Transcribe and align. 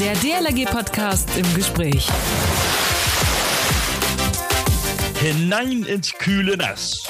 Der 0.00 0.14
DLRG-Podcast 0.14 1.28
im 1.36 1.54
Gespräch. 1.54 2.08
Hinein 5.20 5.82
ins 5.82 6.10
kühle 6.14 6.56
Nass. 6.56 7.06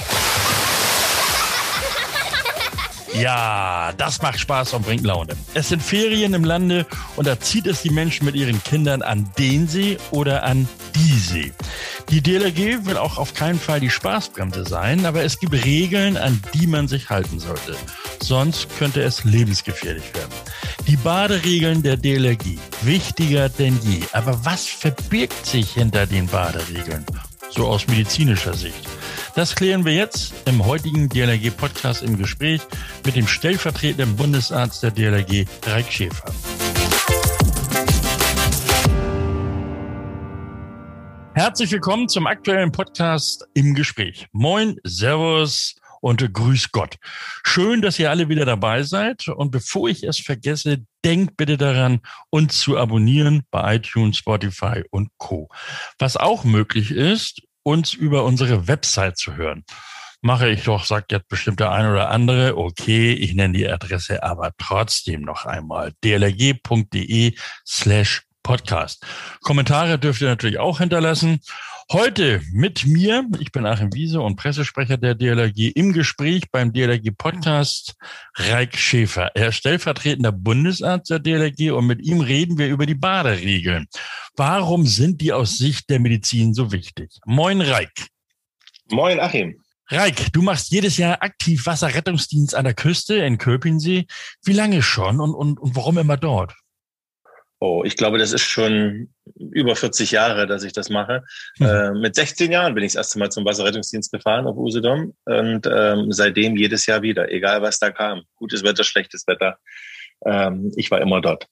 Ja, 3.15 3.93
das 3.97 4.21
macht 4.23 4.41
Spaß 4.41 4.75
und 4.75 4.85
bringt 4.85 5.05
Laune. 5.05 5.37
Es 5.55 5.69
sind 5.69 5.81
Ferien 5.85 6.35
im 6.35 6.43
Lande 6.43 6.85
und 7.15 7.29
da 7.29 7.39
zieht 7.39 7.69
es 7.69 7.83
die 7.83 7.91
Menschen 7.91 8.25
mit 8.25 8.35
ihren 8.35 8.61
Kindern 8.65 9.03
an 9.03 9.31
den 9.39 9.69
See 9.69 9.97
oder 10.11 10.43
an 10.43 10.69
die 10.97 11.19
See. 11.19 11.53
Die 12.09 12.21
DLRG 12.21 12.87
will 12.87 12.97
auch 12.97 13.19
auf 13.19 13.35
keinen 13.35 13.61
Fall 13.61 13.79
die 13.79 13.91
Spaßbremse 13.91 14.65
sein, 14.65 15.07
aber 15.07 15.23
es 15.23 15.39
gibt 15.39 15.53
Regeln, 15.65 16.17
an 16.17 16.43
die 16.55 16.67
man 16.67 16.89
sich 16.89 17.09
halten 17.09 17.39
sollte. 17.39 17.77
Sonst 18.23 18.69
könnte 18.79 19.03
es 19.03 19.25
lebensgefährlich 19.25 20.15
werden. 20.15 20.33
Die 20.87 20.97
Baderegeln 20.97 21.83
der 21.83 21.97
DLRG, 21.97 22.59
wichtiger 22.83 23.49
denn 23.49 23.79
je. 23.83 24.03
Aber 24.13 24.45
was 24.45 24.67
verbirgt 24.67 25.47
sich 25.47 25.73
hinter 25.73 26.07
den 26.07 26.27
Baderegeln? 26.27 27.05
So 27.51 27.67
aus 27.67 27.89
medizinischer 27.89 28.55
Sicht. 28.55 28.89
Das 29.35 29.55
klären 29.55 29.85
wir 29.85 29.95
jetzt 29.95 30.35
im 30.47 30.65
heutigen 30.65 31.09
DLRG-Podcast 31.09 32.03
im 32.03 32.19
Gespräch 32.19 32.61
mit 33.05 33.17
dem 33.17 33.27
stellvertretenden 33.27 34.17
Bundesarzt 34.17 34.83
der 34.83 34.91
DLRG, 34.91 35.47
Reik 35.67 35.93
Schäfer. 35.93 36.33
Herzlich 41.35 41.73
willkommen 41.73 42.09
zum 42.09 42.27
aktuellen 42.27 42.71
Podcast 42.71 43.47
im 43.55 43.75
Gespräch. 43.75 44.27
Moin, 44.33 44.77
Servus 44.85 45.80
und 46.01 46.33
Grüß 46.33 46.73
Gott. 46.73 46.97
Schön, 47.45 47.83
dass 47.83 47.99
ihr 47.99 48.11
alle 48.11 48.29
wieder 48.29 48.45
dabei 48.45 48.83
seid. 48.83 49.29
Und 49.29 49.51
bevor 49.51 49.89
ich 49.89 50.03
es 50.03 50.19
vergesse, 50.19 50.85
denkt 51.05 51.37
bitte 51.37 51.57
daran, 51.57 52.01
uns 52.31 52.61
zu 52.61 52.79
abonnieren 52.79 53.43
bei 53.51 53.77
iTunes, 53.77 54.17
Spotify 54.17 54.83
und 54.91 55.11
Co. 55.19 55.49
Was 55.99 56.17
auch 56.17 56.45
möglich 56.45 56.91
ist, 56.91 57.43
uns 57.63 57.95
über 57.95 58.25
unsere 58.25 58.67
Website 58.67 59.19
zu 59.19 59.37
hören. 59.37 59.65
Mache 60.23 60.51
ich 60.51 60.65
doch, 60.65 60.85
sagt 60.85 61.13
jetzt 61.13 61.29
bestimmt 61.29 61.61
der 61.61 61.71
eine 61.71 61.93
oder 61.93 62.11
andere. 62.11 62.57
Okay, 62.57 63.13
ich 63.13 63.35
nenne 63.35 63.57
die 63.57 63.69
Adresse 63.69 64.23
aber 64.23 64.53
trotzdem 64.59 65.23
noch 65.23 65.47
einmal. 65.47 65.93
dlg.de 66.03 67.35
slash 67.67 68.23
Podcast. 68.43 69.05
Kommentare 69.43 69.99
dürft 69.99 70.21
ihr 70.21 70.29
natürlich 70.29 70.59
auch 70.59 70.79
hinterlassen. 70.79 71.41
Heute 71.93 72.41
mit 72.53 72.87
mir, 72.87 73.27
ich 73.41 73.51
bin 73.51 73.67
Achim 73.67 73.93
Wiese 73.93 74.21
und 74.21 74.37
Pressesprecher 74.37 74.97
der 74.97 75.17
DLRG, 75.17 75.73
im 75.75 75.93
Gespräch 75.93 76.45
beim 76.53 76.73
DLRG 76.73 77.11
Podcast 77.19 77.97
Reik 78.37 78.77
Schäfer. 78.77 79.33
Er 79.35 79.49
ist 79.49 79.57
stellvertretender 79.57 80.31
Bundesarzt 80.31 81.11
der 81.11 81.19
DLRG 81.19 81.73
und 81.73 81.89
mit 81.89 82.01
ihm 82.01 82.21
reden 82.21 82.59
wir 82.59 82.69
über 82.69 82.87
die 82.87 82.95
Baderegeln. 82.95 83.89
Warum 84.37 84.87
sind 84.87 85.21
die 85.21 85.33
aus 85.33 85.59
Sicht 85.59 85.91
der 85.91 85.99
Medizin 85.99 86.55
so 86.55 86.71
wichtig? 86.71 87.11
Moin 87.27 87.61
Reik. 87.61 88.07
Moin 88.93 89.19
Achim. 89.19 89.61
Reik, 89.89 90.33
du 90.33 90.43
machst 90.43 90.71
jedes 90.71 90.97
Jahr 90.97 91.21
aktiv 91.25 91.67
Wasserrettungsdienst 91.67 92.55
an 92.55 92.67
der 92.67 92.75
Küste 92.75 93.17
in 93.17 93.37
Köpinsee. 93.37 94.07
Wie 94.45 94.53
lange 94.53 94.83
schon 94.83 95.19
und, 95.19 95.35
und, 95.35 95.59
und 95.59 95.75
warum 95.75 95.99
immer 95.99 96.17
dort? 96.17 96.55
Oh, 97.59 97.83
ich 97.85 97.97
glaube, 97.97 98.19
das 98.19 98.33
ist 98.33 98.45
schon 98.45 99.13
über 99.37 99.77
40 99.77 100.11
Jahre, 100.11 100.47
dass 100.47 100.63
ich 100.63 100.73
das 100.73 100.91
mache. 100.91 101.23
Mhm. 101.59 101.67
Äh, 101.67 101.91
mit 101.93 102.15
16 102.15 102.51
Jahren 102.51 102.75
bin 102.75 102.85
ich 102.85 102.93
das 102.93 103.07
erste 103.07 103.19
Mal 103.19 103.31
zum 103.31 103.45
Wasserrettungsdienst 103.45 104.13
gefahren 104.13 104.47
auf 104.47 104.57
Usedom 104.57 105.15
und 105.25 105.67
ähm, 105.67 106.13
seitdem 106.13 106.57
jedes 106.57 106.87
Jahr 106.87 107.03
wieder, 107.03 107.31
egal 107.31 107.63
was 107.63 107.79
da 107.79 107.91
kam. 107.91 108.23
Gutes 108.37 108.63
Wetter, 108.63 108.85
schlechtes 108.85 109.27
Wetter. 109.27 109.59
Ähm, 110.25 110.73
ich 110.77 110.91
war 110.91 111.01
immer 111.01 111.21
dort. 111.21 111.47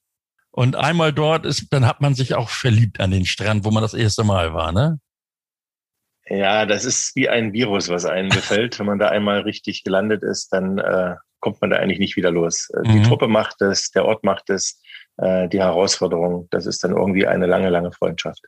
Und 0.51 0.77
einmal 0.77 1.13
dort 1.13 1.47
ist, 1.47 1.69
dann 1.71 1.87
hat 1.87 2.01
man 2.01 2.15
sich 2.15 2.35
auch 2.35 2.49
verliebt 2.49 3.01
an 3.01 3.11
den 3.11 3.27
Strand, 3.27 3.65
wo 3.65 3.71
man 3.71 3.83
das 3.83 3.95
erste 3.95 4.25
Mal 4.25 4.55
war, 4.55 4.73
ne? 4.73 4.99
Ja, 6.31 6.67
das 6.67 6.85
ist 6.85 7.17
wie 7.17 7.29
ein 7.29 7.53
Virus, 7.53 7.89
was 7.89 8.05
einen 8.05 8.29
befällt. 8.29 8.79
Wenn 8.79 8.87
man 8.87 8.99
da 8.99 9.09
einmal 9.09 9.41
richtig 9.41 9.83
gelandet 9.83 10.23
ist, 10.23 10.53
dann 10.53 10.79
äh, 10.79 11.15
kommt 11.41 11.61
man 11.61 11.71
da 11.71 11.77
eigentlich 11.77 11.99
nicht 11.99 12.17
wieder 12.17 12.31
los. 12.31 12.69
Äh, 12.71 12.83
die 12.83 12.99
mhm. 12.99 13.05
Truppe 13.05 13.29
macht 13.29 13.63
es, 13.63 13.91
der 13.93 14.05
Ort 14.05 14.25
macht 14.25 14.51
es 14.51 14.81
äh, 15.19 15.49
die 15.49 15.61
Herausforderung. 15.61 16.49
Das 16.51 16.67
ist 16.67 16.83
dann 16.83 16.93
irgendwie 16.93 17.27
eine 17.27 17.47
lange, 17.47 17.71
lange 17.71 17.93
Freundschaft. 17.93 18.41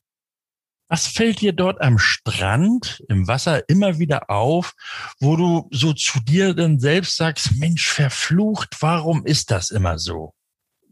Was 0.88 1.06
fällt 1.06 1.41
dir 1.41 1.53
dort 1.53 1.81
am 1.81 1.98
Strand, 1.98 3.04
im 3.08 3.28
Wasser 3.28 3.69
immer 3.69 4.00
wieder 4.00 4.28
auf, 4.28 4.72
wo 5.20 5.36
du 5.36 5.69
so 5.70 5.92
zu 5.92 6.19
dir 6.20 6.53
dann 6.53 6.80
selbst 6.80 7.16
sagst, 7.16 7.53
Mensch, 7.60 7.88
verflucht, 7.88 8.76
warum 8.80 9.25
ist 9.25 9.53
das 9.53 9.70
immer 9.70 9.98
so? 9.98 10.32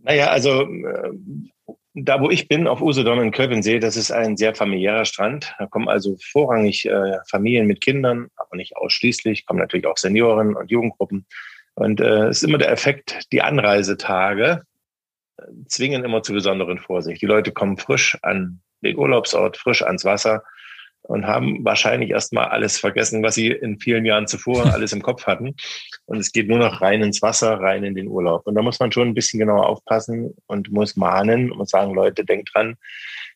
Naja, 0.05 0.29
also 0.29 0.63
äh, 0.63 1.11
da 1.95 2.21
wo 2.21 2.31
ich 2.31 2.49
bin, 2.49 2.69
auf 2.69 2.81
Usedom 2.81 3.21
in 3.21 3.33
Kölbensee, 3.33 3.79
das 3.79 3.97
ist 3.97 4.13
ein 4.13 4.37
sehr 4.37 4.55
familiärer 4.55 5.05
Strand. 5.05 5.55
Da 5.59 5.67
kommen 5.67 5.89
also 5.89 6.17
vorrangig 6.31 6.87
äh, 6.87 7.19
Familien 7.29 7.67
mit 7.67 7.81
Kindern, 7.81 8.29
aber 8.37 8.57
nicht 8.57 8.77
ausschließlich, 8.77 9.47
kommen 9.47 9.59
natürlich 9.59 9.87
auch 9.87 9.97
Senioren 9.97 10.55
und 10.55 10.71
Jugendgruppen. 10.71 11.27
Und 11.75 12.01
äh, 12.01 12.05
es 12.05 12.27
äh, 12.27 12.31
ist 12.31 12.43
immer 12.45 12.59
der 12.59 12.71
Effekt, 12.71 13.21
die 13.33 13.43
Anreisetage, 13.43 14.63
zwingen 15.67 16.05
immer 16.05 16.23
zu 16.23 16.33
besonderen 16.33 16.79
Vorsicht. 16.79 17.23
Die 17.23 17.27
Leute 17.27 17.53
kommen 17.53 17.77
frisch 17.77 18.19
an 18.23 18.61
den 18.83 18.97
Urlaubsort, 18.97 19.57
frisch 19.57 19.83
ans 19.83 20.05
Wasser 20.05 20.43
und 21.03 21.27
haben 21.27 21.65
wahrscheinlich 21.65 22.11
erstmal 22.11 22.49
alles 22.49 22.79
vergessen, 22.79 23.23
was 23.23 23.35
sie 23.35 23.49
in 23.49 23.79
vielen 23.79 24.05
Jahren 24.05 24.27
zuvor 24.27 24.67
alles 24.73 24.93
im 24.93 25.03
Kopf 25.03 25.27
hatten. 25.27 25.55
Und 26.07 26.19
es 26.19 26.33
geht 26.33 26.49
nur 26.49 26.59
noch 26.59 26.81
rein 26.81 27.03
ins 27.03 27.23
Wasser, 27.23 27.61
rein 27.61 27.85
in 27.85 27.95
den 27.95 28.09
Urlaub. 28.09 28.47
Und 28.47 28.55
da 28.55 28.63
muss 28.63 28.79
man 28.79 28.93
schon 28.93 29.09
ein 29.09 29.15
bisschen 29.15 29.41
genauer 29.41 29.67
aufpassen 29.67 30.35
und 30.47 30.71
muss 30.71 30.97
mahnen 30.97 31.51
und 31.51 31.69
sagen, 31.69 31.95
Leute, 31.95 32.25
denkt 32.25 32.51
dran, 32.55 32.77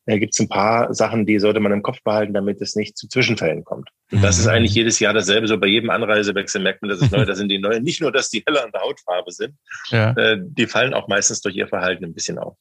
da 0.07 0.19
gibt 0.19 0.35
es 0.35 0.41
ein 0.41 0.49
paar 0.49 0.93
Sachen, 0.93 1.27
die 1.27 1.39
sollte 1.39 1.61
man 1.61 1.73
im 1.73 1.83
Kopf 1.83 2.03
behalten, 2.03 2.35
damit 2.35 2.61
es 2.61 2.75
nicht 2.75 2.97
zu 2.97 3.09
Zwischenfällen 3.09 3.65
kommt. 3.65 3.89
Und 4.11 4.23
das 4.23 4.39
ist 4.39 4.47
mhm. 4.47 4.53
eigentlich 4.53 4.75
jedes 4.75 4.99
Jahr 4.99 5.15
dasselbe. 5.15 5.47
So 5.47 5.59
bei 5.59 5.69
jedem 5.69 5.91
Anreisewechsel 5.91 6.61
merkt 6.61 6.83
man, 6.83 6.91
dass 6.91 7.01
es 7.01 7.11
neu, 7.11 7.25
da 7.25 7.35
sind 7.35 7.49
die 7.49 7.59
neuen. 7.59 7.83
Nicht 7.83 8.01
nur, 8.01 8.11
dass 8.11 8.29
die 8.29 8.43
heller 8.47 8.65
an 8.65 8.73
der 8.73 8.83
Hautfarbe 8.83 9.31
sind, 9.31 9.55
ja. 9.91 10.11
äh, 10.13 10.39
die 10.41 10.67
fallen 10.67 10.95
auch 10.95 11.09
meistens 11.09 11.41
durch 11.41 11.55
ihr 11.55 11.69
Verhalten 11.69 12.05
ein 12.05 12.15
bisschen 12.15 12.39
auf. 12.39 12.57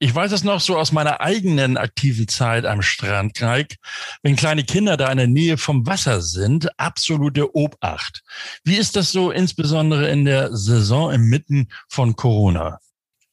Ich 0.00 0.12
weiß 0.12 0.32
es 0.32 0.42
noch 0.42 0.58
so 0.58 0.76
aus 0.76 0.90
meiner 0.90 1.20
eigenen 1.20 1.76
aktiven 1.76 2.26
Zeit 2.26 2.66
am 2.66 2.82
Strand, 2.82 3.34
Greig. 3.34 3.76
Wenn 4.24 4.34
kleine 4.34 4.64
Kinder 4.64 4.96
da 4.96 5.08
in 5.12 5.18
der 5.18 5.28
Nähe 5.28 5.56
vom 5.58 5.86
Wasser 5.86 6.20
sind, 6.20 6.68
absolute 6.76 7.54
Obacht. 7.54 8.24
Wie 8.64 8.74
ist 8.74 8.96
das 8.96 9.12
so 9.12 9.30
insbesondere 9.30 10.10
in 10.10 10.24
der 10.24 10.56
Saison 10.56 11.12
inmitten 11.12 11.68
von 11.88 12.16
Corona? 12.16 12.80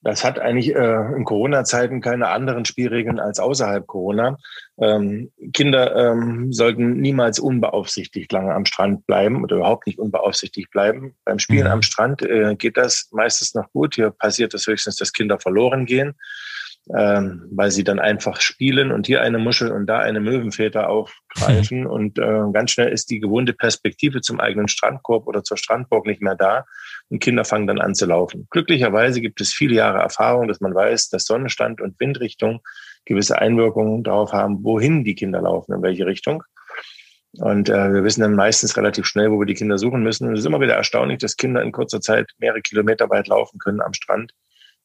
Das 0.01 0.23
hat 0.23 0.39
eigentlich 0.39 0.73
äh, 0.73 1.15
in 1.15 1.25
Corona-Zeiten 1.25 1.99
keine 1.99 2.29
anderen 2.29 2.63
Spielregeln 2.63 3.19
als 3.19 3.39
außerhalb 3.39 3.85
Corona. 3.85 4.37
Ähm, 4.79 5.31
Kinder 5.53 5.95
ähm, 5.95 6.53
sollten 6.53 7.01
niemals 7.01 7.39
unbeaufsichtigt 7.39 8.31
lange 8.31 8.53
am 8.53 8.65
Strand 8.65 9.05
bleiben 9.05 9.43
oder 9.43 9.57
überhaupt 9.57 9.87
nicht 9.87 9.99
unbeaufsichtigt 9.99 10.71
bleiben. 10.71 11.15
Beim 11.25 11.39
Spielen 11.39 11.65
mhm. 11.65 11.73
am 11.73 11.81
Strand 11.81 12.21
äh, 12.21 12.55
geht 12.55 12.77
das 12.77 13.09
meistens 13.11 13.53
noch 13.55 13.69
gut. 13.73 13.95
Hier 13.95 14.11
passiert 14.11 14.53
es 14.53 14.67
höchstens, 14.67 14.95
dass 14.95 15.11
Kinder 15.11 15.39
verloren 15.39 15.85
gehen 15.85 16.16
ähm, 16.95 17.47
weil 17.51 17.69
sie 17.69 17.83
dann 17.83 18.00
einfach 18.00 18.41
spielen 18.41 18.91
und 18.91 19.05
hier 19.05 19.22
eine 19.22 19.38
Muschel 19.38 19.72
und 19.72 19.85
da 19.85 20.00
eine 20.00 20.19
Möwenfeder 20.19 20.89
aufgreifen. 20.89 21.85
und 21.88 22.17
äh, 22.17 22.44
ganz 22.51 22.72
schnell 22.72 22.91
ist 22.91 23.11
die 23.11 23.19
gewohnte 23.19 23.53
Perspektive 23.53 24.22
zum 24.22 24.39
eigenen 24.39 24.67
Strandkorb 24.67 25.28
oder 25.28 25.44
zur 25.44 25.57
Strandburg 25.57 26.07
nicht 26.07 26.22
mehr 26.22 26.35
da 26.35 26.66
und 27.09 27.19
Kinder 27.19 27.45
fangen 27.45 27.67
dann 27.67 27.79
an 27.79 27.94
zu 27.94 28.07
laufen. 28.07 28.47
Glücklicherweise 28.49 29.22
gibt 29.22 29.39
es 29.39 29.53
viele 29.53 29.75
Jahre 29.75 29.99
Erfahrung, 29.99 30.47
dass 30.47 30.61
man 30.61 30.73
weiß, 30.73 31.09
dass 31.09 31.25
Sonnenstand 31.25 31.79
und 31.79 31.99
Windrichtung 31.99 32.61
gewisse 33.05 33.38
Einwirkungen 33.38 34.03
darauf 34.03 34.33
haben, 34.33 34.63
wohin 34.63 35.03
die 35.03 35.16
Kinder 35.16 35.41
laufen, 35.41 35.73
in 35.73 35.83
welche 35.83 36.07
Richtung. 36.07 36.44
Und 37.33 37.69
äh, 37.69 37.94
wir 37.94 38.03
wissen 38.03 38.22
dann 38.22 38.33
meistens 38.33 38.75
relativ 38.78 39.05
schnell, 39.05 39.31
wo 39.31 39.39
wir 39.39 39.45
die 39.45 39.53
Kinder 39.53 39.78
suchen 39.78 40.01
müssen. 40.01 40.28
Und 40.28 40.33
es 40.33 40.39
ist 40.39 40.45
immer 40.47 40.61
wieder 40.61 40.73
erstaunlich, 40.73 41.19
dass 41.19 41.38
Kinder 41.38 41.61
in 41.61 41.72
kurzer 41.72 42.01
Zeit 42.01 42.31
mehrere 42.39 42.61
Kilometer 42.61 43.09
weit 43.11 43.28
laufen 43.28 43.59
können 43.59 43.81
am 43.81 43.94
Strand 43.94 44.33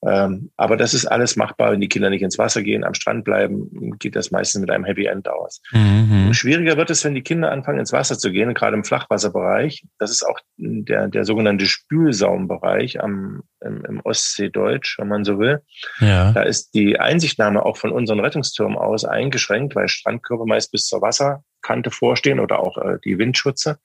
ähm, 0.06 0.50
aber 0.56 0.76
das 0.76 0.92
ist 0.92 1.06
alles 1.06 1.36
machbar, 1.36 1.72
wenn 1.72 1.80
die 1.80 1.88
Kinder 1.88 2.10
nicht 2.10 2.22
ins 2.22 2.38
Wasser 2.38 2.62
gehen, 2.62 2.84
am 2.84 2.94
Strand 2.94 3.24
bleiben, 3.24 3.98
geht 3.98 4.16
das 4.16 4.30
meistens 4.30 4.60
mit 4.60 4.70
einem 4.70 4.84
Happy 4.84 5.06
End 5.06 5.28
aus. 5.28 5.62
Mhm. 5.72 6.32
Schwieriger 6.34 6.76
wird 6.76 6.90
es, 6.90 7.04
wenn 7.04 7.14
die 7.14 7.22
Kinder 7.22 7.50
anfangen, 7.50 7.78
ins 7.78 7.92
Wasser 7.92 8.18
zu 8.18 8.30
gehen, 8.30 8.52
gerade 8.54 8.76
im 8.76 8.84
Flachwasserbereich. 8.84 9.84
Das 9.98 10.10
ist 10.10 10.22
auch 10.22 10.38
der, 10.56 11.08
der 11.08 11.24
sogenannte 11.24 11.66
Spülsaumbereich 11.66 13.02
am, 13.02 13.42
im, 13.60 13.84
im 13.84 14.00
Ostseedeutsch, 14.00 14.98
wenn 14.98 15.08
man 15.08 15.24
so 15.24 15.38
will. 15.38 15.60
Ja. 16.00 16.32
Da 16.32 16.42
ist 16.42 16.74
die 16.74 16.98
Einsichtnahme 16.98 17.64
auch 17.64 17.76
von 17.76 17.92
unseren 17.92 18.20
Rettungstürmen 18.20 18.76
aus 18.76 19.04
eingeschränkt, 19.04 19.74
weil 19.74 19.88
Strandkörper 19.88 20.44
meist 20.46 20.70
bis 20.70 20.86
zur 20.86 21.00
Wasserkante 21.00 21.90
vorstehen 21.90 22.40
oder 22.40 22.60
auch 22.60 22.76
äh, 22.78 22.98
die 23.04 23.18
Windschutze. 23.18 23.78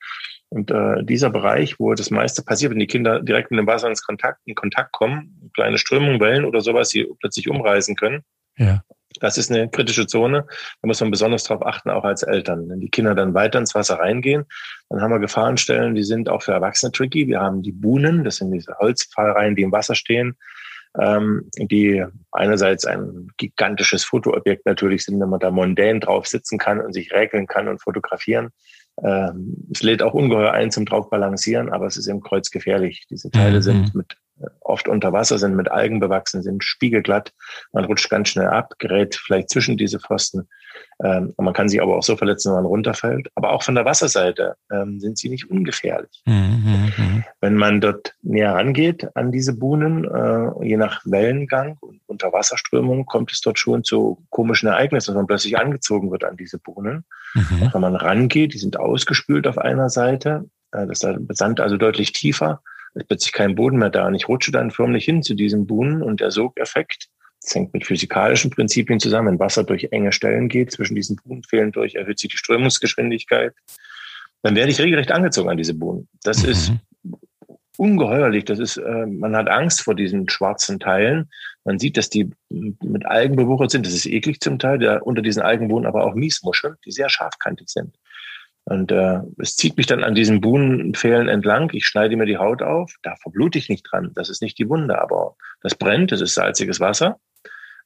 Und 0.49 0.71
äh, 0.71 1.03
dieser 1.03 1.29
Bereich, 1.29 1.79
wo 1.79 1.93
das 1.93 2.09
meiste 2.09 2.43
passiert, 2.43 2.71
wenn 2.71 2.79
die 2.79 2.87
Kinder 2.87 3.21
direkt 3.21 3.51
mit 3.51 3.59
dem 3.59 3.67
Wasser 3.67 3.87
ins 3.87 4.03
Kontakt, 4.03 4.39
in 4.45 4.55
Kontakt 4.55 4.91
kommen, 4.93 5.51
kleine 5.53 5.77
Strömungen, 5.77 6.19
Wellen 6.19 6.43
oder 6.43 6.61
sowas, 6.61 6.89
die 6.89 7.07
plötzlich 7.19 7.49
umreißen 7.49 7.95
können. 7.95 8.23
Ja. 8.57 8.81
Das 9.19 9.37
ist 9.37 9.51
eine 9.51 9.69
kritische 9.69 10.07
Zone. 10.07 10.45
Da 10.81 10.87
muss 10.87 11.01
man 11.01 11.11
besonders 11.11 11.43
darauf 11.43 11.65
achten, 11.65 11.89
auch 11.89 12.03
als 12.03 12.23
Eltern. 12.23 12.69
Wenn 12.69 12.79
die 12.79 12.89
Kinder 12.89 13.15
dann 13.15 13.33
weiter 13.33 13.59
ins 13.59 13.75
Wasser 13.75 13.99
reingehen, 13.99 14.45
dann 14.89 15.01
haben 15.01 15.11
wir 15.11 15.19
Gefahrenstellen, 15.19 15.95
die 15.95 16.03
sind 16.03 16.29
auch 16.29 16.43
für 16.43 16.51
Erwachsene 16.51 16.91
tricky. 16.91 17.27
Wir 17.27 17.41
haben 17.41 17.61
die 17.61 17.71
Buhnen, 17.71 18.23
das 18.23 18.37
sind 18.37 18.51
diese 18.51 18.77
Holzpfahlereien, 18.77 19.55
die 19.55 19.63
im 19.63 19.71
Wasser 19.71 19.95
stehen. 19.95 20.35
ähm, 20.97 21.49
die 21.57 22.03
einerseits 22.31 22.85
ein 22.85 23.27
gigantisches 23.37 24.03
Fotoobjekt 24.03 24.65
natürlich 24.65 25.05
sind, 25.05 25.19
wenn 25.19 25.29
man 25.29 25.39
da 25.39 25.51
mondän 25.51 25.99
drauf 25.99 26.27
sitzen 26.27 26.57
kann 26.57 26.81
und 26.81 26.93
sich 26.93 27.11
räkeln 27.11 27.47
kann 27.47 27.67
und 27.67 27.81
fotografieren. 27.81 28.49
Ähm, 29.03 29.67
es 29.71 29.81
lädt 29.81 30.01
auch 30.01 30.13
ungeheuer 30.13 30.51
ein 30.51 30.71
zum 30.71 30.85
drauf 30.85 31.09
balancieren, 31.09 31.69
aber 31.71 31.85
es 31.85 31.97
ist 31.97 32.07
eben 32.07 32.21
kreuzgefährlich. 32.21 33.05
Diese 33.09 33.31
Teile 33.31 33.57
mhm. 33.57 33.61
sind 33.61 33.95
mit 33.95 34.17
oft 34.61 34.87
unter 34.87 35.13
Wasser, 35.13 35.37
sind 35.37 35.55
mit 35.55 35.71
Algen 35.71 35.99
bewachsen, 35.99 36.41
sind 36.41 36.63
spiegelglatt. 36.63 37.33
Man 37.71 37.85
rutscht 37.85 38.09
ganz 38.09 38.29
schnell 38.29 38.47
ab, 38.47 38.75
gerät 38.79 39.15
vielleicht 39.15 39.49
zwischen 39.49 39.77
diese 39.77 39.99
Pfosten. 39.99 40.47
Ähm, 41.03 41.33
man 41.37 41.53
kann 41.53 41.69
sich 41.69 41.81
aber 41.81 41.95
auch 41.97 42.03
so 42.03 42.17
verletzen, 42.17 42.49
wenn 42.49 42.63
man 42.63 42.65
runterfällt. 42.65 43.29
Aber 43.35 43.51
auch 43.51 43.63
von 43.63 43.75
der 43.75 43.85
Wasserseite 43.85 44.55
ähm, 44.71 44.99
sind 44.99 45.17
sie 45.17 45.29
nicht 45.29 45.49
ungefährlich. 45.49 46.21
Mhm, 46.25 46.91
mhm. 46.97 47.23
Wenn 47.39 47.55
man 47.55 47.79
dort 47.79 48.15
näher 48.21 48.53
rangeht 48.53 49.15
an 49.15 49.31
diese 49.31 49.53
Buhnen, 49.53 50.03
äh, 50.03 50.65
je 50.65 50.77
nach 50.77 51.01
Wellengang 51.05 51.77
und 51.79 52.01
Unterwasserströmung, 52.07 53.05
kommt 53.05 53.31
es 53.31 53.39
dort 53.41 53.59
schon 53.59 53.83
zu 53.83 54.25
komischen 54.29 54.67
Ereignissen, 54.67 55.11
dass 55.11 55.17
man 55.17 55.27
plötzlich 55.27 55.57
angezogen 55.57 56.11
wird 56.11 56.25
an 56.25 56.35
diese 56.35 56.59
Buhnen. 56.59 57.05
Mhm. 57.33 57.69
Wenn 57.71 57.81
man 57.81 57.95
rangeht, 57.95 58.53
die 58.53 58.59
sind 58.59 58.77
ausgespült 58.77 59.47
auf 59.47 59.57
einer 59.57 59.89
Seite, 59.89 60.49
äh, 60.71 60.85
das 60.85 60.99
Sand 60.99 61.61
also 61.61 61.77
deutlich 61.77 62.11
tiefer 62.11 62.61
ist 62.95 63.07
plötzlich 63.07 63.33
kein 63.33 63.55
Boden 63.55 63.77
mehr 63.77 63.89
da. 63.89 64.07
Und 64.07 64.15
ich 64.15 64.27
rutsche 64.27 64.51
dann 64.51 64.71
förmlich 64.71 65.05
hin 65.05 65.23
zu 65.23 65.35
diesem 65.35 65.67
Buhnen 65.67 66.01
und 66.01 66.21
der 66.21 66.31
Sogeffekt, 66.31 67.09
das 67.49 67.55
hängt 67.55 67.73
mit 67.73 67.85
physikalischen 67.85 68.51
Prinzipien 68.51 68.99
zusammen. 68.99 69.29
Wenn 69.29 69.39
Wasser 69.39 69.63
durch 69.63 69.87
enge 69.91 70.11
Stellen 70.11 70.49
geht, 70.49 70.71
zwischen 70.71 70.95
diesen 70.95 71.15
Buhnenfehlen 71.15 71.71
durch, 71.71 71.95
erhöht 71.95 72.19
sich 72.19 72.29
die 72.29 72.37
Strömungsgeschwindigkeit. 72.37 73.53
Dann 74.43 74.55
werde 74.55 74.71
ich 74.71 74.79
regelrecht 74.79 75.11
angezogen 75.11 75.49
an 75.49 75.57
diese 75.57 75.73
Buhnen. 75.73 76.07
Das 76.23 76.43
mhm. 76.43 76.49
ist 76.49 76.71
ungeheuerlich. 77.77 78.45
Das 78.45 78.59
ist, 78.59 78.77
äh, 78.77 79.05
man 79.05 79.35
hat 79.35 79.49
Angst 79.49 79.81
vor 79.81 79.95
diesen 79.95 80.29
schwarzen 80.29 80.79
Teilen. 80.79 81.29
Man 81.63 81.79
sieht, 81.79 81.97
dass 81.97 82.09
die 82.09 82.29
mit 82.49 83.05
Algen 83.05 83.35
bewuchert 83.35 83.71
sind. 83.71 83.85
Das 83.85 83.93
ist 83.93 84.05
eklig 84.05 84.39
zum 84.41 84.59
Teil. 84.59 84.77
Der, 84.77 85.05
unter 85.05 85.21
diesen 85.21 85.41
Algen 85.41 85.69
wohnen 85.69 85.85
aber 85.85 86.05
auch 86.05 86.13
Miesmuscheln, 86.13 86.75
die 86.85 86.91
sehr 86.91 87.09
scharfkantig 87.09 87.69
sind. 87.69 87.95
Und 88.65 88.91
äh, 88.91 89.21
es 89.39 89.55
zieht 89.55 89.77
mich 89.77 89.87
dann 89.87 90.03
an 90.03 90.13
diesen 90.13 90.41
Buhnenpfählen 90.41 91.27
entlang. 91.27 91.71
Ich 91.73 91.87
schneide 91.87 92.15
mir 92.15 92.25
die 92.25 92.37
Haut 92.37 92.61
auf. 92.61 92.93
Da 93.01 93.15
verblute 93.15 93.57
ich 93.57 93.69
nicht 93.69 93.87
dran. 93.89 94.11
Das 94.13 94.29
ist 94.29 94.43
nicht 94.43 94.59
die 94.59 94.69
Wunde, 94.69 95.01
aber 95.01 95.35
das 95.61 95.73
brennt. 95.73 96.11
Das 96.11 96.21
ist 96.21 96.35
salziges 96.35 96.79
Wasser. 96.79 97.19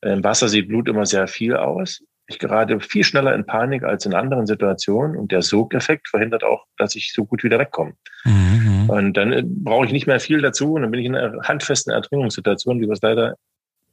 Im 0.04 0.24
Wasser 0.24 0.50
sieht 0.50 0.68
Blut 0.68 0.88
immer 0.88 1.06
sehr 1.06 1.28
viel 1.28 1.56
aus. 1.56 2.04
Ich 2.28 2.40
gerate 2.40 2.80
viel 2.80 3.04
schneller 3.04 3.36
in 3.36 3.46
Panik 3.46 3.84
als 3.84 4.06
in 4.06 4.14
anderen 4.14 4.48
Situationen. 4.48 5.18
Und 5.18 5.32
der 5.32 5.42
Sogeffekt 5.42 6.08
verhindert 6.08 6.44
auch, 6.44 6.66
dass 6.78 6.96
ich 6.96 7.12
so 7.14 7.26
gut 7.26 7.44
wieder 7.44 7.60
wegkomme. 7.60 7.94
Mhm. 8.24 8.90
Und 8.90 9.14
dann 9.18 9.34
äh, 9.34 9.44
brauche 9.46 9.86
ich 9.86 9.92
nicht 9.92 10.08
mehr 10.08 10.20
viel 10.20 10.42
dazu. 10.42 10.74
Und 10.74 10.84
dann 10.84 10.92
bin 10.92 11.00
ich 11.00 11.06
in 11.06 11.16
einer 11.16 11.42
handfesten 11.44 11.94
Ertrinkungssituation, 11.94 12.80
wie 12.80 12.88
wir 12.88 12.94
es 12.94 13.02
leider 13.02 13.36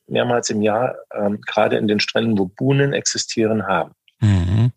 mehrmals 0.07 0.51
im 0.51 0.63
Jahr, 0.63 0.97
ähm, 1.15 1.41
gerade 1.41 1.77
in 1.77 1.89
den 1.89 2.01
Stränden, 2.01 2.39
wo 2.39 2.47
Buhnen 2.47 2.93
existieren, 2.93 3.67
haben. 3.67 3.93
Mhm. 4.21 4.73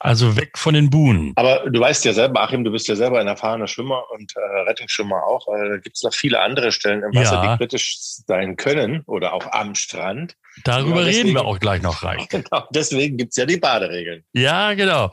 Also 0.00 0.36
weg 0.36 0.56
von 0.56 0.74
den 0.74 0.90
Buhnen. 0.90 1.32
Aber 1.36 1.70
du 1.70 1.80
weißt 1.80 2.04
ja 2.04 2.12
selber, 2.12 2.42
Achim, 2.42 2.64
du 2.64 2.70
bist 2.70 2.88
ja 2.88 2.96
selber 2.96 3.20
ein 3.20 3.26
erfahrener 3.26 3.66
Schwimmer 3.66 4.04
und 4.10 4.32
äh, 4.36 4.40
Rettungsschwimmer 4.68 5.24
auch. 5.24 5.46
Äh, 5.48 5.68
da 5.68 5.76
gibt 5.78 5.96
es 5.96 6.02
noch 6.02 6.14
viele 6.14 6.40
andere 6.40 6.72
Stellen 6.72 7.02
im 7.02 7.14
Wasser, 7.14 7.42
ja. 7.42 7.52
die 7.52 7.58
kritisch 7.58 7.96
sein 8.26 8.56
können 8.56 9.02
oder 9.06 9.32
auch 9.32 9.52
am 9.52 9.74
Strand. 9.74 10.36
Darüber 10.64 11.00
ja, 11.00 11.06
deswegen, 11.06 11.28
reden 11.28 11.34
wir 11.34 11.44
auch 11.44 11.58
gleich 11.58 11.82
noch 11.82 12.02
rein. 12.02 12.26
Genau, 12.36 12.64
deswegen 12.70 13.16
gibt's 13.16 13.36
ja 13.36 13.46
die 13.46 13.56
Baderegeln. 13.56 14.24
Ja, 14.32 14.74
genau. 14.74 15.10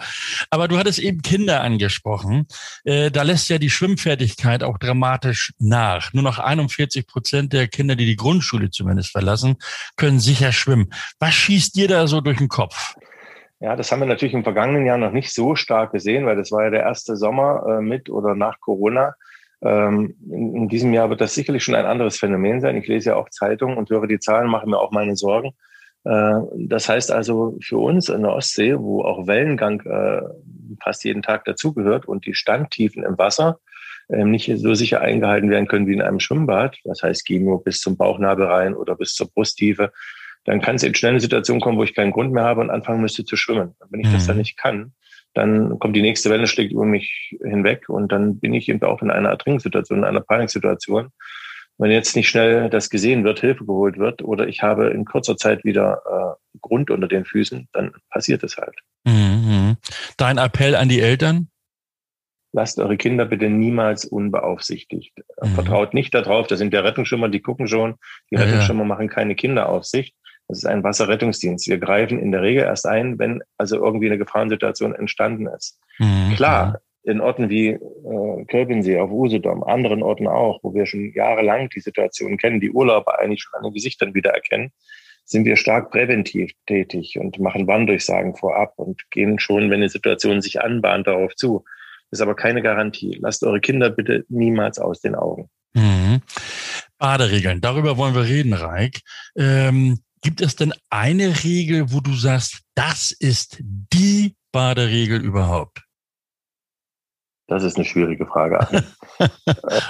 Aber 0.49 0.67
du 0.67 0.77
hattest 0.77 0.99
eben 0.99 1.21
Kinder 1.21 1.61
angesprochen. 1.61 2.47
Äh, 2.85 3.11
da 3.11 3.23
lässt 3.23 3.49
ja 3.49 3.57
die 3.57 3.69
Schwimmfertigkeit 3.69 4.63
auch 4.63 4.77
dramatisch 4.77 5.53
nach. 5.59 6.13
Nur 6.13 6.23
noch 6.23 6.39
41 6.39 7.07
Prozent 7.07 7.53
der 7.53 7.67
Kinder, 7.67 7.95
die 7.95 8.05
die 8.05 8.15
Grundschule 8.15 8.71
zumindest 8.71 9.11
verlassen, 9.11 9.57
können 9.95 10.19
sicher 10.19 10.51
schwimmen. 10.51 10.93
Was 11.19 11.33
schießt 11.33 11.75
dir 11.75 11.87
da 11.87 12.07
so 12.07 12.21
durch 12.21 12.39
den 12.39 12.49
Kopf? 12.49 12.95
Ja, 13.59 13.75
das 13.75 13.91
haben 13.91 13.99
wir 13.99 14.05
natürlich 14.05 14.33
im 14.33 14.43
vergangenen 14.43 14.85
Jahr 14.85 14.97
noch 14.97 15.11
nicht 15.11 15.33
so 15.33 15.55
stark 15.55 15.91
gesehen, 15.91 16.25
weil 16.25 16.35
das 16.35 16.51
war 16.51 16.65
ja 16.65 16.69
der 16.69 16.81
erste 16.83 17.15
Sommer 17.15 17.63
äh, 17.67 17.81
mit 17.81 18.09
oder 18.09 18.35
nach 18.35 18.59
Corona. 18.59 19.15
Ähm, 19.61 20.15
in, 20.29 20.55
in, 20.55 20.67
diesem 20.67 20.93
Jahr 20.93 21.09
wird 21.09 21.21
das 21.21 21.35
sicherlich 21.35 21.63
schon 21.63 21.75
ein 21.75 21.85
anderes 21.85 22.17
Phänomen 22.17 22.59
sein. 22.59 22.75
Ich 22.75 22.87
lese 22.87 23.11
ja 23.11 23.15
auch 23.15 23.29
Zeitungen 23.29 23.77
und 23.77 23.89
höre 23.89 24.07
die 24.07 24.19
Zahlen, 24.19 24.49
mache 24.49 24.67
mir 24.67 24.79
auch 24.79 24.91
meine 24.91 25.15
Sorgen. 25.15 25.53
Äh, 26.03 26.33
das 26.57 26.89
heißt 26.89 27.11
also 27.11 27.57
für 27.61 27.77
uns 27.77 28.09
in 28.09 28.23
der 28.23 28.33
Ostsee, 28.33 28.77
wo 28.77 29.03
auch 29.03 29.27
Wellengang 29.27 29.79
äh, 29.81 30.21
fast 30.81 31.03
jeden 31.05 31.21
Tag 31.21 31.45
dazugehört 31.45 32.05
und 32.05 32.25
die 32.25 32.33
Standtiefen 32.33 33.03
im 33.03 33.17
Wasser 33.17 33.59
ähm, 34.09 34.31
nicht 34.31 34.51
so 34.57 34.73
sicher 34.73 35.01
eingehalten 35.01 35.49
werden 35.49 35.67
können 35.67 35.87
wie 35.87 35.93
in 35.93 36.01
einem 36.01 36.19
Schwimmbad, 36.19 36.77
das 36.83 37.03
heißt, 37.03 37.25
gehen 37.25 37.45
nur 37.45 37.63
bis 37.63 37.79
zum 37.79 37.95
Bauchnabel 37.95 38.45
rein 38.45 38.75
oder 38.75 38.95
bis 38.95 39.13
zur 39.13 39.29
Brusttiefe, 39.29 39.93
dann 40.45 40.61
kann 40.61 40.75
es 40.75 40.83
in 40.83 40.95
schnell 40.95 41.11
eine 41.11 41.19
Situation 41.19 41.59
kommen, 41.59 41.77
wo 41.77 41.83
ich 41.83 41.95
keinen 41.95 42.11
Grund 42.11 42.33
mehr 42.33 42.43
habe 42.43 42.61
und 42.61 42.69
anfangen 42.69 43.01
müsste 43.01 43.25
zu 43.25 43.35
schwimmen. 43.35 43.75
wenn 43.89 44.01
ich 44.01 44.07
mhm. 44.07 44.13
das 44.13 44.27
dann 44.27 44.37
nicht 44.37 44.57
kann, 44.57 44.93
dann 45.33 45.79
kommt 45.79 45.95
die 45.95 46.01
nächste 46.01 46.29
Welle, 46.29 46.47
schlägt 46.47 46.73
über 46.73 46.85
mich 46.85 47.35
hinweg 47.43 47.89
und 47.89 48.11
dann 48.11 48.39
bin 48.39 48.53
ich 48.53 48.69
eben 48.69 48.81
auch 48.83 49.01
in 49.01 49.11
einer 49.11 49.29
Ertrinksituation, 49.29 49.99
in 49.99 50.05
einer 50.05 50.21
Paniksituation. 50.21 51.09
Wenn 51.79 51.89
jetzt 51.89 52.15
nicht 52.15 52.29
schnell 52.29 52.69
das 52.69 52.91
gesehen 52.91 53.23
wird, 53.23 53.39
Hilfe 53.39 53.65
geholt 53.65 53.97
wird 53.97 54.21
oder 54.21 54.47
ich 54.47 54.61
habe 54.61 54.89
in 54.91 55.05
kurzer 55.05 55.37
Zeit 55.37 55.63
wieder 55.63 56.01
äh, 56.05 56.57
Grund 56.61 56.91
unter 56.91 57.07
den 57.07 57.25
Füßen, 57.25 57.67
dann 57.71 57.93
passiert 58.11 58.43
es 58.43 58.57
halt. 58.57 58.75
Mhm. 59.05 59.77
Dein 60.17 60.37
Appell 60.37 60.75
an 60.75 60.87
die 60.87 61.01
Eltern? 61.01 61.49
lasst 62.53 62.79
eure 62.79 62.97
Kinder 62.97 63.25
bitte 63.25 63.49
niemals 63.49 64.05
unbeaufsichtigt. 64.05 65.13
Mhm. 65.41 65.47
Vertraut 65.55 65.93
nicht 65.93 66.13
darauf, 66.13 66.47
das 66.47 66.59
sind 66.59 66.71
der 66.71 66.83
Rettungsschimmer, 66.83 67.27
die 67.27 67.41
gucken 67.41 67.67
schon. 67.67 67.95
Die 68.31 68.35
Rettungsschimmer 68.35 68.83
ja. 68.83 68.87
machen 68.87 69.09
keine 69.09 69.35
Kinderaufsicht. 69.35 70.15
Das 70.47 70.59
ist 70.59 70.65
ein 70.65 70.83
Wasserrettungsdienst. 70.83 71.67
Wir 71.67 71.77
greifen 71.77 72.19
in 72.19 72.31
der 72.31 72.41
Regel 72.41 72.63
erst 72.63 72.85
ein, 72.85 73.17
wenn 73.17 73.41
also 73.57 73.77
irgendwie 73.77 74.07
eine 74.07 74.17
Gefahrensituation 74.17 74.93
entstanden 74.93 75.47
ist. 75.47 75.79
Mhm. 75.99 76.33
Klar, 76.35 76.81
in 77.03 77.21
Orten 77.21 77.49
wie 77.49 77.69
äh, 77.69 78.45
Kölbensee, 78.45 78.99
auf 78.99 79.11
Usedom, 79.11 79.63
anderen 79.63 80.03
Orten 80.03 80.27
auch, 80.27 80.59
wo 80.63 80.73
wir 80.73 80.85
schon 80.85 81.11
jahrelang 81.13 81.69
die 81.69 81.81
Situation 81.81 82.37
kennen, 82.37 82.61
die 82.61 82.71
Urlauber 82.71 83.19
eigentlich 83.19 83.41
schon 83.41 83.57
an 83.57 83.63
den 83.63 83.73
Gesichtern 83.73 84.13
wiedererkennen, 84.13 84.71
sind 85.25 85.45
wir 85.45 85.55
stark 85.55 85.91
präventiv 85.91 86.51
tätig 86.65 87.17
und 87.19 87.39
machen 87.39 87.67
Warndurchsagen 87.67 88.35
vorab 88.35 88.73
und 88.77 89.09
gehen 89.11 89.39
schon, 89.39 89.69
wenn 89.69 89.81
die 89.81 89.89
Situation 89.89 90.41
sich 90.41 90.61
anbahnt, 90.61 91.07
darauf 91.07 91.35
zu. 91.35 91.63
Das 92.09 92.19
ist 92.19 92.21
aber 92.23 92.35
keine 92.35 92.61
Garantie. 92.61 93.17
Lasst 93.21 93.43
eure 93.43 93.59
Kinder 93.59 93.89
bitte 93.89 94.25
niemals 94.29 94.79
aus 94.79 95.01
den 95.01 95.15
Augen. 95.15 95.49
Mhm. 95.73 96.21
Baderegeln, 96.97 97.59
darüber 97.59 97.97
wollen 97.97 98.15
wir 98.15 98.23
reden, 98.23 98.53
Reik. 98.53 98.99
Ähm, 99.35 99.99
Gibt 100.23 100.39
es 100.39 100.55
denn 100.55 100.73
eine 100.89 101.43
Regel, 101.43 101.91
wo 101.91 101.99
du 101.99 102.13
sagst, 102.13 102.61
das 102.75 103.11
ist 103.11 103.57
die 103.59 104.35
Baderegel 104.53 105.21
überhaupt? 105.21 105.83
Das 107.47 107.63
ist 107.63 107.75
eine 107.75 107.85
schwierige 107.85 108.25
Frage. 108.25 108.85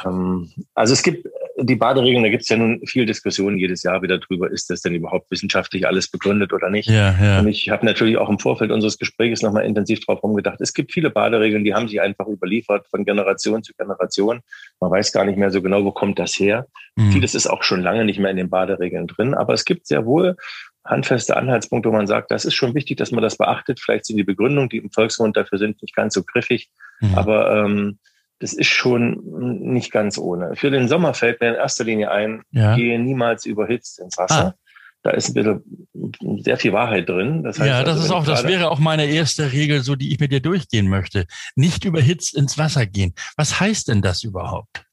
ähm, 0.06 0.52
also 0.74 0.94
es 0.94 1.04
gibt 1.04 1.28
die 1.64 1.76
Baderegeln, 1.76 2.24
da 2.24 2.30
gibt 2.30 2.44
es 2.44 2.50
ja 2.50 2.58
nun 2.58 2.82
viel 2.86 3.06
Diskussion 3.06 3.58
jedes 3.58 3.84
Jahr 3.84 4.02
wieder 4.02 4.18
drüber, 4.18 4.52
ist 4.52 4.70
das 4.70 4.82
denn 4.82 4.94
überhaupt 4.94 5.30
wissenschaftlich 5.32 5.88
alles 5.88 6.10
begründet 6.10 6.54
oder 6.54 6.70
nicht? 6.70 6.90
Ja, 6.90 7.16
ja. 7.22 7.40
Und 7.40 7.48
ich 7.48 7.70
habe 7.70 7.86
natürlich 7.86 8.18
auch 8.18 8.30
im 8.30 8.40
Vorfeld 8.40 8.72
unseres 8.72 8.98
Gesprächs 8.98 9.42
nochmal 9.42 9.66
intensiv 9.66 10.00
drauf 10.06 10.24
rumgedacht. 10.24 10.62
Es 10.62 10.74
gibt 10.74 10.92
viele 10.92 11.10
Baderegeln, 11.10 11.64
die 11.64 11.74
haben 11.74 11.88
sich 11.88 12.02
einfach 12.02 12.28
überliefert 12.28 12.88
von 12.88 13.06
Generation 13.06 13.64
zu 13.64 13.74
Generation. 13.78 14.42
Man 14.80 14.92
weiß 14.92 15.12
gar 15.12 15.26
nicht 15.26 15.38
mehr 15.38 15.52
so 15.52 15.62
genau, 15.62 15.84
wo 15.84 15.92
kommt 15.92 16.20
das 16.20 16.34
her. 16.40 16.68
Mhm. 16.96 17.12
Vieles 17.12 17.36
ist 17.36 17.48
auch 17.48 17.64
schon 17.64 17.82
lange 17.82 18.06
nicht 18.06 18.20
mehr 18.20 18.32
in 18.32 18.38
den 18.38 18.50
Baderegeln 18.50 19.08
drin, 19.08 19.34
aber 19.34 19.54
es 19.54 19.66
gibt 19.66 19.88
sehr 19.88 20.06
wohl 20.06 20.36
handfeste 20.86 21.38
Anhaltspunkte, 21.38 21.90
wo 21.90 21.94
man 21.94 22.08
sagt, 22.08 22.32
das 22.32 22.46
ist 22.46 22.56
schon 22.56 22.76
wichtig, 22.76 22.98
dass 22.98 23.12
man 23.12 23.24
das 23.24 23.38
beachtet. 23.38 23.80
Vielleicht 23.80 24.06
sind 24.06 24.18
die 24.18 24.24
Begründungen, 24.24 24.70
die 24.70 24.78
im 24.78 24.92
Volksmund 24.92 25.38
dafür 25.38 25.58
sind, 25.58 25.82
nicht 25.82 25.96
ganz 25.96 26.14
so 26.14 26.24
griffig, 26.24 26.70
mhm. 27.00 27.16
aber 27.16 27.66
ähm, 27.66 28.00
das 28.44 28.52
ist 28.52 28.68
schon 28.68 29.22
nicht 29.74 29.90
ganz 29.90 30.18
ohne. 30.18 30.58
Für 30.58 30.70
den 30.70 30.90
Sommer 30.90 31.14
fällt 31.14 31.40
mir 31.40 31.48
in 31.48 31.56
erster 31.56 31.86
Linie 31.86 32.12
ein, 32.12 32.44
ja. 32.52 32.76
gehe 32.76 33.00
niemals 33.00 33.46
überhitzt 33.46 34.00
ins 34.00 34.18
Wasser. 34.18 34.48
Ah. 34.48 34.56
Da 35.02 35.12
ist 35.12 35.30
ein 35.30 35.34
bisschen 35.34 36.40
sehr 36.44 36.58
viel 36.58 36.74
Wahrheit 36.74 37.08
drin. 37.08 37.44
Das 37.44 37.58
heißt 37.58 37.70
ja, 37.70 37.84
das 37.84 38.02
also, 38.02 38.06
ist 38.06 38.12
auch, 38.12 38.26
das 38.26 38.46
wäre 38.46 38.70
auch 38.70 38.80
meine 38.80 39.06
erste 39.06 39.54
Regel, 39.54 39.82
so 39.82 39.96
die 39.96 40.12
ich 40.12 40.20
mit 40.20 40.34
dir 40.34 40.42
durchgehen 40.42 40.90
möchte. 40.90 41.26
Nicht 41.56 41.86
überhitzt 41.86 42.36
ins 42.36 42.58
Wasser 42.58 42.86
gehen. 42.86 43.14
Was 43.38 43.62
heißt 43.62 43.88
denn 43.88 44.02
das 44.02 44.24
überhaupt? 44.24 44.86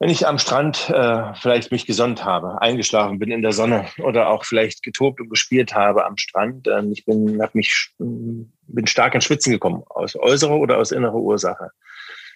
wenn 0.00 0.08
ich 0.08 0.26
am 0.26 0.38
Strand 0.38 0.88
äh, 0.88 1.34
vielleicht 1.34 1.70
mich 1.72 1.84
gesonnt 1.84 2.24
habe, 2.24 2.60
eingeschlafen 2.62 3.18
bin 3.18 3.30
in 3.30 3.42
der 3.42 3.52
Sonne 3.52 3.86
oder 3.98 4.30
auch 4.30 4.46
vielleicht 4.46 4.82
getobt 4.82 5.20
und 5.20 5.28
gespielt 5.28 5.74
habe 5.74 6.06
am 6.06 6.16
Strand, 6.16 6.66
äh, 6.66 6.82
ich 6.90 7.04
bin, 7.04 7.40
hab 7.42 7.54
mich, 7.54 7.90
bin 8.74 8.86
stark 8.86 9.14
ins 9.14 9.24
Schwitzen 9.24 9.52
gekommen, 9.52 9.82
aus 9.88 10.16
äußerer 10.16 10.56
oder 10.56 10.78
aus 10.78 10.92
innerer 10.92 11.14
Ursache, 11.14 11.70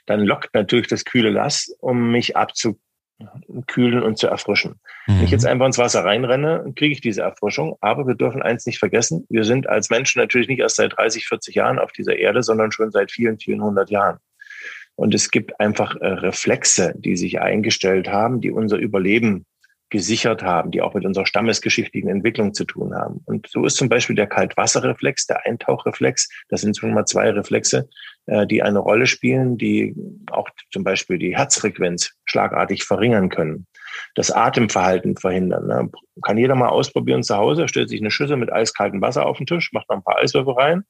dann 0.06 0.20
lockt 0.20 0.54
natürlich 0.54 0.88
das 0.88 1.04
kühle 1.04 1.30
Lass, 1.30 1.74
um 1.80 2.10
mich 2.10 2.36
abzukühlen 2.36 4.02
und 4.02 4.18
zu 4.18 4.26
erfrischen. 4.26 4.80
Mhm. 5.06 5.16
Wenn 5.16 5.24
ich 5.24 5.30
jetzt 5.30 5.46
einfach 5.46 5.66
ins 5.66 5.78
Wasser 5.78 6.04
reinrenne, 6.04 6.72
kriege 6.76 6.92
ich 6.92 7.00
diese 7.00 7.22
Erfrischung. 7.22 7.76
Aber 7.80 8.06
wir 8.06 8.14
dürfen 8.14 8.42
eins 8.42 8.66
nicht 8.66 8.78
vergessen, 8.78 9.26
wir 9.28 9.44
sind 9.44 9.68
als 9.68 9.90
Menschen 9.90 10.20
natürlich 10.20 10.48
nicht 10.48 10.60
erst 10.60 10.76
seit 10.76 10.96
30, 10.96 11.26
40 11.26 11.54
Jahren 11.54 11.78
auf 11.78 11.92
dieser 11.92 12.16
Erde, 12.16 12.42
sondern 12.42 12.72
schon 12.72 12.90
seit 12.90 13.10
vielen, 13.10 13.38
vielen 13.38 13.62
hundert 13.62 13.90
Jahren. 13.90 14.18
Und 14.96 15.14
es 15.14 15.30
gibt 15.30 15.58
einfach 15.58 15.96
äh, 15.96 16.06
Reflexe, 16.06 16.94
die 16.96 17.16
sich 17.16 17.40
eingestellt 17.40 18.08
haben, 18.08 18.40
die 18.40 18.52
unser 18.52 18.76
Überleben 18.76 19.44
gesichert 19.94 20.42
haben, 20.42 20.72
die 20.72 20.82
auch 20.82 20.92
mit 20.94 21.06
unserer 21.06 21.24
stammesgeschichtlichen 21.24 22.10
Entwicklung 22.10 22.52
zu 22.52 22.64
tun 22.64 22.96
haben. 22.96 23.20
Und 23.26 23.46
so 23.46 23.64
ist 23.64 23.76
zum 23.76 23.88
Beispiel 23.88 24.16
der 24.16 24.26
Kaltwasserreflex, 24.26 25.28
der 25.28 25.46
Eintauchreflex, 25.46 26.28
das 26.48 26.62
sind 26.62 26.76
schon 26.76 26.92
mal 26.92 27.04
zwei 27.04 27.30
Reflexe, 27.30 27.88
äh, 28.26 28.44
die 28.44 28.60
eine 28.64 28.80
Rolle 28.80 29.06
spielen, 29.06 29.56
die 29.56 29.94
auch 30.32 30.48
zum 30.72 30.82
Beispiel 30.82 31.18
die 31.18 31.36
Herzfrequenz 31.36 32.10
schlagartig 32.24 32.82
verringern 32.82 33.28
können, 33.28 33.68
das 34.16 34.32
Atemverhalten 34.32 35.16
verhindern. 35.16 35.68
Ne? 35.68 35.90
Kann 36.22 36.38
jeder 36.38 36.56
mal 36.56 36.70
ausprobieren 36.70 37.22
zu 37.22 37.36
Hause, 37.36 37.68
stellt 37.68 37.88
sich 37.88 38.00
eine 38.00 38.10
Schüssel 38.10 38.36
mit 38.36 38.52
eiskaltem 38.52 39.00
Wasser 39.00 39.26
auf 39.26 39.36
den 39.36 39.46
Tisch, 39.46 39.72
macht 39.72 39.88
noch 39.90 39.98
ein 39.98 40.02
paar 40.02 40.18
Eiswürfel 40.18 40.54
rein, 40.54 40.82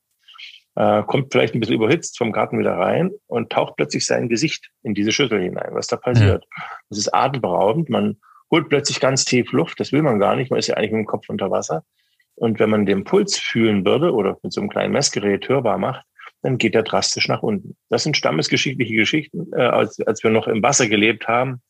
äh, 0.77 1.03
kommt 1.03 1.31
vielleicht 1.31 1.55
ein 1.55 1.61
bisschen 1.61 1.77
überhitzt 1.77 2.17
vom 2.17 2.33
Garten 2.33 2.59
wieder 2.59 2.79
rein 2.79 3.11
und 3.27 3.53
taucht 3.53 3.77
plötzlich 3.77 4.07
sein 4.07 4.31
Gesicht 4.31 4.71
in 4.83 4.95
diese 4.95 5.13
Schüssel 5.13 5.43
hinein. 5.43 5.75
Was 5.75 5.89
da 5.89 5.97
passiert? 5.97 6.47
Ja. 6.57 6.65
Das 6.89 6.97
ist 6.97 7.13
atemberaubend. 7.13 7.91
Man 7.91 8.17
holt 8.55 8.69
plötzlich 8.69 9.01
ganz 9.01 9.25
tief 9.25 9.51
Luft. 9.51 9.81
Das 9.81 9.91
will 9.91 10.03
man 10.03 10.21
gar 10.21 10.37
nicht. 10.37 10.51
Man 10.51 10.61
ist 10.61 10.69
ja 10.69 10.77
eigentlich 10.77 10.93
mit 10.93 11.01
dem 11.01 11.07
Kopf 11.07 11.29
unter 11.29 11.51
Wasser. 11.51 11.83
Und 12.37 12.61
wenn 12.61 12.71
man 12.71 12.87
den 12.87 13.03
Puls 13.03 13.37
fühlen 13.37 13.85
würde 13.85 14.13
oder 14.13 14.39
mit 14.45 14.53
so 14.53 14.61
einem 14.61 14.71
kleinen 14.71 14.93
Messgerät 14.93 15.49
hörbar 15.49 15.77
macht, 15.77 16.05
dann 16.43 16.59
geht 16.59 16.77
er 16.77 16.85
drastisch 16.85 17.27
nach 17.27 17.43
unten. 17.43 17.77
Das 17.89 18.05
sind 18.05 18.17
stammesgeschichtliche 18.17 18.95
Geschichten. 18.95 19.53
Äh, 19.53 19.63
als, 19.63 19.99
als 20.07 20.23
wir 20.23 20.31
noch 20.31 20.47
im 20.47 20.63
Wasser 20.63 20.89
gelebt 20.89 21.27
haben, 21.27 21.63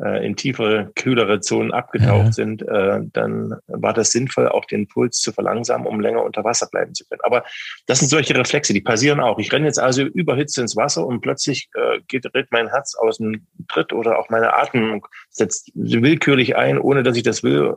äh, 0.00 0.26
in 0.26 0.36
tiefere, 0.36 0.90
kühlere 0.96 1.40
Zonen 1.40 1.72
abgetaucht 1.72 2.26
ja. 2.26 2.32
sind, 2.32 2.62
äh, 2.62 3.00
dann 3.12 3.54
war 3.66 3.92
das 3.92 4.10
sinnvoll, 4.10 4.48
auch 4.48 4.64
den 4.64 4.88
Puls 4.88 5.20
zu 5.20 5.32
verlangsamen, 5.32 5.86
um 5.86 6.00
länger 6.00 6.22
unter 6.22 6.44
Wasser 6.44 6.68
bleiben 6.70 6.94
zu 6.94 7.04
können. 7.06 7.20
Aber 7.22 7.44
das 7.86 8.00
sind 8.00 8.08
solche 8.08 8.36
Reflexe, 8.36 8.72
die 8.72 8.80
passieren 8.80 9.20
auch. 9.20 9.38
Ich 9.38 9.52
renne 9.52 9.66
jetzt 9.66 9.78
also 9.78 10.02
überhitzt 10.02 10.58
ins 10.58 10.76
Wasser 10.76 11.06
und 11.06 11.20
plötzlich 11.20 11.68
äh, 11.74 12.00
geht 12.08 12.26
ritt 12.34 12.48
mein 12.50 12.68
Herz 12.68 12.94
aus 12.94 13.18
dem 13.18 13.46
Tritt 13.68 13.92
oder 13.92 14.18
auch 14.18 14.30
meine 14.30 14.54
Atmung 14.54 15.06
setzt 15.30 15.70
willkürlich 15.74 16.56
ein, 16.56 16.78
ohne 16.78 17.02
dass 17.02 17.16
ich 17.16 17.22
das 17.22 17.42
will, 17.42 17.74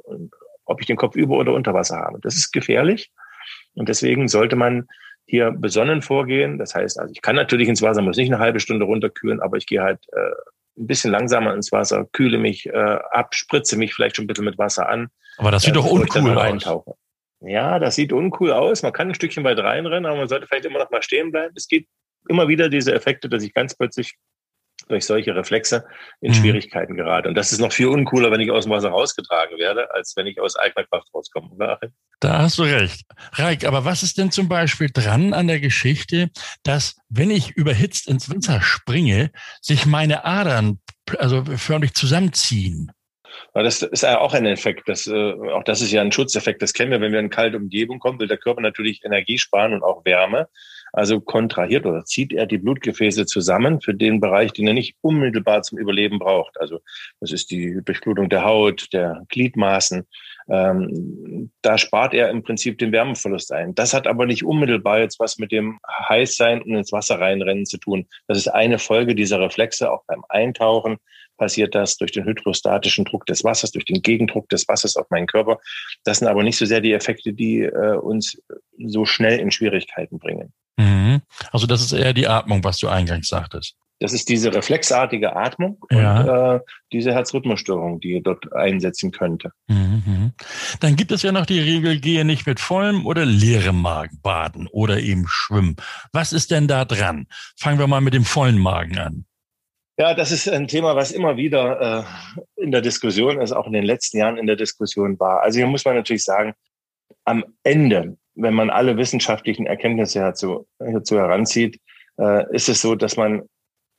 ob 0.65 0.81
ich 0.81 0.87
den 0.87 0.97
Kopf 0.97 1.15
über 1.15 1.37
oder 1.37 1.53
unter 1.53 1.73
Wasser 1.73 1.97
habe. 1.97 2.19
Das 2.21 2.35
ist 2.35 2.51
gefährlich 2.51 3.11
und 3.75 3.89
deswegen 3.89 4.27
sollte 4.27 4.55
man 4.55 4.87
hier 5.25 5.51
besonnen 5.51 6.01
vorgehen. 6.01 6.57
Das 6.57 6.73
heißt, 6.73 6.99
also 6.99 7.11
ich 7.11 7.21
kann 7.21 7.35
natürlich 7.35 7.67
ins 7.67 7.81
Wasser, 7.81 8.01
muss 8.01 8.17
nicht 8.17 8.31
eine 8.31 8.39
halbe 8.39 8.59
Stunde 8.59 8.85
runterkühlen, 8.85 9.41
aber 9.41 9.57
ich 9.57 9.67
gehe 9.67 9.83
halt 9.83 9.99
äh, 10.13 10.31
ein 10.77 10.87
bisschen 10.87 11.11
langsamer 11.11 11.53
ins 11.53 11.71
Wasser, 11.71 12.05
kühle 12.11 12.37
mich 12.37 12.67
äh, 12.67 12.99
ab, 13.11 13.33
spritze 13.33 13.77
mich 13.77 13.93
vielleicht 13.93 14.15
schon 14.15 14.25
ein 14.25 14.27
bisschen 14.27 14.45
mit 14.45 14.57
Wasser 14.57 14.89
an. 14.89 15.09
Aber 15.37 15.51
das 15.51 15.63
sieht 15.63 15.71
äh, 15.71 15.75
doch 15.75 15.85
uncool 15.85 16.37
aus. 16.37 16.85
Ja, 17.41 17.79
das 17.79 17.95
sieht 17.95 18.13
uncool 18.13 18.51
aus. 18.51 18.81
Man 18.83 18.93
kann 18.93 19.09
ein 19.09 19.15
Stückchen 19.15 19.43
weit 19.43 19.59
reinrennen, 19.59 20.05
aber 20.05 20.17
man 20.17 20.27
sollte 20.27 20.47
vielleicht 20.47 20.65
immer 20.65 20.79
noch 20.79 20.89
mal 20.89 21.03
stehen 21.03 21.31
bleiben. 21.31 21.53
Es 21.55 21.67
gibt 21.67 21.87
immer 22.27 22.47
wieder 22.47 22.69
diese 22.69 22.93
Effekte, 22.93 23.29
dass 23.29 23.43
ich 23.43 23.53
ganz 23.53 23.75
plötzlich 23.75 24.15
durch 24.87 25.05
solche 25.05 25.35
Reflexe 25.35 25.85
in 26.21 26.31
mhm. 26.31 26.35
Schwierigkeiten 26.35 26.95
gerate. 26.95 27.29
Und 27.29 27.35
das 27.35 27.51
ist 27.51 27.59
noch 27.59 27.71
viel 27.71 27.87
uncooler, 27.87 28.31
wenn 28.31 28.41
ich 28.41 28.51
aus 28.51 28.65
dem 28.65 28.71
Wasser 28.71 28.89
rausgetragen 28.89 29.57
werde, 29.57 29.93
als 29.93 30.13
wenn 30.15 30.27
ich 30.27 30.39
aus 30.39 30.55
eigener 30.55 30.85
Kraft 30.85 31.07
rauskomme. 31.13 31.77
Da 32.19 32.39
hast 32.39 32.57
du 32.57 32.63
recht. 32.63 33.05
Reik, 33.33 33.65
aber 33.65 33.85
was 33.85 34.03
ist 34.03 34.17
denn 34.17 34.31
zum 34.31 34.47
Beispiel 34.47 34.89
dran 34.91 35.33
an 35.33 35.47
der 35.47 35.59
Geschichte, 35.59 36.29
dass 36.63 36.95
wenn 37.09 37.31
ich 37.31 37.51
überhitzt 37.51 38.07
ins 38.07 38.29
Wasser 38.29 38.61
springe, 38.61 39.31
sich 39.61 39.85
meine 39.85 40.25
Adern 40.25 40.79
also 41.19 41.43
förmlich 41.45 41.93
zusammenziehen? 41.93 42.91
Das 43.53 43.81
ist 43.81 44.03
ja 44.03 44.19
auch 44.19 44.33
ein 44.33 44.45
Effekt. 44.45 44.87
Das, 44.87 45.07
äh, 45.07 45.33
auch 45.51 45.63
das 45.63 45.81
ist 45.81 45.91
ja 45.91 46.01
ein 46.01 46.11
Schutzeffekt. 46.11 46.61
Das 46.61 46.73
kennen 46.73 46.91
wir, 46.91 47.01
wenn 47.01 47.11
wir 47.11 47.19
in 47.19 47.25
eine 47.25 47.29
kalte 47.29 47.57
Umgebung 47.57 47.99
kommen, 47.99 48.19
will 48.19 48.27
der 48.27 48.37
Körper 48.37 48.61
natürlich 48.61 49.03
Energie 49.03 49.37
sparen 49.37 49.73
und 49.73 49.83
auch 49.83 50.05
Wärme. 50.05 50.47
Also 50.93 51.19
kontrahiert 51.19 51.85
oder 51.85 52.05
zieht 52.05 52.33
er 52.33 52.45
die 52.45 52.57
Blutgefäße 52.57 53.25
zusammen 53.25 53.81
für 53.81 53.93
den 53.93 54.19
Bereich, 54.19 54.53
den 54.53 54.67
er 54.67 54.73
nicht 54.73 54.95
unmittelbar 55.01 55.61
zum 55.61 55.77
Überleben 55.77 56.19
braucht. 56.19 56.59
Also 56.59 56.79
das 57.19 57.31
ist 57.31 57.51
die 57.51 57.81
Durchblutung 57.83 58.29
der 58.29 58.45
Haut, 58.45 58.87
der 58.93 59.23
Gliedmaßen. 59.29 60.07
Ähm, 60.49 61.51
da 61.61 61.77
spart 61.77 62.13
er 62.13 62.29
im 62.29 62.41
Prinzip 62.41 62.77
den 62.77 62.91
Wärmeverlust 62.91 63.51
ein. 63.51 63.75
Das 63.75 63.93
hat 63.93 64.07
aber 64.07 64.25
nicht 64.25 64.45
unmittelbar 64.45 64.99
jetzt 64.99 65.19
was 65.19 65.37
mit 65.37 65.51
dem 65.51 65.79
Heißsein 66.07 66.61
und 66.61 66.75
ins 66.75 66.91
Wasser 66.91 67.19
reinrennen 67.19 67.65
zu 67.65 67.77
tun. 67.77 68.07
Das 68.27 68.37
ist 68.37 68.47
eine 68.47 68.79
Folge 68.79 69.13
dieser 69.13 69.39
Reflexe. 69.39 69.91
Auch 69.91 70.03
beim 70.07 70.23
Eintauchen 70.29 70.97
passiert 71.37 71.75
das 71.75 71.97
durch 71.97 72.11
den 72.11 72.25
hydrostatischen 72.25 73.05
Druck 73.05 73.25
des 73.25 73.43
Wassers, 73.43 73.71
durch 73.71 73.85
den 73.85 74.01
Gegendruck 74.01 74.49
des 74.49 74.67
Wassers 74.67 74.95
auf 74.95 75.09
meinen 75.09 75.27
Körper. 75.27 75.59
Das 76.03 76.19
sind 76.19 76.27
aber 76.27 76.43
nicht 76.43 76.57
so 76.57 76.65
sehr 76.65 76.81
die 76.81 76.93
Effekte, 76.93 77.33
die 77.33 77.61
äh, 77.61 77.97
uns 77.97 78.41
so 78.77 79.05
schnell 79.05 79.39
in 79.39 79.51
Schwierigkeiten 79.51 80.17
bringen. 80.17 80.53
Also 81.51 81.67
das 81.67 81.81
ist 81.81 81.93
eher 81.93 82.13
die 82.13 82.27
Atmung, 82.27 82.63
was 82.63 82.77
du 82.77 82.87
eingangs 82.87 83.27
sagtest. 83.27 83.75
Das 83.99 84.13
ist 84.13 84.29
diese 84.29 84.53
reflexartige 84.53 85.35
Atmung 85.35 85.79
ja. 85.89 86.21
und 86.21 86.57
äh, 86.57 86.59
diese 86.91 87.13
Herzrhythmusstörung, 87.13 87.99
die 87.99 88.21
dort 88.21 88.53
einsetzen 88.53 89.11
könnte. 89.11 89.51
Mhm. 89.67 90.33
Dann 90.79 90.95
gibt 90.95 91.11
es 91.11 91.23
ja 91.23 91.31
noch 91.31 91.47
die 91.47 91.59
Regel, 91.59 91.99
gehe 91.99 92.23
nicht 92.23 92.45
mit 92.45 92.59
vollem 92.59 93.07
oder 93.07 93.25
leerem 93.25 93.81
Magen 93.81 94.19
baden 94.21 94.67
oder 94.71 94.99
eben 94.99 95.25
schwimmen. 95.27 95.77
Was 96.13 96.31
ist 96.31 96.51
denn 96.51 96.67
da 96.67 96.85
dran? 96.85 97.25
Fangen 97.57 97.79
wir 97.79 97.87
mal 97.87 98.01
mit 98.01 98.13
dem 98.13 98.23
vollen 98.23 98.59
Magen 98.59 98.99
an. 98.99 99.25
Ja, 99.99 100.13
das 100.13 100.31
ist 100.31 100.47
ein 100.47 100.67
Thema, 100.67 100.95
was 100.95 101.11
immer 101.11 101.37
wieder 101.37 102.05
äh, 102.57 102.61
in 102.61 102.69
der 102.69 102.81
Diskussion 102.81 103.41
ist, 103.41 103.51
auch 103.51 103.65
in 103.65 103.73
den 103.73 103.83
letzten 103.83 104.19
Jahren 104.19 104.37
in 104.37 104.45
der 104.45 104.55
Diskussion 104.55 105.19
war. 105.19 105.41
Also 105.41 105.57
hier 105.57 105.65
muss 105.65 105.85
man 105.85 105.95
natürlich 105.95 106.23
sagen, 106.23 106.53
am 107.25 107.43
Ende 107.63 108.17
wenn 108.37 108.53
man 108.53 108.69
alle 108.69 108.97
wissenschaftlichen 108.97 109.65
Erkenntnisse 109.65 110.19
dazu, 110.19 110.67
dazu 110.79 111.17
heranzieht, 111.17 111.79
äh, 112.19 112.45
ist 112.53 112.69
es 112.69 112.81
so, 112.81 112.95
dass 112.95 113.17
man 113.17 113.43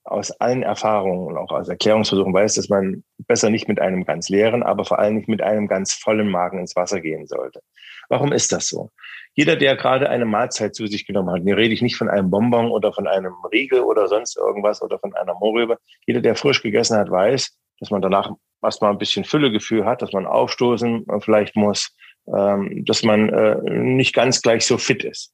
aus 0.04 0.30
allen 0.40 0.62
Erfahrungen 0.62 1.26
und 1.26 1.36
auch 1.36 1.52
aus 1.52 1.68
Erklärungsversuchen 1.68 2.32
weiß, 2.32 2.54
dass 2.54 2.68
man 2.68 3.04
besser 3.26 3.50
nicht 3.50 3.68
mit 3.68 3.78
einem 3.78 4.04
ganz 4.04 4.28
leeren, 4.28 4.62
aber 4.62 4.84
vor 4.84 4.98
allem 4.98 5.16
nicht 5.16 5.28
mit 5.28 5.42
einem 5.42 5.68
ganz 5.68 5.92
vollen 5.92 6.30
Magen 6.30 6.58
ins 6.58 6.76
Wasser 6.76 7.00
gehen 7.00 7.26
sollte. 7.26 7.60
Warum 8.08 8.32
ist 8.32 8.52
das 8.52 8.68
so? 8.68 8.90
Jeder, 9.34 9.56
der 9.56 9.76
gerade 9.76 10.08
eine 10.08 10.24
Mahlzeit 10.24 10.74
zu 10.74 10.86
sich 10.86 11.06
genommen 11.06 11.30
hat, 11.30 11.42
hier 11.42 11.56
rede 11.56 11.74
ich 11.74 11.82
nicht 11.82 11.96
von 11.96 12.08
einem 12.08 12.30
Bonbon 12.30 12.70
oder 12.70 12.92
von 12.92 13.06
einem 13.06 13.34
Riegel 13.52 13.80
oder 13.80 14.08
sonst 14.08 14.36
irgendwas 14.36 14.80
oder 14.82 14.98
von 14.98 15.14
einer 15.14 15.34
Mohrrübe. 15.34 15.78
Jeder, 16.06 16.20
der 16.20 16.34
frisch 16.34 16.62
gegessen 16.62 16.96
hat, 16.96 17.10
weiß, 17.10 17.56
dass 17.78 17.90
man 17.90 18.00
danach 18.00 18.30
erstmal 18.62 18.90
ein 18.90 18.98
bisschen 18.98 19.24
Füllegefühl 19.24 19.84
hat, 19.84 20.02
dass 20.02 20.12
man 20.12 20.26
aufstoßen 20.26 21.06
vielleicht 21.20 21.54
muss, 21.54 21.94
ähm, 22.36 22.84
dass 22.84 23.02
man 23.02 23.28
äh, 23.28 23.60
nicht 23.70 24.14
ganz 24.14 24.42
gleich 24.42 24.66
so 24.66 24.78
fit 24.78 25.04
ist. 25.04 25.32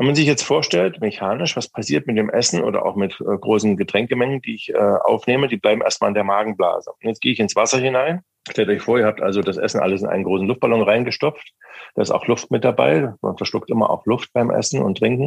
Wenn 0.00 0.06
man 0.06 0.14
sich 0.14 0.26
jetzt 0.26 0.44
vorstellt, 0.44 1.02
mechanisch, 1.02 1.56
was 1.56 1.68
passiert 1.68 2.06
mit 2.06 2.16
dem 2.16 2.30
Essen 2.30 2.62
oder 2.62 2.86
auch 2.86 2.96
mit 2.96 3.20
äh, 3.20 3.36
großen 3.36 3.76
Getränkemengen, 3.76 4.40
die 4.40 4.54
ich 4.54 4.70
äh, 4.70 4.78
aufnehme, 4.78 5.46
die 5.46 5.58
bleiben 5.58 5.82
erstmal 5.82 6.08
in 6.08 6.14
der 6.14 6.24
Magenblase. 6.24 6.90
Und 6.90 7.06
jetzt 7.06 7.20
gehe 7.20 7.32
ich 7.32 7.38
ins 7.38 7.54
Wasser 7.54 7.78
hinein. 7.78 8.22
Stellt 8.50 8.70
euch 8.70 8.80
vor, 8.80 8.98
ihr 8.98 9.04
habt 9.04 9.20
also 9.20 9.42
das 9.42 9.58
Essen 9.58 9.78
alles 9.78 10.00
in 10.00 10.08
einen 10.08 10.24
großen 10.24 10.46
Luftballon 10.46 10.80
reingestopft. 10.80 11.52
Da 11.94 12.00
ist 12.00 12.10
auch 12.10 12.26
Luft 12.26 12.50
mit 12.50 12.64
dabei. 12.64 13.12
Man 13.20 13.36
verschluckt 13.36 13.68
immer 13.68 13.90
auch 13.90 14.06
Luft 14.06 14.32
beim 14.32 14.50
Essen 14.50 14.80
und 14.80 14.96
Trinken. 14.96 15.24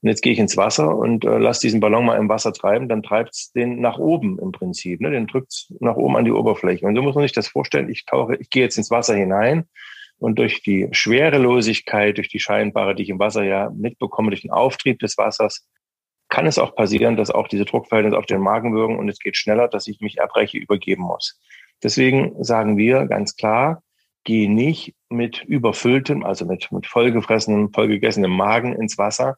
Und 0.00 0.08
jetzt 0.08 0.22
gehe 0.22 0.32
ich 0.32 0.38
ins 0.38 0.56
Wasser 0.56 0.96
und 0.96 1.26
äh, 1.26 1.36
lasse 1.36 1.60
diesen 1.60 1.80
Ballon 1.80 2.06
mal 2.06 2.16
im 2.16 2.30
Wasser 2.30 2.54
treiben. 2.54 2.88
Dann 2.88 3.02
treibt 3.02 3.34
es 3.34 3.52
den 3.52 3.82
nach 3.82 3.98
oben 3.98 4.38
im 4.38 4.52
Prinzip. 4.52 5.02
Ne? 5.02 5.10
Den 5.10 5.26
drückt 5.26 5.66
nach 5.80 5.96
oben 5.96 6.16
an 6.16 6.24
die 6.24 6.32
Oberfläche. 6.32 6.86
Und 6.86 6.96
so 6.96 7.02
muss 7.02 7.14
man 7.14 7.24
sich 7.24 7.32
das 7.32 7.48
vorstellen. 7.48 7.90
Ich 7.90 8.06
tauche, 8.06 8.36
ich 8.36 8.48
gehe 8.48 8.62
jetzt 8.62 8.78
ins 8.78 8.90
Wasser 8.90 9.14
hinein 9.14 9.68
und 10.24 10.38
durch 10.38 10.62
die 10.62 10.88
Schwerelosigkeit, 10.90 12.16
durch 12.16 12.30
die 12.30 12.40
scheinbare, 12.40 12.94
die 12.94 13.02
ich 13.02 13.10
im 13.10 13.18
Wasser 13.18 13.44
ja 13.44 13.70
mitbekomme, 13.76 14.30
durch 14.30 14.40
den 14.40 14.52
Auftrieb 14.52 14.98
des 15.00 15.18
Wassers, 15.18 15.68
kann 16.30 16.46
es 16.46 16.58
auch 16.58 16.74
passieren, 16.74 17.16
dass 17.16 17.30
auch 17.30 17.46
diese 17.46 17.66
Druckverhältnisse 17.66 18.16
auf 18.16 18.24
den 18.24 18.40
Magen 18.40 18.74
wirken 18.74 18.96
und 18.96 19.10
es 19.10 19.18
geht 19.18 19.36
schneller, 19.36 19.68
dass 19.68 19.86
ich 19.86 20.00
mich 20.00 20.16
erbreche, 20.16 20.56
übergeben 20.56 21.02
muss. 21.02 21.38
Deswegen 21.82 22.42
sagen 22.42 22.78
wir 22.78 23.04
ganz 23.04 23.36
klar, 23.36 23.82
geh 24.24 24.48
nicht 24.48 24.94
mit 25.10 25.44
überfülltem, 25.44 26.24
also 26.24 26.46
mit, 26.46 26.72
mit 26.72 26.86
vollgefressenem, 26.86 27.70
vollgegessenem 27.74 28.30
Magen 28.30 28.72
ins 28.72 28.96
Wasser. 28.96 29.36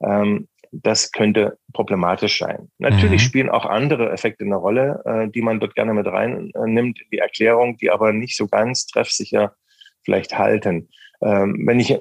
Ähm, 0.00 0.46
das 0.70 1.10
könnte 1.10 1.58
problematisch 1.72 2.38
sein. 2.38 2.70
Natürlich 2.78 3.22
mhm. 3.22 3.26
spielen 3.26 3.50
auch 3.50 3.66
andere 3.66 4.12
Effekte 4.12 4.44
eine 4.44 4.54
Rolle, 4.54 5.02
äh, 5.04 5.28
die 5.28 5.42
man 5.42 5.58
dort 5.58 5.74
gerne 5.74 5.94
mit 5.94 6.06
reinnimmt, 6.06 7.00
die 7.10 7.18
Erklärung, 7.18 7.76
die 7.78 7.90
aber 7.90 8.12
nicht 8.12 8.36
so 8.36 8.46
ganz 8.46 8.86
treffsicher 8.86 9.56
vielleicht 10.08 10.38
halten. 10.38 10.88
Ähm, 11.20 11.66
wenn 11.66 11.80
ich, 11.80 11.98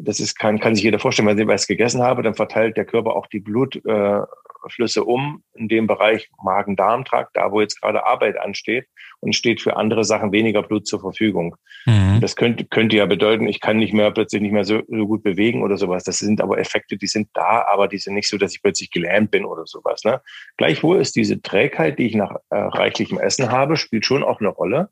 das 0.00 0.18
ist, 0.18 0.36
kann, 0.36 0.58
kann 0.58 0.74
sich 0.74 0.82
jeder 0.82 0.98
vorstellen, 0.98 1.28
wenn 1.28 1.38
ich 1.38 1.46
was 1.46 1.68
gegessen 1.68 2.02
habe, 2.02 2.22
dann 2.22 2.34
verteilt 2.34 2.76
der 2.76 2.86
Körper 2.86 3.14
auch 3.14 3.28
die 3.28 3.38
Blutflüsse 3.38 5.00
äh, 5.00 5.04
um 5.04 5.44
in 5.54 5.68
dem 5.68 5.86
Bereich 5.86 6.28
Magen-Darm-Trakt, 6.42 7.36
da 7.36 7.52
wo 7.52 7.60
jetzt 7.60 7.80
gerade 7.80 8.04
Arbeit 8.04 8.36
ansteht 8.36 8.88
und 9.20 9.36
steht 9.36 9.60
für 9.60 9.76
andere 9.76 10.04
Sachen 10.04 10.32
weniger 10.32 10.62
Blut 10.62 10.88
zur 10.88 11.00
Verfügung. 11.00 11.54
Mhm. 11.84 12.18
Das 12.20 12.34
könnte, 12.34 12.64
könnte 12.64 12.96
ja 12.96 13.06
bedeuten, 13.06 13.46
ich 13.46 13.60
kann 13.60 13.76
nicht 13.76 13.92
mehr 13.92 14.10
plötzlich 14.10 14.42
nicht 14.42 14.52
mehr 14.52 14.64
so, 14.64 14.80
so, 14.88 15.06
gut 15.06 15.22
bewegen 15.22 15.62
oder 15.62 15.76
sowas. 15.76 16.02
Das 16.02 16.18
sind 16.18 16.40
aber 16.40 16.58
Effekte, 16.58 16.96
die 16.96 17.06
sind 17.06 17.28
da, 17.34 17.64
aber 17.70 17.86
die 17.86 17.98
sind 17.98 18.14
nicht 18.14 18.28
so, 18.28 18.38
dass 18.38 18.54
ich 18.54 18.62
plötzlich 18.62 18.90
gelähmt 18.90 19.30
bin 19.30 19.44
oder 19.44 19.66
sowas. 19.66 20.02
Ne? 20.02 20.20
Gleichwohl 20.56 21.00
ist 21.00 21.14
diese 21.14 21.40
Trägheit, 21.42 22.00
die 22.00 22.06
ich 22.06 22.16
nach 22.16 22.34
äh, 22.50 22.56
reichlichem 22.56 23.20
Essen 23.20 23.52
habe, 23.52 23.76
spielt 23.76 24.04
schon 24.04 24.24
auch 24.24 24.40
eine 24.40 24.48
Rolle 24.48 24.88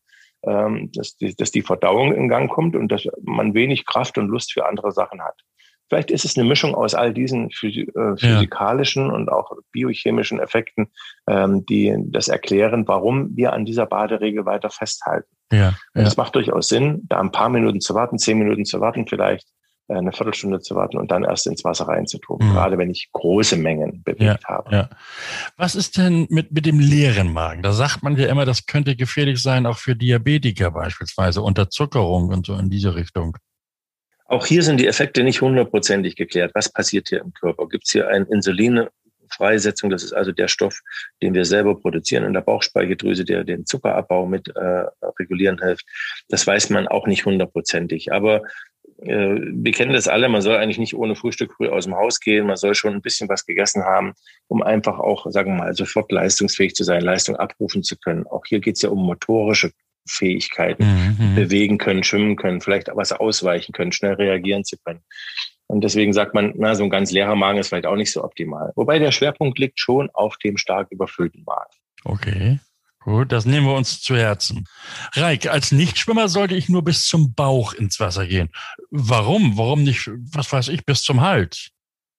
ähm, 0.46 0.90
dass, 0.92 1.16
die, 1.16 1.34
dass 1.34 1.50
die 1.50 1.62
Verdauung 1.62 2.12
in 2.12 2.28
Gang 2.28 2.50
kommt 2.50 2.76
und 2.76 2.88
dass 2.88 3.06
man 3.22 3.54
wenig 3.54 3.86
Kraft 3.86 4.18
und 4.18 4.28
Lust 4.28 4.52
für 4.52 4.66
andere 4.66 4.92
Sachen 4.92 5.22
hat. 5.22 5.40
Vielleicht 5.88 6.10
ist 6.10 6.24
es 6.24 6.36
eine 6.36 6.48
Mischung 6.48 6.74
aus 6.74 6.94
all 6.94 7.12
diesen 7.12 7.50
äh, 7.50 8.16
physikalischen 8.16 9.08
ja. 9.08 9.12
und 9.12 9.30
auch 9.30 9.52
biochemischen 9.70 10.40
Effekten, 10.40 10.88
ähm, 11.28 11.66
die 11.66 11.94
das 12.06 12.28
erklären, 12.28 12.88
warum 12.88 13.36
wir 13.36 13.52
an 13.52 13.64
dieser 13.64 13.86
Baderegel 13.86 14.46
weiter 14.46 14.70
festhalten. 14.70 15.28
Ja, 15.52 15.74
und 15.94 16.02
es 16.02 16.16
macht 16.16 16.34
durchaus 16.34 16.68
Sinn, 16.68 17.02
da 17.04 17.20
ein 17.20 17.30
paar 17.30 17.50
Minuten 17.50 17.80
zu 17.80 17.94
warten, 17.94 18.18
zehn 18.18 18.38
Minuten 18.38 18.64
zu 18.64 18.80
warten 18.80 19.06
vielleicht, 19.06 19.46
eine 19.88 20.12
Viertelstunde 20.12 20.60
zu 20.60 20.74
warten 20.74 20.96
und 20.96 21.10
dann 21.10 21.24
erst 21.24 21.46
ins 21.46 21.64
Wasser 21.64 21.86
reinzutun, 21.86 22.38
mhm. 22.40 22.52
gerade 22.52 22.78
wenn 22.78 22.90
ich 22.90 23.10
große 23.12 23.56
Mengen 23.56 24.02
bewegt 24.02 24.22
ja, 24.22 24.38
habe. 24.44 24.74
Ja. 24.74 24.90
Was 25.56 25.74
ist 25.74 25.98
denn 25.98 26.26
mit, 26.30 26.52
mit 26.52 26.66
dem 26.66 26.80
leeren 26.80 27.32
Magen? 27.32 27.62
Da 27.62 27.72
sagt 27.72 28.02
man 28.02 28.16
ja 28.16 28.28
immer, 28.28 28.46
das 28.46 28.66
könnte 28.66 28.96
gefährlich 28.96 29.42
sein, 29.42 29.66
auch 29.66 29.78
für 29.78 29.94
Diabetiker 29.94 30.70
beispielsweise, 30.70 31.42
Unterzuckerung 31.42 32.28
und 32.28 32.46
so 32.46 32.54
in 32.54 32.70
diese 32.70 32.94
Richtung. 32.94 33.36
Auch 34.26 34.46
hier 34.46 34.62
sind 34.62 34.80
die 34.80 34.86
Effekte 34.86 35.22
nicht 35.22 35.42
hundertprozentig 35.42 36.16
geklärt. 36.16 36.52
Was 36.54 36.72
passiert 36.72 37.10
hier 37.10 37.20
im 37.20 37.32
Körper? 37.34 37.68
Gibt 37.68 37.84
es 37.84 37.92
hier 37.92 38.08
ein 38.08 38.24
Insulin, 38.26 38.88
Freisetzung. 39.34 39.90
Das 39.90 40.02
ist 40.02 40.12
also 40.12 40.32
der 40.32 40.48
Stoff, 40.48 40.80
den 41.22 41.34
wir 41.34 41.44
selber 41.44 41.78
produzieren 41.78 42.24
in 42.24 42.32
der 42.32 42.40
Bauchspeicheldrüse, 42.40 43.24
der 43.24 43.44
den 43.44 43.66
Zuckerabbau 43.66 44.26
mit 44.26 44.48
äh, 44.48 44.84
regulieren 45.18 45.60
hilft. 45.60 45.86
Das 46.28 46.46
weiß 46.46 46.70
man 46.70 46.88
auch 46.88 47.06
nicht 47.06 47.26
hundertprozentig. 47.26 48.12
Aber 48.12 48.36
äh, 48.36 48.40
wir 49.06 49.72
kennen 49.72 49.92
das 49.92 50.08
alle, 50.08 50.28
man 50.28 50.42
soll 50.42 50.56
eigentlich 50.56 50.78
nicht 50.78 50.94
ohne 50.94 51.14
Frühstück 51.14 51.52
früh 51.54 51.68
aus 51.68 51.84
dem 51.84 51.94
Haus 51.94 52.20
gehen, 52.20 52.46
man 52.46 52.56
soll 52.56 52.74
schon 52.74 52.94
ein 52.94 53.02
bisschen 53.02 53.28
was 53.28 53.44
gegessen 53.44 53.84
haben, 53.84 54.14
um 54.48 54.62
einfach 54.62 54.98
auch, 54.98 55.26
sagen 55.30 55.52
wir 55.52 55.58
mal, 55.58 55.74
sofort 55.74 56.10
leistungsfähig 56.10 56.74
zu 56.74 56.84
sein, 56.84 57.02
Leistung 57.02 57.36
abrufen 57.36 57.82
zu 57.82 57.96
können. 57.96 58.26
Auch 58.26 58.44
hier 58.46 58.60
geht 58.60 58.76
es 58.76 58.82
ja 58.82 58.90
um 58.90 59.04
motorische 59.04 59.72
Fähigkeiten, 60.06 60.84
mhm, 60.84 61.16
mhm. 61.18 61.34
bewegen 61.34 61.78
können, 61.78 62.04
schwimmen 62.04 62.36
können, 62.36 62.60
vielleicht 62.60 62.88
was 62.94 63.12
ausweichen 63.12 63.72
können, 63.72 63.92
schnell 63.92 64.14
reagieren 64.14 64.64
zu 64.64 64.76
können. 64.84 65.00
Und 65.66 65.82
deswegen 65.82 66.12
sagt 66.12 66.34
man, 66.34 66.52
na, 66.56 66.74
so 66.74 66.84
ein 66.84 66.90
ganz 66.90 67.10
leerer 67.10 67.36
Magen 67.36 67.58
ist 67.58 67.68
vielleicht 67.68 67.86
auch 67.86 67.96
nicht 67.96 68.12
so 68.12 68.22
optimal. 68.22 68.72
Wobei 68.76 68.98
der 68.98 69.12
Schwerpunkt 69.12 69.58
liegt 69.58 69.80
schon 69.80 70.10
auf 70.12 70.36
dem 70.38 70.58
stark 70.58 70.90
überfüllten 70.90 71.42
Magen. 71.44 71.72
Okay. 72.04 72.58
Gut, 73.04 73.32
das 73.32 73.44
nehmen 73.44 73.66
wir 73.66 73.74
uns 73.74 74.00
zu 74.00 74.16
Herzen. 74.16 74.66
Reik, 75.12 75.46
als 75.46 75.72
Nichtschwimmer 75.72 76.28
sollte 76.28 76.54
ich 76.54 76.70
nur 76.70 76.82
bis 76.82 77.06
zum 77.06 77.34
Bauch 77.34 77.74
ins 77.74 78.00
Wasser 78.00 78.26
gehen. 78.26 78.48
Warum? 78.90 79.58
Warum 79.58 79.82
nicht, 79.84 80.10
was 80.32 80.50
weiß 80.50 80.68
ich, 80.68 80.86
bis 80.86 81.02
zum 81.02 81.20
Hals? 81.20 81.70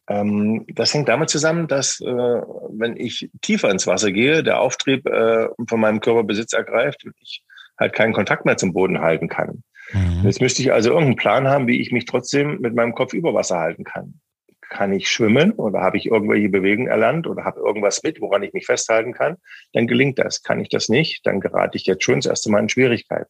Ähm, 0.08 0.66
das 0.68 0.94
hängt 0.94 1.10
damit 1.10 1.32
zusammen, 1.32 1.68
dass 1.68 2.00
äh, 2.02 2.06
wenn 2.06 2.96
ich 2.98 3.30
tiefer 3.42 3.72
ins 3.72 3.88
Wasser 3.88 4.12
gehe, 4.12 4.44
der 4.44 4.62
Auftrieb 4.62 5.08
äh, 5.08 5.48
von 5.68 5.80
meinem 5.80 6.02
Körper 6.02 6.24
Besitz 6.24 6.54
ergreift 6.54 7.04
und 7.04 7.16
ich 7.20 7.42
halt 7.80 7.94
keinen 7.94 8.14
Kontakt 8.14 8.46
mehr 8.46 8.58
zum 8.58 8.72
Boden 8.72 9.02
halten 9.02 9.28
kann. 9.28 9.64
Mhm. 9.92 10.22
Jetzt 10.24 10.40
müsste 10.40 10.62
ich 10.62 10.72
also 10.72 10.90
irgendeinen 10.90 11.16
Plan 11.16 11.48
haben, 11.48 11.68
wie 11.68 11.82
ich 11.82 11.92
mich 11.92 12.06
trotzdem 12.06 12.60
mit 12.62 12.76
meinem 12.76 12.94
Kopf 12.94 13.14
über 13.14 13.34
Wasser 13.34 13.58
halten 13.58 13.84
kann. 13.84 14.20
Kann 14.70 14.94
ich 14.94 15.10
schwimmen 15.10 15.52
oder 15.54 15.82
habe 15.82 15.98
ich 15.98 16.08
irgendwelche 16.08 16.50
Bewegungen 16.50 16.88
erlernt 16.88 17.28
oder 17.28 17.44
habe 17.44 17.60
irgendwas 17.60 18.04
mit, 18.04 18.22
woran 18.22 18.44
ich 18.44 18.54
mich 18.54 18.66
festhalten 18.66 19.14
kann? 19.14 19.38
Dann 19.74 19.88
gelingt 19.88 20.20
das. 20.20 20.44
Kann 20.44 20.60
ich 20.60 20.70
das 20.70 20.90
nicht, 20.90 21.26
dann 21.26 21.40
gerate 21.40 21.78
ich 21.78 21.86
jetzt 21.86 22.04
schon 22.04 22.16
das 22.16 22.26
erste 22.26 22.52
Mal 22.52 22.60
in 22.60 22.70
Schwierigkeiten. 22.70 23.30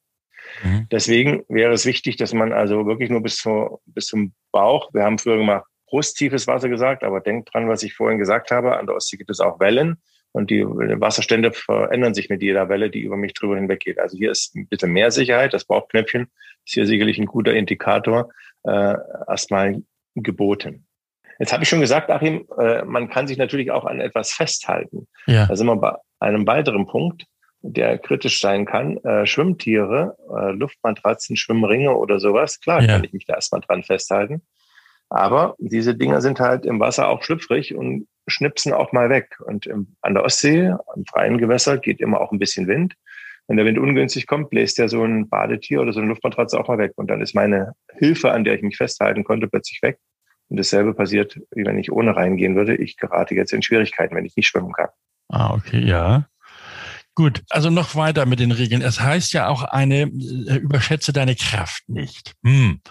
Mhm. 0.63 0.87
Deswegen 0.91 1.43
wäre 1.49 1.73
es 1.73 1.85
wichtig, 1.85 2.17
dass 2.17 2.33
man 2.33 2.53
also 2.53 2.85
wirklich 2.85 3.09
nur 3.09 3.21
bis, 3.21 3.37
zu, 3.37 3.81
bis 3.85 4.07
zum 4.07 4.33
Bauch, 4.51 4.93
wir 4.93 5.03
haben 5.03 5.17
früher 5.17 5.43
mal 5.43 5.63
brusttiefes 5.87 6.47
Wasser 6.47 6.69
gesagt, 6.69 7.03
aber 7.03 7.21
denkt 7.21 7.53
dran, 7.53 7.69
was 7.69 7.83
ich 7.83 7.93
vorhin 7.93 8.17
gesagt 8.17 8.51
habe, 8.51 8.77
an 8.77 8.85
der 8.85 8.95
Ostsee 8.95 9.17
gibt 9.17 9.29
es 9.29 9.39
auch 9.39 9.59
Wellen 9.59 9.97
und 10.31 10.49
die 10.49 10.65
Wasserstände 10.65 11.53
verändern 11.53 12.13
sich 12.13 12.29
mit 12.29 12.41
jeder 12.41 12.67
Welle, 12.67 12.89
die 12.89 13.01
über 13.01 13.15
mich 13.15 13.33
drüber 13.33 13.55
hinweggeht. 13.55 13.99
Also 13.99 14.17
hier 14.17 14.31
ist 14.31 14.55
ein 14.55 14.67
bisschen 14.67 14.91
mehr 14.91 15.11
Sicherheit. 15.11 15.53
Das 15.53 15.63
Bauchknöpfchen 15.65 16.23
ist 16.65 16.73
hier 16.73 16.85
sicherlich 16.85 17.17
ein 17.17 17.25
guter 17.25 17.53
Indikator, 17.53 18.31
äh, 18.63 18.95
erstmal 19.27 19.81
geboten. 20.15 20.84
Jetzt 21.39 21.53
habe 21.53 21.63
ich 21.63 21.69
schon 21.69 21.81
gesagt, 21.81 22.09
Achim, 22.09 22.47
äh, 22.57 22.83
man 22.83 23.09
kann 23.09 23.27
sich 23.27 23.37
natürlich 23.37 23.71
auch 23.71 23.85
an 23.85 23.99
etwas 23.99 24.31
festhalten. 24.31 25.07
Ja. 25.27 25.45
Da 25.47 25.55
sind 25.55 25.67
wir 25.67 25.75
bei 25.75 25.95
einem 26.19 26.47
weiteren 26.47 26.85
Punkt, 26.87 27.25
der 27.61 27.97
kritisch 27.97 28.39
sein 28.39 28.65
kann. 28.65 28.97
Äh, 29.03 29.25
Schwimmtiere, 29.25 30.15
äh, 30.33 30.51
Luftmatratzen, 30.51 31.35
Schwimmringe 31.35 31.95
oder 31.95 32.19
sowas, 32.19 32.59
klar 32.59 32.81
ja. 32.81 32.87
kann 32.87 33.03
ich 33.03 33.13
mich 33.13 33.25
da 33.25 33.35
erstmal 33.35 33.61
dran 33.61 33.83
festhalten. 33.83 34.41
Aber 35.09 35.55
diese 35.59 35.95
Dinger 35.95 36.21
sind 36.21 36.39
halt 36.39 36.65
im 36.65 36.79
Wasser 36.79 37.07
auch 37.07 37.23
schlüpfrig 37.23 37.75
und 37.75 38.07
schnipsen 38.27 38.73
auch 38.73 38.91
mal 38.91 39.09
weg. 39.09 39.37
Und 39.45 39.67
im, 39.67 39.95
an 40.01 40.15
der 40.15 40.23
Ostsee, 40.23 40.69
am 40.69 41.05
freien 41.05 41.37
Gewässer, 41.37 41.77
geht 41.77 41.99
immer 41.99 42.21
auch 42.21 42.31
ein 42.31 42.39
bisschen 42.39 42.67
Wind. 42.67 42.95
Wenn 43.47 43.57
der 43.57 43.65
Wind 43.65 43.77
ungünstig 43.77 44.25
kommt, 44.25 44.49
bläst 44.49 44.79
ja 44.79 44.87
so 44.87 45.03
ein 45.03 45.29
Badetier 45.29 45.81
oder 45.81 45.93
so 45.93 45.99
eine 45.99 46.09
Luftmatratze 46.09 46.59
auch 46.59 46.67
mal 46.67 46.79
weg. 46.79 46.93
Und 46.95 47.09
dann 47.09 47.21
ist 47.21 47.35
meine 47.35 47.73
Hilfe, 47.93 48.31
an 48.31 48.43
der 48.43 48.55
ich 48.55 48.63
mich 48.63 48.77
festhalten 48.77 49.23
konnte, 49.23 49.47
plötzlich 49.47 49.81
weg. 49.83 49.99
Und 50.49 50.57
dasselbe 50.57 50.93
passiert, 50.93 51.39
wie 51.51 51.65
wenn 51.65 51.79
ich 51.79 51.91
ohne 51.91 52.15
reingehen 52.15 52.55
würde. 52.55 52.75
Ich 52.75 52.97
gerate 52.97 53.35
jetzt 53.35 53.53
in 53.53 53.61
Schwierigkeiten, 53.61 54.15
wenn 54.15 54.25
ich 54.25 54.35
nicht 54.35 54.47
schwimmen 54.47 54.71
kann. 54.73 54.89
Ah, 55.29 55.53
okay, 55.53 55.79
ja. 55.79 56.27
Gut, 57.15 57.43
also 57.49 57.69
noch 57.69 57.95
weiter 57.95 58.25
mit 58.25 58.39
den 58.39 58.51
Regeln. 58.51 58.81
Es 58.81 58.99
heißt 58.99 59.33
ja 59.33 59.47
auch 59.47 59.63
eine, 59.63 60.01
äh, 60.01 60.57
überschätze 60.57 61.13
deine 61.13 61.35
Kraft 61.35 61.83
nicht. 61.87 62.33
Hm. 62.43 62.81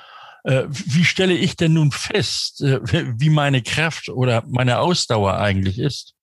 Äh, 0.45 0.65
wie 0.69 1.05
stelle 1.05 1.35
ich 1.35 1.57
denn 1.57 1.75
nun 1.75 1.91
fest, 1.91 2.63
äh, 2.63 2.81
wie 2.83 3.31
meine 3.31 3.63
Kraft 3.63 4.09
oder 4.09 4.43
meine 4.47 4.79
Ausdauer 4.79 5.39
eigentlich 5.39 5.79
ist? 5.79 6.15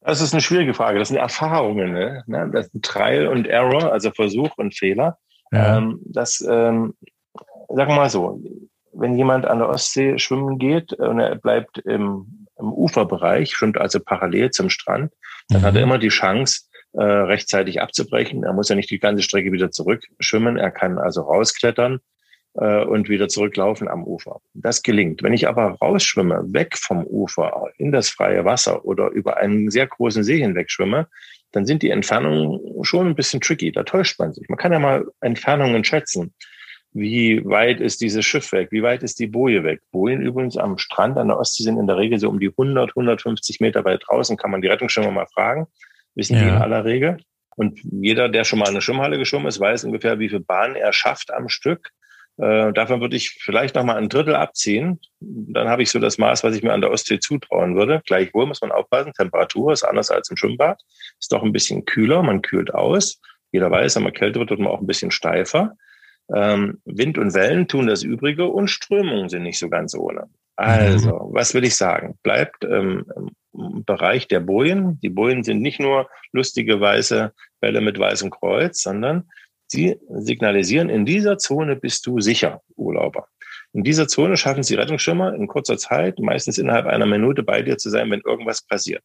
Das 0.00 0.20
ist 0.20 0.32
eine 0.32 0.40
schwierige 0.40 0.72
Frage. 0.72 0.98
Das 0.98 1.08
sind 1.08 1.16
Erfahrungen. 1.16 1.92
Ne? 1.92 2.24
Das 2.52 2.68
ist 2.68 2.82
Trial 2.82 3.26
und 3.26 3.46
Error, 3.46 3.92
also 3.92 4.10
Versuch 4.12 4.56
und 4.56 4.74
Fehler. 4.76 5.18
Ja. 5.50 5.78
Ähm, 5.78 6.00
das, 6.06 6.40
ähm, 6.40 6.94
sagen 7.68 7.90
wir 7.90 7.96
mal 7.96 8.10
so, 8.10 8.40
wenn 8.98 9.16
jemand 9.16 9.46
an 9.46 9.58
der 9.58 9.68
Ostsee 9.68 10.18
schwimmen 10.18 10.58
geht 10.58 10.92
und 10.92 11.20
er 11.20 11.36
bleibt 11.36 11.78
im, 11.78 12.46
im 12.58 12.72
Uferbereich, 12.72 13.54
schwimmt 13.54 13.78
also 13.78 14.00
parallel 14.00 14.50
zum 14.50 14.70
Strand, 14.70 15.12
dann 15.48 15.62
mhm. 15.62 15.64
hat 15.64 15.74
er 15.74 15.80
mhm. 15.82 15.90
immer 15.90 15.98
die 15.98 16.08
Chance, 16.08 16.62
äh, 16.94 17.02
rechtzeitig 17.02 17.80
abzubrechen. 17.80 18.44
Er 18.44 18.52
muss 18.52 18.68
ja 18.68 18.74
nicht 18.74 18.90
die 18.90 18.98
ganze 18.98 19.22
Strecke 19.22 19.52
wieder 19.52 19.70
zurückschwimmen. 19.70 20.56
Er 20.56 20.70
kann 20.70 20.98
also 20.98 21.22
rausklettern 21.22 22.00
äh, 22.54 22.82
und 22.84 23.08
wieder 23.08 23.28
zurücklaufen 23.28 23.88
am 23.88 24.04
Ufer. 24.04 24.40
Das 24.54 24.82
gelingt. 24.82 25.22
Wenn 25.22 25.34
ich 25.34 25.48
aber 25.48 25.76
rausschwimme, 25.80 26.44
weg 26.52 26.76
vom 26.76 27.04
Ufer 27.06 27.70
in 27.76 27.92
das 27.92 28.08
freie 28.08 28.44
Wasser 28.44 28.84
oder 28.84 29.10
über 29.10 29.36
einen 29.36 29.70
sehr 29.70 29.86
großen 29.86 30.24
See 30.24 30.38
hinweg 30.38 30.70
schwimme, 30.70 31.08
dann 31.52 31.66
sind 31.66 31.82
die 31.82 31.90
Entfernungen 31.90 32.60
schon 32.84 33.06
ein 33.06 33.14
bisschen 33.14 33.40
tricky. 33.40 33.70
Da 33.72 33.84
täuscht 33.84 34.18
man 34.18 34.32
sich. 34.32 34.48
Man 34.48 34.58
kann 34.58 34.72
ja 34.72 34.78
mal 34.78 35.06
Entfernungen 35.20 35.84
schätzen. 35.84 36.34
Wie 36.92 37.44
weit 37.44 37.80
ist 37.80 38.00
dieses 38.00 38.24
Schiff 38.24 38.50
weg? 38.52 38.68
Wie 38.70 38.82
weit 38.82 39.02
ist 39.02 39.18
die 39.18 39.26
Boje 39.26 39.62
weg? 39.62 39.80
Bojen 39.92 40.22
übrigens 40.22 40.56
am 40.56 40.78
Strand 40.78 41.18
an 41.18 41.28
der 41.28 41.38
Ostsee 41.38 41.62
sind 41.62 41.78
in 41.78 41.86
der 41.86 41.96
Regel 41.96 42.18
so 42.18 42.28
um 42.28 42.40
die 42.40 42.48
100, 42.48 42.90
150 42.90 43.60
Meter 43.60 43.84
weit 43.84 44.02
draußen. 44.06 44.36
Kann 44.36 44.50
man 44.50 44.62
die 44.62 44.68
Rettungsschwimmer 44.68 45.10
mal 45.10 45.26
fragen. 45.26 45.66
Wissen 46.14 46.36
ja. 46.36 46.42
die 46.42 46.48
in 46.48 46.54
aller 46.54 46.84
Regel. 46.84 47.18
Und 47.56 47.80
jeder, 47.82 48.28
der 48.28 48.44
schon 48.44 48.58
mal 48.58 48.66
in 48.66 48.70
eine 48.70 48.80
Schwimmhalle 48.80 49.18
geschwommen 49.18 49.48
ist, 49.48 49.60
weiß 49.60 49.84
ungefähr, 49.84 50.18
wie 50.18 50.28
viel 50.28 50.40
Bahn 50.40 50.76
er 50.76 50.92
schafft 50.92 51.32
am 51.32 51.48
Stück. 51.48 51.90
Äh, 52.38 52.72
davon 52.72 53.00
würde 53.00 53.16
ich 53.16 53.30
vielleicht 53.40 53.74
noch 53.74 53.82
mal 53.82 53.96
ein 53.96 54.08
Drittel 54.08 54.36
abziehen. 54.36 55.00
Dann 55.18 55.68
habe 55.68 55.82
ich 55.82 55.90
so 55.90 55.98
das 55.98 56.18
Maß, 56.18 56.44
was 56.44 56.54
ich 56.54 56.62
mir 56.62 56.72
an 56.72 56.80
der 56.80 56.92
Ostsee 56.92 57.18
zutrauen 57.18 57.74
würde. 57.74 58.00
Gleichwohl 58.06 58.46
muss 58.46 58.60
man 58.60 58.70
aufpassen, 58.70 59.12
Temperatur 59.12 59.72
ist 59.72 59.82
anders 59.82 60.10
als 60.10 60.30
im 60.30 60.36
Schwimmbad. 60.36 60.80
Ist 61.18 61.32
doch 61.32 61.42
ein 61.42 61.52
bisschen 61.52 61.84
kühler, 61.84 62.22
man 62.22 62.42
kühlt 62.42 62.72
aus. 62.72 63.20
Jeder 63.50 63.70
weiß, 63.70 63.96
wenn 63.96 64.04
man 64.04 64.12
kälter 64.12 64.38
wird, 64.38 64.50
wird 64.50 64.60
man 64.60 64.72
auch 64.72 64.80
ein 64.80 64.86
bisschen 64.86 65.10
steifer. 65.10 65.74
Ähm, 66.34 66.80
Wind 66.84 67.18
und 67.18 67.34
Wellen 67.34 67.68
tun 67.68 67.86
das 67.86 68.02
Übrige 68.02 68.46
und 68.46 68.68
Strömungen 68.68 69.28
sind 69.28 69.42
nicht 69.42 69.58
so 69.58 69.68
ganz 69.68 69.94
ohne. 69.94 70.28
Also, 70.56 71.10
mhm. 71.10 71.34
was 71.34 71.54
will 71.54 71.64
ich 71.64 71.76
sagen? 71.76 72.18
Bleibt 72.22 72.64
ähm, 72.64 73.06
im 73.54 73.84
Bereich 73.84 74.28
der 74.28 74.40
Bojen. 74.40 74.98
Die 75.00 75.08
Bojen 75.08 75.44
sind 75.44 75.62
nicht 75.62 75.80
nur 75.80 76.08
lustige 76.32 76.80
weiße 76.80 77.32
Bälle 77.60 77.80
mit 77.80 77.98
weißem 77.98 78.30
Kreuz, 78.30 78.82
sondern 78.82 79.28
Sie 79.70 79.98
signalisieren, 80.08 80.88
in 80.88 81.04
dieser 81.04 81.36
Zone 81.36 81.76
bist 81.76 82.06
du 82.06 82.20
sicher, 82.20 82.62
Urlauber. 82.76 83.28
In 83.74 83.84
dieser 83.84 84.08
Zone 84.08 84.38
schaffen 84.38 84.62
Sie 84.62 84.74
Rettungsschirmer 84.74 85.34
in 85.34 85.46
kurzer 85.46 85.76
Zeit, 85.76 86.18
meistens 86.18 86.56
innerhalb 86.56 86.86
einer 86.86 87.04
Minute 87.04 87.42
bei 87.42 87.60
dir 87.60 87.76
zu 87.76 87.90
sein, 87.90 88.10
wenn 88.10 88.22
irgendwas 88.24 88.62
passiert. 88.62 89.04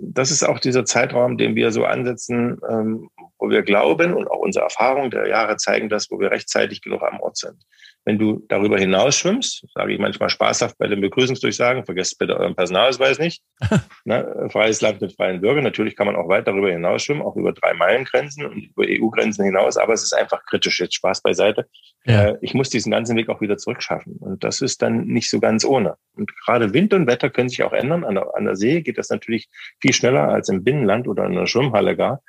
Das 0.00 0.30
ist 0.30 0.42
auch 0.42 0.58
dieser 0.58 0.84
Zeitraum, 0.84 1.38
den 1.38 1.54
wir 1.54 1.70
so 1.72 1.84
ansetzen, 1.84 2.58
ähm, 2.68 3.08
wo 3.38 3.50
wir 3.50 3.62
glauben 3.62 4.14
und 4.14 4.30
auch 4.30 4.38
unsere 4.38 4.64
Erfahrungen 4.64 5.10
der 5.10 5.28
Jahre 5.28 5.56
zeigen 5.56 5.88
das, 5.88 6.10
wo 6.10 6.20
wir 6.20 6.30
rechtzeitig 6.30 6.82
genug 6.82 7.02
am 7.02 7.20
Ort 7.20 7.36
sind. 7.36 7.56
Wenn 8.04 8.18
du 8.18 8.44
darüber 8.48 8.78
hinaus 8.78 9.16
schwimmst, 9.16 9.64
sage 9.74 9.92
ich 9.92 10.00
manchmal 10.00 10.28
spaßhaft 10.28 10.76
bei 10.76 10.88
den 10.88 11.00
Begrüßungsdurchsagen, 11.00 11.84
vergesst 11.84 12.18
bitte 12.18 12.36
euren 12.36 12.56
Personalausweis 12.56 13.20
nicht. 13.20 13.42
ne, 14.04 14.48
freies 14.50 14.80
Land 14.80 15.00
mit 15.00 15.14
freien 15.14 15.40
Bürgern. 15.40 15.62
Natürlich 15.62 15.94
kann 15.94 16.06
man 16.06 16.16
auch 16.16 16.28
weit 16.28 16.48
darüber 16.48 16.70
hinaus 16.70 17.04
schwimmen, 17.04 17.22
auch 17.22 17.36
über 17.36 17.52
drei 17.52 17.74
Meilengrenzen 17.74 18.44
und 18.46 18.64
über 18.76 18.84
EU-Grenzen 18.88 19.44
hinaus, 19.44 19.76
aber 19.76 19.92
es 19.92 20.02
ist 20.02 20.14
einfach 20.14 20.44
kritisch 20.46 20.80
jetzt 20.80 20.96
Spaß 20.96 21.22
beiseite. 21.22 21.68
Ja. 22.04 22.30
Äh, 22.30 22.38
ich 22.40 22.54
muss 22.54 22.70
diesen 22.70 22.90
ganzen 22.90 23.16
Weg 23.16 23.28
auch 23.28 23.40
wieder 23.40 23.56
zurückschaffen. 23.56 24.16
Und 24.16 24.42
das 24.42 24.60
ist 24.60 24.82
dann 24.82 25.04
nicht 25.06 25.30
so 25.30 25.38
ganz 25.38 25.64
ohne. 25.64 25.94
Und 26.16 26.32
gerade 26.44 26.74
Wind 26.74 26.92
und 26.94 27.06
Wetter 27.06 27.30
können 27.30 27.48
sich 27.48 27.62
auch 27.62 27.72
ändern. 27.72 28.04
An 28.04 28.16
der, 28.16 28.34
an 28.34 28.44
der 28.44 28.56
See 28.56 28.82
geht 28.82 28.98
das 28.98 29.10
natürlich 29.10 29.48
viel 29.82 29.92
schneller 29.92 30.28
als 30.28 30.48
im 30.48 30.64
Binnenland 30.64 31.06
oder 31.06 31.26
in 31.26 31.34
der 31.34 31.46
Schwimmhalle 31.46 31.96
gar. 31.96 32.22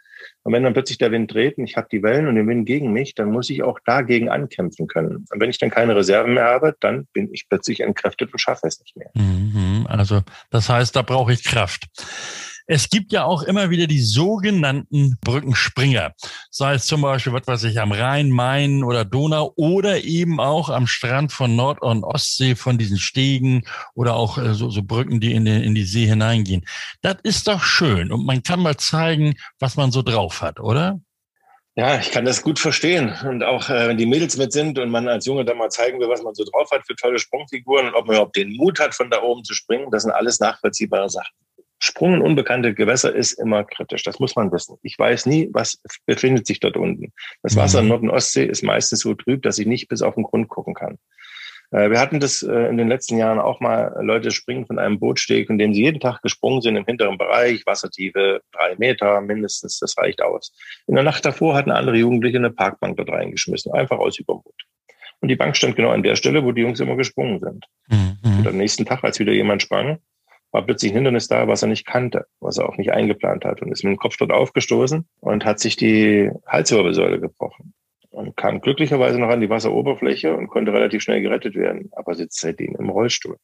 Und 0.43 0.53
wenn 0.53 0.63
dann 0.63 0.73
plötzlich 0.73 0.97
der 0.97 1.11
Wind 1.11 1.33
dreht 1.33 1.57
und 1.57 1.65
ich 1.65 1.77
habe 1.77 1.87
die 1.91 2.03
Wellen 2.03 2.27
und 2.27 2.35
den 2.35 2.47
Wind 2.47 2.65
gegen 2.65 2.91
mich, 2.91 3.15
dann 3.15 3.31
muss 3.31 3.49
ich 3.49 3.63
auch 3.63 3.79
dagegen 3.85 4.29
ankämpfen 4.29 4.87
können. 4.87 5.25
Und 5.31 5.39
wenn 5.39 5.49
ich 5.49 5.57
dann 5.57 5.69
keine 5.69 5.95
Reserven 5.95 6.33
mehr 6.33 6.45
habe, 6.45 6.75
dann 6.79 7.07
bin 7.13 7.31
ich 7.31 7.47
plötzlich 7.47 7.79
entkräftet 7.81 8.33
und 8.33 8.39
schaffe 8.39 8.67
es 8.67 8.79
nicht 8.79 8.95
mehr. 8.97 9.09
Mhm, 9.13 9.85
also 9.87 10.21
das 10.49 10.69
heißt, 10.69 10.95
da 10.95 11.01
brauche 11.01 11.31
ich 11.31 11.43
Kraft. 11.43 11.87
Es 12.65 12.89
gibt 12.89 13.11
ja 13.11 13.25
auch 13.25 13.43
immer 13.43 13.69
wieder 13.69 13.87
die 13.87 14.01
sogenannten 14.01 15.17
Brückenspringer. 15.21 16.13
Sei 16.49 16.75
es 16.75 16.85
zum 16.85 17.01
Beispiel, 17.01 17.33
was 17.33 17.47
weiß 17.47 17.63
ich, 17.65 17.79
am 17.79 17.91
Rhein, 17.91 18.29
Main 18.29 18.83
oder 18.83 19.03
Donau 19.03 19.51
oder 19.55 20.03
eben 20.03 20.39
auch 20.39 20.69
am 20.69 20.87
Strand 20.87 21.31
von 21.31 21.55
Nord- 21.55 21.81
und 21.81 22.03
Ostsee 22.03 22.55
von 22.55 22.77
diesen 22.77 22.97
Stegen 22.97 23.63
oder 23.95 24.15
auch 24.15 24.37
äh, 24.37 24.53
so, 24.53 24.69
so 24.69 24.81
Brücken, 24.83 25.19
die 25.19 25.33
in, 25.33 25.45
den, 25.45 25.61
in 25.61 25.75
die 25.75 25.83
See 25.83 26.05
hineingehen. 26.05 26.65
Das 27.01 27.17
ist 27.23 27.47
doch 27.47 27.63
schön 27.63 28.11
und 28.11 28.25
man 28.25 28.43
kann 28.43 28.61
mal 28.61 28.77
zeigen, 28.77 29.35
was 29.59 29.75
man 29.75 29.91
so 29.91 30.01
drauf 30.01 30.41
hat, 30.41 30.59
oder? 30.59 30.99
Ja, 31.75 31.99
ich 31.99 32.11
kann 32.11 32.23
das 32.23 32.43
gut 32.43 32.59
verstehen. 32.59 33.15
Und 33.27 33.43
auch 33.43 33.67
äh, 33.69 33.87
wenn 33.87 33.97
die 33.97 34.05
Mädels 34.05 34.37
mit 34.37 34.53
sind 34.53 34.77
und 34.77 34.89
man 34.89 35.07
als 35.07 35.25
Junge 35.25 35.43
dann 35.43 35.57
mal 35.57 35.69
zeigen 35.69 35.99
will, 35.99 36.07
was 36.07 36.21
man 36.21 36.35
so 36.35 36.43
drauf 36.43 36.69
hat 36.71 36.85
für 36.85 36.95
tolle 36.95 37.17
Sprungfiguren 37.17 37.87
und 37.87 37.95
ob 37.95 38.05
man 38.05 38.15
überhaupt 38.15 38.35
den 38.35 38.55
Mut 38.55 38.79
hat, 38.79 38.93
von 38.93 39.09
da 39.09 39.21
oben 39.23 39.43
zu 39.43 39.55
springen, 39.55 39.89
das 39.91 40.03
sind 40.03 40.11
alles 40.11 40.39
nachvollziehbare 40.39 41.09
Sachen. 41.09 41.33
Sprung 41.85 42.13
in 42.13 42.21
unbekannte 42.21 42.73
Gewässer 42.73 43.13
ist 43.13 43.33
immer 43.33 43.65
kritisch. 43.65 44.03
Das 44.03 44.17
muss 44.17 44.37
man 44.37 44.53
wissen. 44.53 44.77
Ich 44.83 44.97
weiß 44.97 45.25
nie, 45.25 45.49
was 45.51 45.81
befindet 46.05 46.47
sich 46.47 46.61
dort 46.61 46.77
unten. 46.77 47.11
Das 47.41 47.57
Wasser 47.57 47.79
in 47.79 47.85
mhm. 47.85 47.89
Nord- 47.89 48.01
und 48.03 48.09
Ostsee 48.09 48.45
ist 48.45 48.63
meistens 48.63 49.01
so 49.01 49.13
trüb, 49.15 49.41
dass 49.41 49.59
ich 49.59 49.67
nicht 49.67 49.89
bis 49.89 50.01
auf 50.01 50.15
den 50.15 50.23
Grund 50.23 50.47
gucken 50.47 50.75
kann. 50.75 50.97
Äh, 51.71 51.89
wir 51.89 51.99
hatten 51.99 52.21
das 52.21 52.41
äh, 52.41 52.69
in 52.69 52.77
den 52.77 52.87
letzten 52.87 53.17
Jahren 53.17 53.37
auch 53.37 53.59
mal, 53.59 53.93
Leute 54.01 54.31
springen 54.31 54.65
von 54.65 54.79
einem 54.79 54.97
Bootsteg, 54.97 55.49
in 55.49 55.57
dem 55.57 55.73
sie 55.73 55.83
jeden 55.83 55.99
Tag 55.99 56.21
gesprungen 56.21 56.61
sind 56.61 56.77
im 56.77 56.85
hinteren 56.85 57.17
Bereich, 57.17 57.65
Wassertiefe 57.65 58.39
drei 58.53 58.75
Meter 58.77 59.19
mindestens, 59.19 59.79
das 59.79 59.97
reicht 59.97 60.21
aus. 60.21 60.55
In 60.87 60.95
der 60.95 61.03
Nacht 61.03 61.25
davor 61.25 61.53
hatten 61.53 61.71
andere 61.71 61.97
Jugendliche 61.97 62.37
eine 62.37 62.51
Parkbank 62.51 62.95
dort 62.95 63.09
reingeschmissen, 63.09 63.73
einfach 63.73 63.99
aus 63.99 64.17
Übermut. 64.17 64.55
Und 65.19 65.27
die 65.27 65.35
Bank 65.35 65.57
stand 65.57 65.75
genau 65.75 65.89
an 65.89 66.03
der 66.03 66.15
Stelle, 66.15 66.45
wo 66.45 66.53
die 66.53 66.61
Jungs 66.61 66.79
immer 66.79 66.95
gesprungen 66.95 67.41
sind. 67.41 67.65
Mhm. 67.89 68.39
Und 68.39 68.47
am 68.47 68.55
nächsten 68.55 68.85
Tag, 68.85 69.03
als 69.03 69.19
wieder 69.19 69.33
jemand 69.33 69.61
sprang, 69.61 69.99
war 70.53 70.61
plötzlich 70.61 70.91
ein 70.91 70.95
Hindernis 70.95 71.27
da, 71.27 71.47
was 71.47 71.63
er 71.63 71.67
nicht 71.67 71.85
kannte, 71.85 72.27
was 72.39 72.59
er 72.59 72.69
auch 72.69 72.77
nicht 72.77 72.93
eingeplant 72.93 73.43
hat 73.43 73.61
und 73.61 73.71
ist 73.71 73.83
mit 73.83 73.91
dem 73.91 73.97
Kopf 73.97 74.17
dort 74.17 74.31
aufgestoßen 74.31 75.05
und 75.19 75.45
hat 75.45 75.59
sich 75.59 75.75
die 75.75 76.29
Halswirbelsäule 76.47 77.19
gebrochen 77.19 77.73
und 78.11 78.37
kam 78.37 78.61
glücklicherweise 78.61 79.19
noch 79.19 79.29
an 79.29 79.41
die 79.41 79.49
Wasseroberfläche 79.49 80.35
und 80.35 80.47
konnte 80.47 80.71
relativ 80.71 81.01
schnell 81.01 81.21
gerettet 81.21 81.55
werden, 81.55 81.89
aber 81.93 82.13
sitzt 82.13 82.39
seitdem 82.39 82.75
im 82.75 82.89
Rollstuhl. 82.89 83.37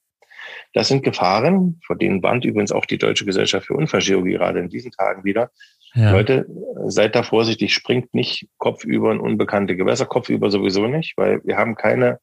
Das 0.74 0.88
sind 0.88 1.04
Gefahren, 1.04 1.80
vor 1.86 1.96
denen 1.96 2.22
warnt 2.22 2.46
übrigens 2.46 2.72
auch 2.72 2.86
die 2.86 3.00
Deutsche 3.00 3.26
Gesellschaft 3.26 3.66
für 3.66 3.74
Unfallchirurgie 3.74 4.34
gerade 4.34 4.60
in 4.60 4.70
diesen 4.70 4.92
Tagen 4.92 5.24
wieder. 5.24 5.50
Ja. 5.96 6.12
Leute, 6.12 6.46
seid 6.86 7.16
da 7.16 7.24
vorsichtig, 7.24 7.74
springt 7.74 8.14
nicht 8.14 8.48
kopfüber 8.58 9.12
in 9.12 9.20
unbekannte 9.20 9.76
Gewässer, 9.76 10.06
kopfüber 10.06 10.52
sowieso 10.52 10.86
nicht, 10.86 11.18
weil 11.18 11.42
wir 11.44 11.58
haben 11.58 11.76
keine 11.76 12.20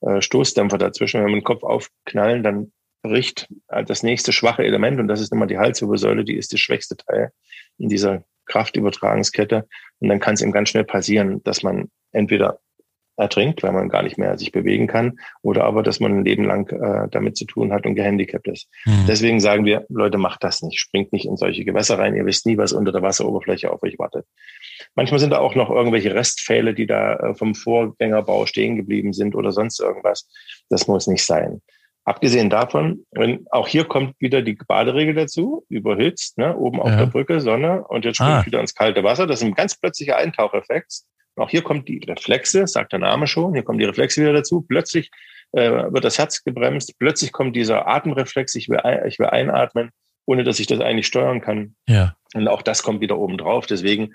äh, 0.00 0.20
Stoßdämpfer 0.20 0.78
dazwischen. 0.78 1.20
Wenn 1.20 1.28
wir 1.28 1.40
den 1.40 1.44
Kopf 1.44 1.64
aufknallen, 1.64 2.44
dann 2.44 2.72
bricht 3.02 3.48
das 3.68 4.02
nächste 4.02 4.32
schwache 4.32 4.64
Element 4.64 4.98
und 5.00 5.08
das 5.08 5.20
ist 5.20 5.32
immer 5.32 5.46
die 5.46 5.58
Halswirbelsäule, 5.58 6.24
die 6.24 6.36
ist 6.36 6.52
das 6.52 6.60
schwächste 6.60 6.96
Teil 6.96 7.30
in 7.78 7.88
dieser 7.88 8.24
Kraftübertragungskette. 8.46 9.68
Und 10.00 10.08
dann 10.08 10.20
kann 10.20 10.34
es 10.34 10.42
eben 10.42 10.52
ganz 10.52 10.70
schnell 10.70 10.84
passieren, 10.84 11.42
dass 11.44 11.62
man 11.62 11.90
entweder 12.12 12.60
ertrinkt, 13.18 13.64
weil 13.64 13.72
man 13.72 13.88
gar 13.88 14.04
nicht 14.04 14.16
mehr 14.16 14.38
sich 14.38 14.52
bewegen 14.52 14.86
kann, 14.86 15.18
oder 15.42 15.64
aber, 15.64 15.82
dass 15.82 15.98
man 15.98 16.18
ein 16.18 16.24
Leben 16.24 16.44
lang 16.44 16.70
äh, 16.70 17.08
damit 17.10 17.36
zu 17.36 17.46
tun 17.46 17.72
hat 17.72 17.84
und 17.84 17.96
gehandicapt 17.96 18.46
ist. 18.46 18.68
Mhm. 18.84 19.06
Deswegen 19.08 19.40
sagen 19.40 19.64
wir, 19.64 19.84
Leute, 19.88 20.18
macht 20.18 20.44
das 20.44 20.62
nicht, 20.62 20.78
springt 20.78 21.12
nicht 21.12 21.26
in 21.26 21.36
solche 21.36 21.64
Gewässer 21.64 21.98
rein, 21.98 22.14
ihr 22.14 22.26
wisst 22.26 22.46
nie, 22.46 22.56
was 22.56 22.72
unter 22.72 22.92
der 22.92 23.02
Wasseroberfläche 23.02 23.72
auf 23.72 23.82
euch 23.82 23.98
wartet. 23.98 24.24
Manchmal 24.94 25.18
sind 25.18 25.30
da 25.30 25.38
auch 25.38 25.56
noch 25.56 25.68
irgendwelche 25.68 26.14
Restpfähle, 26.14 26.74
die 26.74 26.86
da 26.86 27.14
äh, 27.16 27.34
vom 27.34 27.56
Vorgängerbau 27.56 28.46
stehen 28.46 28.76
geblieben 28.76 29.12
sind 29.12 29.34
oder 29.34 29.50
sonst 29.50 29.80
irgendwas. 29.80 30.30
Das 30.68 30.86
muss 30.86 31.08
nicht 31.08 31.24
sein. 31.24 31.60
Abgesehen 32.08 32.48
davon, 32.48 33.04
wenn, 33.10 33.44
auch 33.50 33.68
hier 33.68 33.84
kommt 33.84 34.18
wieder 34.18 34.40
die 34.40 34.54
Baderegel 34.54 35.14
dazu, 35.14 35.66
überhitzt, 35.68 36.38
ne, 36.38 36.56
oben 36.56 36.80
auf 36.80 36.88
ja. 36.88 36.96
der 36.96 37.06
Brücke, 37.06 37.38
Sonne 37.38 37.84
und 37.86 38.06
jetzt 38.06 38.16
springt 38.16 38.30
ah. 38.32 38.46
wieder 38.46 38.60
ins 38.60 38.74
kalte 38.74 39.04
Wasser. 39.04 39.26
Das 39.26 39.42
ist 39.42 39.46
ein 39.46 39.52
ganz 39.52 39.78
plötzlicher 39.78 40.16
Eintaucheffekt. 40.16 41.02
Auch 41.36 41.50
hier 41.50 41.60
kommt 41.60 41.86
die 41.86 41.98
Reflexe, 41.98 42.66
sagt 42.66 42.92
der 42.92 42.98
Name 42.98 43.26
schon, 43.26 43.52
hier 43.52 43.62
kommen 43.62 43.78
die 43.78 43.84
Reflexe 43.84 44.22
wieder 44.22 44.32
dazu. 44.32 44.62
Plötzlich 44.62 45.10
äh, 45.52 45.70
wird 45.70 46.02
das 46.02 46.16
Herz 46.16 46.42
gebremst, 46.42 46.94
plötzlich 46.98 47.30
kommt 47.30 47.54
dieser 47.54 47.86
Atemreflex, 47.86 48.54
ich 48.54 48.70
will, 48.70 48.80
ich 49.06 49.18
will 49.18 49.26
einatmen, 49.26 49.90
ohne 50.24 50.44
dass 50.44 50.60
ich 50.60 50.66
das 50.66 50.80
eigentlich 50.80 51.08
steuern 51.08 51.42
kann. 51.42 51.74
Ja. 51.86 52.16
Und 52.32 52.48
auch 52.48 52.62
das 52.62 52.82
kommt 52.82 53.02
wieder 53.02 53.18
oben 53.18 53.36
drauf. 53.36 53.66
Deswegen 53.66 54.14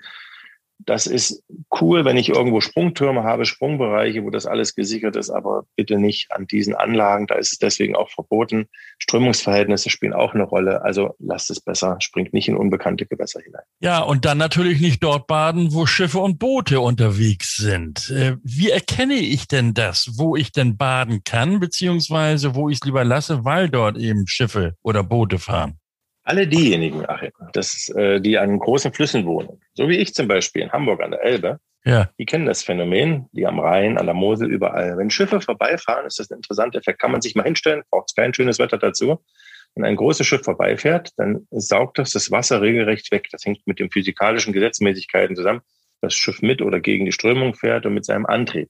das 0.78 1.06
ist 1.06 1.42
cool, 1.80 2.04
wenn 2.04 2.16
ich 2.16 2.28
irgendwo 2.28 2.60
Sprungtürme 2.60 3.22
habe, 3.22 3.44
Sprungbereiche, 3.44 4.24
wo 4.24 4.30
das 4.30 4.46
alles 4.46 4.74
gesichert 4.74 5.16
ist, 5.16 5.30
aber 5.30 5.64
bitte 5.76 5.98
nicht 5.98 6.32
an 6.32 6.46
diesen 6.46 6.74
Anlagen. 6.74 7.26
Da 7.26 7.36
ist 7.36 7.52
es 7.52 7.58
deswegen 7.58 7.96
auch 7.96 8.10
verboten. 8.10 8.68
Strömungsverhältnisse 8.98 9.90
spielen 9.90 10.12
auch 10.12 10.34
eine 10.34 10.44
Rolle. 10.44 10.82
Also 10.82 11.14
lasst 11.18 11.50
es 11.50 11.60
besser, 11.60 11.96
springt 12.00 12.32
nicht 12.32 12.48
in 12.48 12.56
unbekannte 12.56 13.06
Gewässer 13.06 13.40
hinein. 13.40 13.62
Ja, 13.80 14.00
und 14.00 14.24
dann 14.24 14.38
natürlich 14.38 14.80
nicht 14.80 15.02
dort 15.02 15.26
baden, 15.26 15.72
wo 15.72 15.86
Schiffe 15.86 16.18
und 16.18 16.38
Boote 16.38 16.80
unterwegs 16.80 17.56
sind. 17.56 18.10
Äh, 18.10 18.36
wie 18.42 18.70
erkenne 18.70 19.14
ich 19.14 19.48
denn 19.48 19.74
das, 19.74 20.12
wo 20.16 20.36
ich 20.36 20.52
denn 20.52 20.76
baden 20.76 21.22
kann, 21.24 21.60
beziehungsweise 21.60 22.54
wo 22.54 22.68
ich 22.68 22.78
es 22.78 22.84
lieber 22.84 23.04
lasse, 23.04 23.44
weil 23.44 23.68
dort 23.68 23.96
eben 23.96 24.26
Schiffe 24.26 24.76
oder 24.82 25.02
Boote 25.02 25.38
fahren? 25.38 25.78
Alle 26.24 26.46
diejenigen, 26.46 27.06
Achim, 27.06 27.32
das, 27.52 27.90
äh, 27.90 28.20
die 28.20 28.38
an 28.38 28.58
großen 28.58 28.92
Flüssen 28.92 29.26
wohnen, 29.26 29.60
so 29.74 29.88
wie 29.88 29.98
ich 29.98 30.14
zum 30.14 30.26
Beispiel 30.26 30.62
in 30.62 30.72
Hamburg 30.72 31.02
an 31.02 31.10
der 31.10 31.22
Elbe, 31.22 31.60
ja. 31.84 32.08
die 32.18 32.24
kennen 32.24 32.46
das 32.46 32.62
Phänomen, 32.62 33.28
die 33.32 33.46
am 33.46 33.60
Rhein, 33.60 33.98
an 33.98 34.06
der 34.06 34.14
Mosel, 34.14 34.50
überall. 34.50 34.96
Wenn 34.96 35.10
Schiffe 35.10 35.42
vorbeifahren, 35.42 36.06
ist 36.06 36.18
das 36.18 36.30
ein 36.30 36.36
interessanter 36.36 36.78
Effekt. 36.78 36.98
Kann 36.98 37.12
man 37.12 37.20
sich 37.20 37.34
mal 37.34 37.42
hinstellen, 37.42 37.82
braucht 37.90 38.08
es 38.08 38.14
kein 38.14 38.32
schönes 38.32 38.58
Wetter 38.58 38.78
dazu. 38.78 39.22
Wenn 39.74 39.84
ein 39.84 39.96
großes 39.96 40.26
Schiff 40.26 40.42
vorbeifährt, 40.42 41.10
dann 41.16 41.46
saugt 41.50 41.98
das 41.98 42.12
das 42.12 42.30
Wasser 42.30 42.62
regelrecht 42.62 43.10
weg. 43.12 43.28
Das 43.30 43.44
hängt 43.44 43.66
mit 43.66 43.78
den 43.78 43.90
physikalischen 43.90 44.52
Gesetzmäßigkeiten 44.52 45.36
zusammen. 45.36 45.60
Das 46.00 46.14
Schiff 46.14 46.40
mit 46.42 46.62
oder 46.62 46.80
gegen 46.80 47.04
die 47.04 47.12
Strömung 47.12 47.54
fährt 47.54 47.84
und 47.84 47.94
mit 47.94 48.04
seinem 48.04 48.24
Antrieb. 48.24 48.68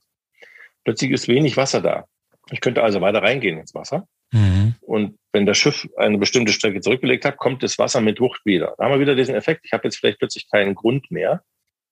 Plötzlich 0.83 1.11
ist 1.11 1.27
wenig 1.27 1.57
Wasser 1.57 1.81
da. 1.81 2.05
Ich 2.51 2.59
könnte 2.59 2.83
also 2.83 3.01
weiter 3.01 3.21
reingehen 3.21 3.59
ins 3.59 3.73
Wasser. 3.73 4.07
Mhm. 4.31 4.75
Und 4.81 5.17
wenn 5.35 5.45
das 5.45 5.57
Schiff 5.57 5.85
eine 5.97 6.17
bestimmte 6.17 6.53
Strecke 6.53 6.79
zurückgelegt 6.79 7.25
hat, 7.25 7.35
kommt 7.35 7.61
das 7.61 7.77
Wasser 7.77 7.99
mit 7.99 8.21
Wucht 8.21 8.45
wieder. 8.45 8.73
Da 8.77 8.85
haben 8.85 8.93
wir 8.93 9.01
wieder 9.01 9.15
diesen 9.15 9.35
Effekt. 9.35 9.65
Ich 9.65 9.73
habe 9.73 9.83
jetzt 9.83 9.97
vielleicht 9.97 10.19
plötzlich 10.19 10.49
keinen 10.49 10.75
Grund 10.75 11.11
mehr, 11.11 11.43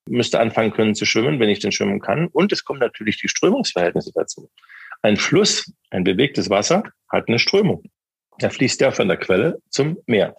müsste 0.09 0.39
anfangen 0.39 0.71
können 0.71 0.95
zu 0.95 1.05
schwimmen, 1.05 1.41
wenn 1.41 1.49
ich 1.49 1.59
denn 1.59 1.73
schwimmen 1.73 1.99
kann. 1.99 2.27
Und 2.27 2.53
es 2.53 2.63
kommen 2.63 2.79
natürlich 2.79 3.19
die 3.19 3.27
Strömungsverhältnisse 3.27 4.13
dazu. 4.15 4.49
Ein 5.01 5.17
Fluss, 5.17 5.73
ein 5.89 6.05
bewegtes 6.05 6.49
Wasser 6.49 6.83
hat 7.09 7.27
eine 7.27 7.37
Strömung. 7.37 7.83
Da 8.39 8.49
fließt 8.49 8.79
ja 8.79 8.91
von 8.91 9.09
der 9.09 9.17
Quelle 9.17 9.59
zum 9.69 9.97
Meer. 10.07 10.37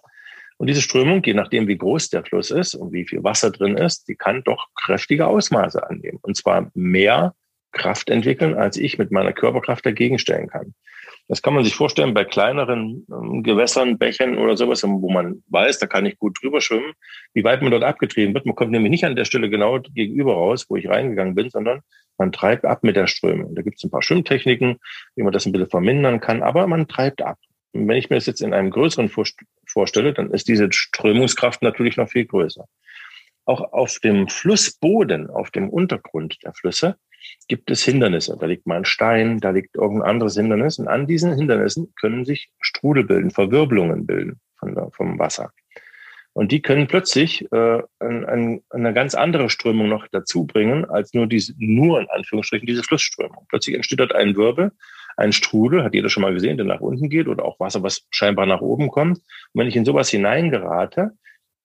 Und 0.57 0.65
diese 0.65 0.81
Strömung, 0.81 1.21
je 1.23 1.35
nachdem, 1.35 1.67
wie 1.67 1.77
groß 1.77 2.09
der 2.09 2.23
Fluss 2.23 2.49
ist 2.49 2.73
und 2.73 2.91
wie 2.91 3.07
viel 3.07 3.23
Wasser 3.23 3.51
drin 3.51 3.77
ist, 3.77 4.07
die 4.07 4.15
kann 4.15 4.41
doch 4.43 4.69
kräftige 4.73 5.27
Ausmaße 5.27 5.87
annehmen. 5.87 6.17
Und 6.23 6.37
zwar 6.37 6.71
mehr 6.73 7.35
Kraft 7.71 8.09
entwickeln, 8.09 8.55
als 8.55 8.77
ich 8.77 8.97
mit 8.97 9.11
meiner 9.11 9.33
Körperkraft 9.33 9.85
dagegen 9.85 10.17
stellen 10.17 10.47
kann. 10.47 10.73
Das 11.27 11.41
kann 11.41 11.55
man 11.55 11.63
sich 11.63 11.73
vorstellen 11.73 12.13
bei 12.13 12.23
kleineren 12.23 13.05
ähm, 13.11 13.41
Gewässern, 13.41 13.97
Bächen 13.97 14.37
oder 14.37 14.55
sowas, 14.55 14.83
wo 14.83 15.11
man 15.11 15.43
weiß, 15.47 15.79
da 15.79 15.87
kann 15.87 16.05
ich 16.05 16.19
gut 16.19 16.37
drüber 16.41 16.61
schwimmen, 16.61 16.93
wie 17.33 17.43
weit 17.43 17.61
man 17.61 17.71
dort 17.71 17.83
abgetrieben 17.83 18.33
wird. 18.35 18.45
Man 18.45 18.55
kommt 18.55 18.71
nämlich 18.71 18.91
nicht 18.91 19.05
an 19.05 19.15
der 19.15 19.25
Stelle 19.25 19.49
genau 19.49 19.79
gegenüber 19.79 20.33
raus, 20.33 20.65
wo 20.69 20.75
ich 20.75 20.87
reingegangen 20.87 21.33
bin, 21.33 21.49
sondern 21.49 21.81
man 22.17 22.31
treibt 22.31 22.63
ab 22.65 22.83
mit 22.83 22.95
der 22.95 23.07
Strömung. 23.07 23.55
Da 23.55 23.63
gibt 23.63 23.77
es 23.77 23.83
ein 23.83 23.89
paar 23.89 24.03
Schwimmtechniken, 24.03 24.77
wie 25.15 25.23
man 25.23 25.33
das 25.33 25.45
ein 25.45 25.51
bisschen 25.51 25.69
vermindern 25.69 26.19
kann, 26.19 26.43
aber 26.43 26.67
man 26.67 26.87
treibt 26.87 27.21
ab. 27.23 27.39
Und 27.73 27.87
wenn 27.87 27.97
ich 27.97 28.09
mir 28.09 28.15
das 28.17 28.27
jetzt 28.27 28.41
in 28.41 28.53
einem 28.53 28.69
größeren 28.69 29.09
vorstelle, 29.09 30.13
dann 30.13 30.31
ist 30.31 30.47
diese 30.47 30.71
Strömungskraft 30.71 31.61
natürlich 31.61 31.97
noch 31.97 32.07
viel 32.07 32.25
größer. 32.25 32.65
Auch 33.45 33.73
auf 33.73 33.99
dem 33.99 34.29
Flussboden, 34.29 35.29
auf 35.29 35.51
dem 35.51 35.69
Untergrund 35.69 36.37
der 36.43 36.53
Flüsse, 36.53 36.95
gibt 37.47 37.71
es 37.71 37.83
Hindernisse. 37.83 38.37
Da 38.39 38.45
liegt 38.45 38.65
mal 38.65 38.77
ein 38.77 38.85
Stein, 38.85 39.39
da 39.39 39.51
liegt 39.51 39.75
irgendein 39.75 40.09
anderes 40.09 40.35
Hindernis. 40.35 40.79
Und 40.79 40.87
an 40.87 41.07
diesen 41.07 41.35
Hindernissen 41.35 41.93
können 41.99 42.25
sich 42.25 42.49
Strudel 42.59 43.03
bilden, 43.03 43.31
Verwirbelungen 43.31 44.05
bilden 44.05 44.39
von 44.57 44.75
der, 44.75 44.89
vom 44.91 45.19
Wasser. 45.19 45.51
Und 46.33 46.51
die 46.51 46.61
können 46.61 46.87
plötzlich 46.87 47.49
äh, 47.53 47.81
ein, 47.99 48.25
ein, 48.25 48.61
eine 48.69 48.93
ganz 48.93 49.15
andere 49.15 49.49
Strömung 49.49 49.87
noch 49.87 50.05
dazu 50.11 50.45
bringen, 50.45 50.83
als 50.83 51.13
nur 51.13 51.27
diese, 51.27 51.53
nur 51.57 52.01
in 52.01 52.09
Anführungsstrichen 52.09 52.67
diese 52.67 52.83
Flussströmung. 52.83 53.45
Plötzlich 53.47 53.73
entsteht 53.75 54.01
dort 54.01 54.13
ein 54.13 54.35
Wirbel, 54.35 54.73
ein 55.15 55.31
Strudel, 55.31 55.85
hat 55.85 55.93
jeder 55.93 56.09
schon 56.09 56.23
mal 56.23 56.33
gesehen, 56.33 56.57
der 56.57 56.65
nach 56.65 56.81
unten 56.81 57.09
geht 57.09 57.29
oder 57.29 57.45
auch 57.45 57.57
Wasser, 57.61 57.83
was 57.83 58.05
scheinbar 58.09 58.47
nach 58.47 58.59
oben 58.59 58.89
kommt. 58.89 59.19
Und 59.19 59.23
wenn 59.53 59.67
ich 59.67 59.77
in 59.77 59.85
sowas 59.85 60.09
hineingerate, 60.09 61.11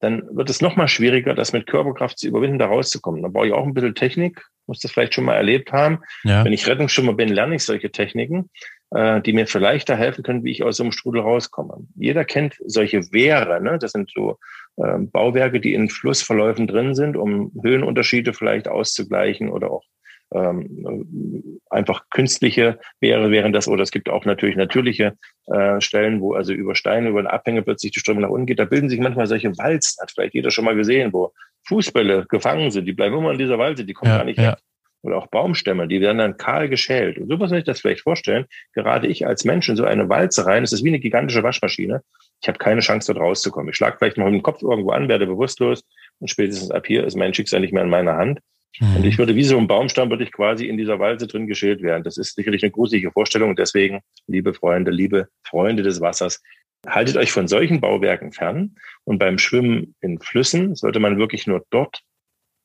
dann 0.01 0.23
wird 0.35 0.49
es 0.51 0.61
noch 0.61 0.77
mal 0.77 0.89
schwieriger, 0.89 1.35
das 1.35 1.53
mit 1.53 1.67
Körperkraft 1.67 2.19
zu 2.19 2.27
überwinden, 2.27 2.59
da 2.59 2.67
rauszukommen. 2.67 3.23
Da 3.23 3.29
brauche 3.29 3.49
ich 3.49 3.53
auch 3.53 3.67
ein 3.67 3.75
bisschen 3.75 3.95
Technik, 3.95 4.43
muss 4.67 4.81
das 4.81 4.91
vielleicht 4.91 5.15
schon 5.15 5.25
mal 5.25 5.35
erlebt 5.35 5.73
haben. 5.73 6.01
Ja. 6.25 6.45
Wenn 6.45 6.53
ich 6.53 6.67
Rettungsschwimmer 6.67 7.13
bin, 7.13 7.29
lerne 7.29 7.57
ich 7.57 7.65
solche 7.65 7.91
Techniken, 7.91 8.49
äh, 8.93 9.21
die 9.21 9.35
mir 9.35 9.47
vielleicht 9.47 9.89
da 9.91 9.97
helfen 9.97 10.25
können, 10.25 10.43
wie 10.43 10.53
ich 10.53 10.63
aus 10.63 10.79
so 10.79 10.83
einem 10.83 10.93
Strudel 10.93 11.21
rauskomme. 11.21 11.87
Jeder 11.97 12.25
kennt 12.25 12.57
solche 12.65 13.13
Wehre, 13.13 13.63
ne? 13.63 13.79
das 13.79 13.93
sind 13.93 14.11
so 14.11 14.39
äh, 14.77 14.99
Bauwerke, 14.99 15.61
die 15.61 15.75
in 15.75 15.91
Flussverläufen 15.91 16.67
drin 16.67 16.95
sind, 16.95 17.17
um 17.17 17.53
Höhenunterschiede 17.63 18.33
vielleicht 18.33 18.69
auszugleichen 18.69 19.51
oder 19.51 19.71
auch 19.71 19.85
ähm, 20.33 21.61
einfach 21.71 22.05
künstliche 22.11 22.79
wäre, 23.01 23.31
wären 23.31 23.53
das, 23.53 23.69
oder 23.69 23.83
es 23.83 23.91
gibt 23.91 24.09
auch 24.09 24.25
natürlich 24.25 24.57
natürliche 24.57 25.17
äh, 25.47 25.81
Stellen, 25.81 26.21
wo 26.21 26.35
also 26.35 26.53
über 26.53 26.75
Steine, 26.75 27.09
über 27.09 27.21
eine 27.21 27.33
Abhänge 27.33 27.63
plötzlich 27.63 27.93
die 27.93 28.01
Strömung 28.01 28.23
nach 28.23 28.31
unten 28.31 28.47
geht. 28.47 28.59
Da 28.59 28.65
bilden 28.65 28.89
sich 28.89 29.01
manchmal 29.01 29.27
solche 29.27 29.57
Walzen, 29.59 30.01
hat 30.01 30.13
vielleicht 30.13 30.35
jeder 30.35 30.51
schon 30.51 30.65
mal 30.65 30.77
gesehen, 30.77 31.13
wo 31.13 31.33
Fußbälle 31.67 32.27
gefangen 32.29 32.71
sind, 32.71 32.87
die 32.87 32.93
bleiben 32.93 33.17
immer 33.17 33.33
in 33.33 33.39
dieser 33.39 33.59
Walze, 33.59 33.85
die 33.85 33.93
kommen 33.93 34.11
ja, 34.11 34.19
gar 34.19 34.25
nicht 34.25 34.39
ja. 34.39 34.53
weg. 34.53 34.59
Oder 35.03 35.17
auch 35.17 35.29
Baumstämme, 35.29 35.89
die 35.89 36.03
werden 36.03 36.19
dann 36.19 36.37
kahl 36.37 36.69
geschält. 36.69 37.17
Und 37.17 37.29
so 37.29 37.37
muss 37.39 37.51
man 37.51 37.59
sich 37.59 37.65
das 37.65 37.81
vielleicht 37.81 38.03
vorstellen. 38.03 38.45
Gerade 38.75 39.07
ich 39.07 39.27
als 39.27 39.47
Mensch 39.47 39.67
in 39.71 39.77
so 39.77 39.85
eine 39.85 40.11
Walze 40.11 40.45
rein, 40.45 40.63
es 40.63 40.75
ist 40.75 40.85
wie 40.85 40.89
eine 40.89 41.01
gigantische 41.01 41.43
Waschmaschine. 41.43 42.03
Ich 42.43 42.49
habe 42.49 42.59
keine 42.59 42.83
Chance, 42.83 43.15
dort 43.15 43.25
rauszukommen. 43.25 43.71
Ich 43.71 43.77
schlage 43.77 43.97
vielleicht 43.99 44.19
noch 44.19 44.27
mit 44.27 44.35
dem 44.35 44.43
Kopf 44.43 44.63
irgendwo 44.63 44.91
an, 44.91 45.09
werde 45.09 45.27
bewusstlos 45.27 45.85
und 46.19 46.29
spätestens 46.29 46.71
ab 46.71 46.87
hier 46.87 47.05
ist 47.07 47.17
mein 47.17 47.33
Schicksal 47.33 47.61
nicht 47.61 47.73
mehr 47.73 47.83
in 47.83 47.89
meiner 47.89 48.17
Hand. 48.17 48.41
Mhm. 48.79 48.97
Und 48.97 49.05
ich 49.05 49.19
würde 49.19 49.35
wie 49.35 49.45
so 49.45 49.59
ein 49.59 49.67
Baumstamm, 49.67 50.11
würde 50.11 50.25
ich 50.25 50.33
quasi 50.33 50.67
in 50.67 50.77
dieser 50.77 50.99
Walze 50.99 51.27
drin 51.27 51.47
geschält 51.47 51.83
werden. 51.83 52.05
Das 52.05 52.17
ist 52.17 52.37
sicherlich 52.37 52.63
eine 52.63 52.71
gruselige 52.71 53.11
Vorstellung. 53.11 53.51
Und 53.51 53.59
deswegen, 53.59 54.01
liebe 54.27 54.55
Freunde, 54.55 54.91
liebe 54.91 55.29
Freunde 55.43 55.83
des 55.83 56.01
Wassers, 56.01 56.43
haltet 56.87 57.17
euch 57.17 57.33
von 57.33 57.49
solchen 57.49 57.81
Bauwerken 57.81 58.33
fern. 58.33 58.77
Und 59.05 59.19
beim 59.19 59.39
Schwimmen 59.39 59.95
in 60.01 60.19
Flüssen 60.21 60.75
sollte 60.75 61.01
man 61.01 61.19
wirklich 61.19 61.47
nur 61.47 61.65
dort 61.71 62.03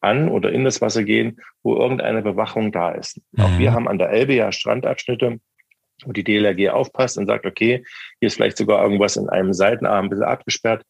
an 0.01 0.29
oder 0.29 0.51
in 0.51 0.63
das 0.63 0.81
Wasser 0.81 1.03
gehen, 1.03 1.41
wo 1.63 1.75
irgendeine 1.75 2.21
Bewachung 2.21 2.71
da 2.71 2.91
ist. 2.91 3.19
Mhm. 3.31 3.43
Auch 3.43 3.57
wir 3.57 3.73
haben 3.73 3.87
an 3.87 3.97
der 3.97 4.09
Elbe 4.09 4.35
ja 4.35 4.51
Strandabschnitte, 4.51 5.39
wo 6.05 6.11
die 6.11 6.23
DLRG 6.23 6.69
aufpasst 6.69 7.17
und 7.17 7.25
sagt, 7.25 7.45
okay, 7.45 7.83
hier 8.19 8.27
ist 8.27 8.35
vielleicht 8.35 8.57
sogar 8.57 8.83
irgendwas 8.83 9.17
in 9.17 9.29
einem 9.29 9.53
Seitenarm 9.53 10.05
ein 10.05 10.09
bisschen 10.09 10.25
abgesperrt. 10.25 10.83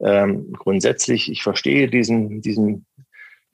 Ähm, 0.00 0.52
grundsätzlich, 0.52 1.30
ich 1.30 1.42
verstehe 1.42 1.88
diesen, 1.88 2.42
diesen 2.42 2.86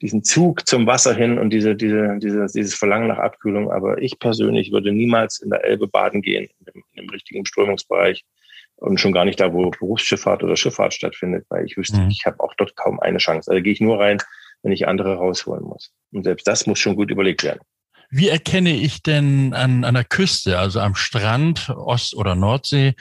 diesen 0.03 0.23
Zug 0.23 0.67
zum 0.67 0.85
Wasser 0.85 1.15
hin 1.15 1.39
und 1.39 1.49
diese, 1.51 1.75
diese, 1.75 2.17
diese, 2.21 2.45
dieses 2.53 2.75
Verlangen 2.75 3.07
nach 3.07 3.19
Abkühlung. 3.19 3.71
Aber 3.71 4.01
ich 4.01 4.19
persönlich 4.19 4.73
würde 4.73 4.91
niemals 4.91 5.39
in 5.39 5.49
der 5.49 5.63
Elbe 5.63 5.87
baden 5.87 6.21
gehen, 6.21 6.49
in 6.59 6.65
dem, 6.65 6.83
in 6.91 7.03
dem 7.03 7.09
richtigen 7.09 7.45
Strömungsbereich 7.45 8.25
und 8.75 8.99
schon 8.99 9.13
gar 9.13 9.23
nicht 9.23 9.39
da, 9.39 9.53
wo 9.53 9.69
Berufsschifffahrt 9.69 10.43
oder 10.43 10.57
Schifffahrt 10.57 10.93
stattfindet, 10.93 11.45
weil 11.47 11.65
ich 11.65 11.77
wüsste, 11.77 12.01
mhm. 12.01 12.09
ich 12.09 12.25
habe 12.25 12.41
auch 12.41 12.53
dort 12.57 12.75
kaum 12.75 12.99
eine 12.99 13.19
Chance. 13.19 13.49
Also 13.49 13.63
gehe 13.63 13.71
ich 13.71 13.79
nur 13.79 13.97
rein, 13.97 14.17
wenn 14.61 14.73
ich 14.73 14.89
andere 14.89 15.15
rausholen 15.15 15.63
muss. 15.63 15.93
Und 16.11 16.23
selbst 16.23 16.45
das 16.47 16.67
muss 16.67 16.79
schon 16.79 16.97
gut 16.97 17.09
überlegt 17.09 17.43
werden. 17.45 17.61
Wie 18.15 18.29
erkenne 18.29 18.75
ich 18.75 19.01
denn 19.01 19.55
an, 19.55 19.83
an 19.83 19.95
der 19.95 20.03
Küste, 20.03 20.59
also 20.59 20.79
am 20.79 20.93
Strand, 20.93 21.69
Ost- 21.69 22.13
oder 22.15 22.35
Nordsee, 22.35 22.93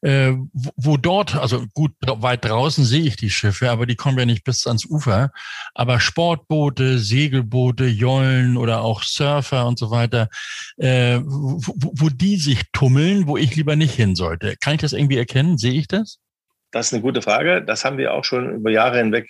äh, 0.00 0.30
wo, 0.52 0.70
wo 0.76 0.96
dort, 0.96 1.34
also 1.34 1.66
gut, 1.74 1.90
weit 2.00 2.44
draußen 2.44 2.84
sehe 2.84 3.02
ich 3.02 3.16
die 3.16 3.30
Schiffe, 3.30 3.72
aber 3.72 3.86
die 3.86 3.96
kommen 3.96 4.16
ja 4.16 4.26
nicht 4.26 4.44
bis 4.44 4.68
ans 4.68 4.86
Ufer. 4.86 5.32
Aber 5.74 5.98
Sportboote, 5.98 7.00
Segelboote, 7.00 7.86
Jollen 7.86 8.56
oder 8.56 8.82
auch 8.82 9.02
Surfer 9.02 9.66
und 9.66 9.76
so 9.76 9.90
weiter, 9.90 10.28
äh, 10.76 11.18
wo, 11.24 11.92
wo 12.04 12.08
die 12.08 12.36
sich 12.36 12.62
tummeln, 12.72 13.26
wo 13.26 13.36
ich 13.36 13.56
lieber 13.56 13.74
nicht 13.74 13.94
hin 13.94 14.14
sollte. 14.14 14.54
Kann 14.60 14.74
ich 14.74 14.80
das 14.82 14.92
irgendwie 14.92 15.18
erkennen? 15.18 15.58
Sehe 15.58 15.72
ich 15.72 15.88
das? 15.88 16.20
Das 16.72 16.86
ist 16.86 16.92
eine 16.92 17.02
gute 17.02 17.20
Frage. 17.20 17.62
Das 17.62 17.84
haben 17.84 17.98
wir 17.98 18.14
auch 18.14 18.24
schon 18.24 18.54
über 18.54 18.70
Jahre 18.70 18.98
hinweg 18.98 19.28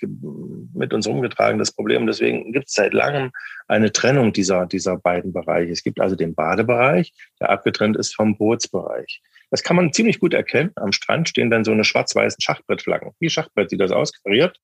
mit 0.73 0.93
uns 0.93 1.07
umgetragen, 1.07 1.57
das 1.57 1.71
Problem. 1.71 2.05
Deswegen 2.05 2.51
gibt 2.53 2.67
es 2.67 2.73
seit 2.73 2.93
langem 2.93 3.31
eine 3.67 3.91
Trennung 3.91 4.31
dieser, 4.31 4.67
dieser 4.67 4.97
beiden 4.97 5.33
Bereiche. 5.33 5.71
Es 5.71 5.83
gibt 5.83 5.99
also 5.99 6.15
den 6.15 6.35
Badebereich, 6.35 7.13
der 7.39 7.49
abgetrennt 7.49 7.97
ist 7.97 8.15
vom 8.15 8.37
Bootsbereich. 8.37 9.21
Das 9.49 9.63
kann 9.63 9.75
man 9.75 9.91
ziemlich 9.91 10.19
gut 10.19 10.33
erkennen. 10.33 10.71
Am 10.75 10.91
Strand 10.91 11.29
stehen 11.29 11.49
dann 11.49 11.65
so 11.65 11.71
eine 11.71 11.83
schwarz-weißen 11.83 12.41
Schachbrettflaggen. 12.41 13.11
Wie 13.19 13.29
Schachbrett 13.29 13.69
sieht 13.69 13.81
das 13.81 13.91
aus, 13.91 14.11
kariert. 14.23 14.57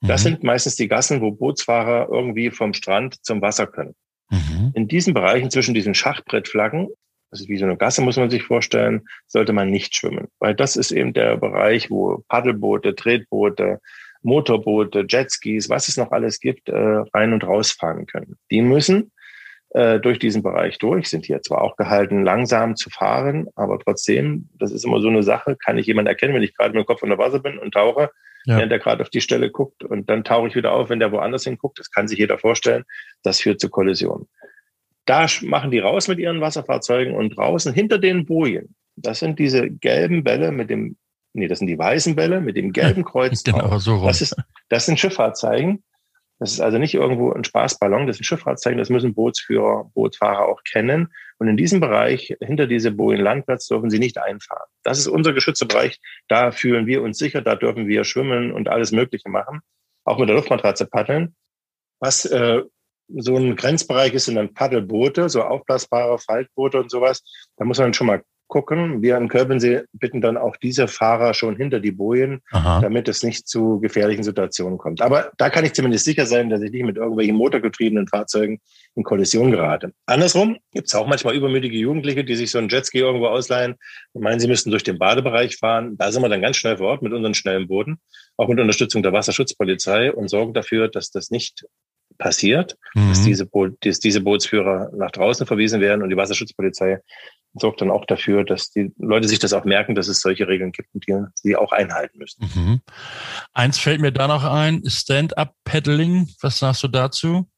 Das 0.00 0.22
mhm. 0.22 0.28
sind 0.28 0.42
meistens 0.42 0.76
die 0.76 0.88
Gassen, 0.88 1.20
wo 1.20 1.32
Bootsfahrer 1.32 2.08
irgendwie 2.10 2.50
vom 2.50 2.72
Strand 2.72 3.24
zum 3.24 3.42
Wasser 3.42 3.66
können. 3.66 3.94
Mhm. 4.30 4.72
In 4.74 4.88
diesen 4.88 5.14
Bereichen 5.14 5.50
zwischen 5.50 5.74
diesen 5.74 5.94
Schachbrettflaggen 5.94 6.88
das 7.36 7.42
ist 7.42 7.48
wie 7.48 7.58
so 7.58 7.66
eine 7.66 7.76
Gasse, 7.76 8.00
muss 8.00 8.16
man 8.16 8.30
sich 8.30 8.42
vorstellen, 8.42 9.02
sollte 9.26 9.52
man 9.52 9.70
nicht 9.70 9.94
schwimmen. 9.94 10.28
Weil 10.38 10.54
das 10.54 10.76
ist 10.76 10.90
eben 10.90 11.12
der 11.12 11.36
Bereich, 11.36 11.90
wo 11.90 12.24
Paddelboote, 12.28 12.94
Tretboote, 12.94 13.80
Motorboote, 14.22 15.04
Jetskis, 15.06 15.68
was 15.68 15.88
es 15.88 15.98
noch 15.98 16.12
alles 16.12 16.40
gibt, 16.40 16.68
äh, 16.70 17.02
rein 17.12 17.34
und 17.34 17.44
rausfahren 17.44 18.06
können. 18.06 18.36
Die 18.50 18.62
müssen 18.62 19.12
äh, 19.70 20.00
durch 20.00 20.18
diesen 20.18 20.42
Bereich 20.42 20.78
durch, 20.78 21.10
sind 21.10 21.26
hier 21.26 21.42
zwar 21.42 21.60
auch 21.60 21.76
gehalten, 21.76 22.24
langsam 22.24 22.74
zu 22.74 22.88
fahren, 22.88 23.48
aber 23.54 23.78
trotzdem, 23.78 24.48
das 24.58 24.72
ist 24.72 24.86
immer 24.86 25.00
so 25.00 25.08
eine 25.08 25.22
Sache, 25.22 25.56
kann 25.62 25.76
ich 25.76 25.86
jemand 25.86 26.08
erkennen, 26.08 26.34
wenn 26.34 26.42
ich 26.42 26.56
gerade 26.56 26.70
mit 26.70 26.82
dem 26.82 26.86
Kopf 26.86 27.02
unter 27.02 27.18
Wasser 27.18 27.40
bin 27.40 27.58
und 27.58 27.74
tauche, 27.74 28.10
ja. 28.46 28.56
während 28.56 28.72
der 28.72 28.78
gerade 28.78 29.02
auf 29.02 29.10
die 29.10 29.20
Stelle 29.20 29.50
guckt 29.50 29.84
und 29.84 30.08
dann 30.08 30.24
tauche 30.24 30.48
ich 30.48 30.54
wieder 30.56 30.72
auf, 30.72 30.88
wenn 30.88 31.00
der 31.00 31.12
woanders 31.12 31.44
hinguckt. 31.44 31.78
Das 31.78 31.90
kann 31.90 32.08
sich 32.08 32.18
jeder 32.18 32.38
vorstellen. 32.38 32.84
Das 33.22 33.40
führt 33.40 33.60
zu 33.60 33.68
Kollisionen. 33.68 34.26
Da 35.06 35.26
machen 35.42 35.70
die 35.70 35.78
raus 35.78 36.08
mit 36.08 36.18
ihren 36.18 36.40
Wasserfahrzeugen 36.40 37.14
und 37.14 37.36
draußen 37.36 37.72
hinter 37.72 37.98
den 37.98 38.26
Bojen, 38.26 38.74
das 38.96 39.20
sind 39.20 39.38
diese 39.38 39.70
gelben 39.70 40.24
Bälle 40.24 40.50
mit 40.52 40.70
dem, 40.70 40.96
nee, 41.32 41.48
das 41.48 41.58
sind 41.58 41.68
die 41.68 41.78
weißen 41.78 42.16
Bälle 42.16 42.40
mit 42.40 42.56
dem 42.56 42.72
gelben 42.72 43.04
Kreuz. 43.04 43.44
genau, 43.44 43.78
so 43.78 43.96
rum. 43.96 44.06
Das, 44.06 44.20
ist, 44.20 44.34
das 44.68 44.86
sind 44.86 44.98
Schifffahrtzeichen. 44.98 45.82
Das 46.38 46.52
ist 46.52 46.60
also 46.60 46.76
nicht 46.76 46.92
irgendwo 46.92 47.32
ein 47.32 47.44
Spaßballon, 47.44 48.06
das 48.06 48.16
sind 48.16 48.24
Schifffahrtzeichen, 48.26 48.78
das 48.78 48.90
müssen 48.90 49.14
Bootsführer, 49.14 49.90
Bootsfahrer 49.94 50.46
auch 50.46 50.62
kennen. 50.64 51.08
Und 51.38 51.48
in 51.48 51.56
diesem 51.56 51.80
Bereich, 51.80 52.36
hinter 52.42 52.66
diese 52.66 52.90
Bojen 52.90 53.22
Landplatz, 53.22 53.68
dürfen 53.68 53.88
sie 53.88 53.98
nicht 53.98 54.18
einfahren. 54.18 54.68
Das 54.82 54.98
ist 54.98 55.06
unser 55.06 55.32
geschützter 55.32 55.66
Bereich. 55.66 55.98
Da 56.28 56.50
fühlen 56.50 56.86
wir 56.86 57.02
uns 57.02 57.16
sicher, 57.16 57.40
da 57.40 57.54
dürfen 57.54 57.86
wir 57.88 58.04
schwimmen 58.04 58.52
und 58.52 58.68
alles 58.68 58.92
Mögliche 58.92 59.30
machen. 59.30 59.60
Auch 60.04 60.18
mit 60.18 60.28
der 60.28 60.36
Luftmatratze 60.36 60.86
paddeln. 60.86 61.34
Was 62.00 62.26
äh, 62.26 62.62
so 63.08 63.36
ein 63.36 63.56
Grenzbereich 63.56 64.14
ist, 64.14 64.26
sind 64.26 64.36
dann 64.36 64.54
Paddelboote, 64.54 65.28
so 65.28 65.42
aufblasbare 65.42 66.18
Faltboote 66.18 66.78
und 66.78 66.90
sowas. 66.90 67.22
Da 67.56 67.64
muss 67.64 67.78
man 67.78 67.94
schon 67.94 68.06
mal 68.06 68.22
gucken. 68.48 69.02
Wir 69.02 69.16
an 69.16 69.28
Kölbensee 69.28 69.82
bitten 69.92 70.20
dann 70.20 70.36
auch 70.36 70.56
diese 70.56 70.88
Fahrer 70.88 71.34
schon 71.34 71.56
hinter 71.56 71.80
die 71.80 71.90
Bojen, 71.90 72.42
Aha. 72.50 72.80
damit 72.80 73.08
es 73.08 73.22
nicht 73.22 73.48
zu 73.48 73.80
gefährlichen 73.80 74.22
Situationen 74.22 74.78
kommt. 74.78 75.00
Aber 75.00 75.32
da 75.36 75.50
kann 75.50 75.64
ich 75.64 75.72
zumindest 75.72 76.04
sicher 76.04 76.26
sein, 76.26 76.50
dass 76.50 76.62
ich 76.62 76.70
nicht 76.70 76.84
mit 76.84 76.96
irgendwelchen 76.96 77.36
motorgetriebenen 77.36 78.08
Fahrzeugen 78.08 78.60
in 78.94 79.02
Kollision 79.02 79.50
gerate. 79.50 79.92
Andersrum 80.06 80.58
gibt 80.72 80.88
es 80.88 80.94
auch 80.94 81.06
manchmal 81.06 81.34
übermütige 81.34 81.76
Jugendliche, 81.76 82.24
die 82.24 82.36
sich 82.36 82.50
so 82.50 82.58
ein 82.58 82.68
Jetski 82.68 82.98
irgendwo 82.98 83.26
ausleihen 83.26 83.74
und 84.12 84.22
meinen, 84.22 84.40
sie 84.40 84.48
müssten 84.48 84.70
durch 84.70 84.84
den 84.84 84.98
Badebereich 84.98 85.56
fahren. 85.56 85.96
Da 85.98 86.12
sind 86.12 86.22
wir 86.22 86.28
dann 86.28 86.42
ganz 86.42 86.56
schnell 86.56 86.78
vor 86.78 86.88
Ort 86.88 87.02
mit 87.02 87.12
unseren 87.12 87.34
schnellen 87.34 87.68
Booten, 87.68 87.98
auch 88.36 88.48
mit 88.48 88.60
Unterstützung 88.60 89.02
der 89.02 89.12
Wasserschutzpolizei 89.12 90.12
und 90.12 90.28
sorgen 90.28 90.54
dafür, 90.54 90.88
dass 90.88 91.10
das 91.10 91.30
nicht 91.30 91.66
passiert, 92.18 92.76
mhm. 92.94 93.08
dass, 93.08 93.22
diese 93.22 93.48
dass 93.80 94.00
diese 94.00 94.20
Bootsführer 94.20 94.90
nach 94.94 95.10
draußen 95.10 95.46
verwiesen 95.46 95.80
werden 95.80 96.02
und 96.02 96.10
die 96.10 96.16
Wasserschutzpolizei 96.16 97.00
sorgt 97.58 97.80
dann 97.80 97.90
auch 97.90 98.04
dafür, 98.04 98.44
dass 98.44 98.70
die 98.70 98.92
Leute 98.98 99.28
sich 99.28 99.38
das 99.38 99.52
auch 99.52 99.64
merken, 99.64 99.94
dass 99.94 100.08
es 100.08 100.20
solche 100.20 100.46
Regeln 100.46 100.72
gibt 100.72 100.94
und 100.94 101.06
die 101.06 101.16
sie 101.34 101.56
auch 101.56 101.72
einhalten 101.72 102.18
müssen. 102.18 102.50
Mhm. 102.54 102.80
Eins 103.52 103.78
fällt 103.78 104.00
mir 104.00 104.12
da 104.12 104.28
noch 104.28 104.44
ein, 104.44 104.82
Stand-up-Paddling. 104.86 106.28
Was 106.42 106.58
sagst 106.58 106.82
du 106.82 106.88
dazu? 106.88 107.48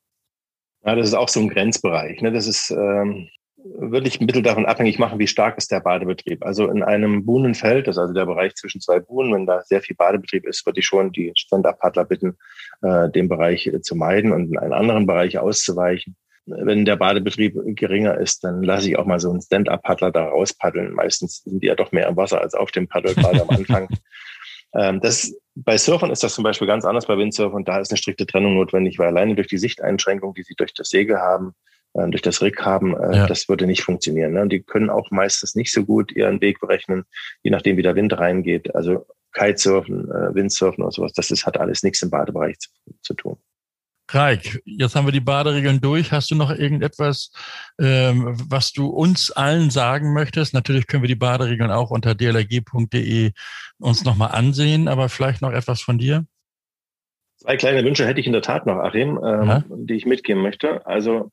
Ja, 0.84 0.94
das 0.94 1.08
ist 1.08 1.14
auch 1.14 1.28
so 1.28 1.40
ein 1.40 1.48
Grenzbereich. 1.48 2.22
Ne? 2.22 2.32
Das 2.32 2.46
ist, 2.46 2.70
ähm, 2.70 3.28
würde 3.76 4.09
ich 4.09 4.20
ein 4.20 4.26
bisschen 4.26 4.42
davon 4.42 4.66
abhängig 4.66 4.98
machen, 4.98 5.18
wie 5.18 5.26
stark 5.26 5.59
ist 5.59 5.70
der 5.70 5.81
Badebetrieb. 5.81 6.44
Also 6.44 6.68
in 6.68 6.83
einem 6.83 7.24
Buhnenfeld, 7.24 7.87
das 7.87 7.96
ist 7.96 8.00
also 8.00 8.14
der 8.14 8.26
Bereich 8.26 8.54
zwischen 8.54 8.81
zwei 8.81 9.00
Buhnen, 9.00 9.33
wenn 9.35 9.46
da 9.46 9.62
sehr 9.62 9.81
viel 9.81 9.96
Badebetrieb 9.96 10.46
ist, 10.46 10.64
würde 10.66 10.81
ich 10.81 10.87
schon 10.87 11.12
die 11.12 11.33
Stand-Up-Paddler 11.35 12.04
bitten, 12.04 12.37
äh, 12.83 13.11
den 13.11 13.28
Bereich 13.28 13.66
äh, 13.66 13.81
zu 13.81 13.96
meiden 13.96 14.33
und 14.33 14.52
in 14.52 14.59
einen 14.59 14.72
anderen 14.72 15.07
Bereich 15.07 15.38
auszuweichen. 15.38 16.16
Wenn 16.46 16.85
der 16.85 16.96
Badebetrieb 16.96 17.57
geringer 17.76 18.16
ist, 18.18 18.42
dann 18.42 18.62
lasse 18.62 18.88
ich 18.88 18.98
auch 18.98 19.04
mal 19.04 19.20
so 19.20 19.31
einen 19.31 19.42
Stand-Up-Paddler 19.42 20.12
da 20.12 20.24
rauspaddeln. 20.28 20.94
Meistens 20.94 21.42
sind 21.42 21.62
die 21.62 21.66
ja 21.66 21.74
doch 21.74 21.92
mehr 21.92 22.09
im 22.09 22.16
Wasser 22.16 22.40
als 22.40 22.54
auf 22.54 22.70
dem 22.70 22.88
Paddel, 22.88 23.14
gerade 23.14 23.42
am 23.42 23.50
Anfang. 23.50 23.88
Ähm, 24.74 25.00
das, 25.00 25.35
bei 25.54 25.78
Surfern 25.78 26.11
ist 26.11 26.22
das 26.22 26.35
zum 26.35 26.44
Beispiel 26.44 26.66
ganz 26.66 26.85
anders 26.85 27.07
bei 27.07 27.16
Windsurfern. 27.16 27.64
Da 27.64 27.81
ist 27.81 27.90
eine 27.90 27.96
strikte 27.96 28.26
Trennung 28.26 28.54
notwendig, 28.54 28.98
weil 28.98 29.07
alleine 29.07 29.35
durch 29.35 29.48
die 29.48 29.57
Sichteinschränkung, 29.57 30.35
die 30.35 30.42
sie 30.42 30.54
durch 30.54 30.74
das 30.74 30.90
Segel 30.90 31.16
haben, 31.16 31.54
durch 31.94 32.22
das 32.22 32.42
Rig 32.42 32.61
haben, 32.64 32.96
äh, 32.96 33.16
ja. 33.16 33.27
das 33.27 33.48
würde 33.48 33.66
nicht 33.66 33.83
funktionieren. 33.83 34.35
Ne? 34.35 34.42
Und 34.42 34.51
die 34.51 34.62
können 34.62 34.90
auch 34.90 35.11
meistens 35.11 35.55
nicht 35.55 35.72
so 35.72 35.85
gut 35.85 36.12
ihren 36.12 36.40
Weg 36.40 36.61
berechnen, 36.61 37.05
je 37.42 37.51
nachdem, 37.51 37.77
wie 37.77 37.83
der 37.83 37.96
Wind 37.96 38.16
reingeht. 38.16 38.74
Also 38.74 39.07
Kitesurfen, 39.33 40.11
äh, 40.11 40.35
Windsurfen 40.35 40.83
oder 40.83 40.92
sowas, 40.92 41.12
das 41.12 41.31
ist, 41.31 41.46
hat 41.46 41.59
alles 41.59 41.83
nichts 41.83 42.03
im 42.03 42.11
Badebereich 42.11 42.59
zu, 42.59 42.70
zu 43.03 43.14
tun. 43.14 43.37
Reik, 44.11 44.62
jetzt 44.64 44.94
haben 44.94 45.07
wir 45.07 45.12
die 45.12 45.20
Baderegeln 45.20 45.83
durch. 45.83 46.12
Hast 46.12 46.31
du 46.31 46.35
noch 46.35 46.51
irgendetwas, 46.51 47.31
ähm, 47.79 48.37
was 48.48 48.72
du 48.72 48.87
uns 48.87 49.31
allen 49.31 49.68
sagen 49.68 50.14
möchtest? 50.14 50.55
Natürlich 50.55 50.87
können 50.87 51.03
wir 51.03 51.09
die 51.09 51.14
Baderegeln 51.14 51.70
auch 51.70 51.90
unter 51.90 52.14
dlg.de 52.14 53.33
uns 53.79 54.05
nochmal 54.05 54.31
ansehen, 54.31 54.88
aber 54.88 55.11
vielleicht 55.11 55.42
noch 55.42 55.53
etwas 55.53 55.83
von 55.83 55.98
dir? 55.98 56.24
Zwei 57.37 57.57
kleine 57.57 57.85
Wünsche 57.85 58.07
hätte 58.07 58.18
ich 58.18 58.27
in 58.27 58.33
der 58.33 58.42
Tat 58.42 58.64
noch, 58.64 58.79
Achim, 58.79 59.20
ähm, 59.22 59.46
ja? 59.46 59.64
die 59.68 59.94
ich 59.94 60.07
mitgeben 60.07 60.42
möchte. 60.42 60.87
Also 60.87 61.31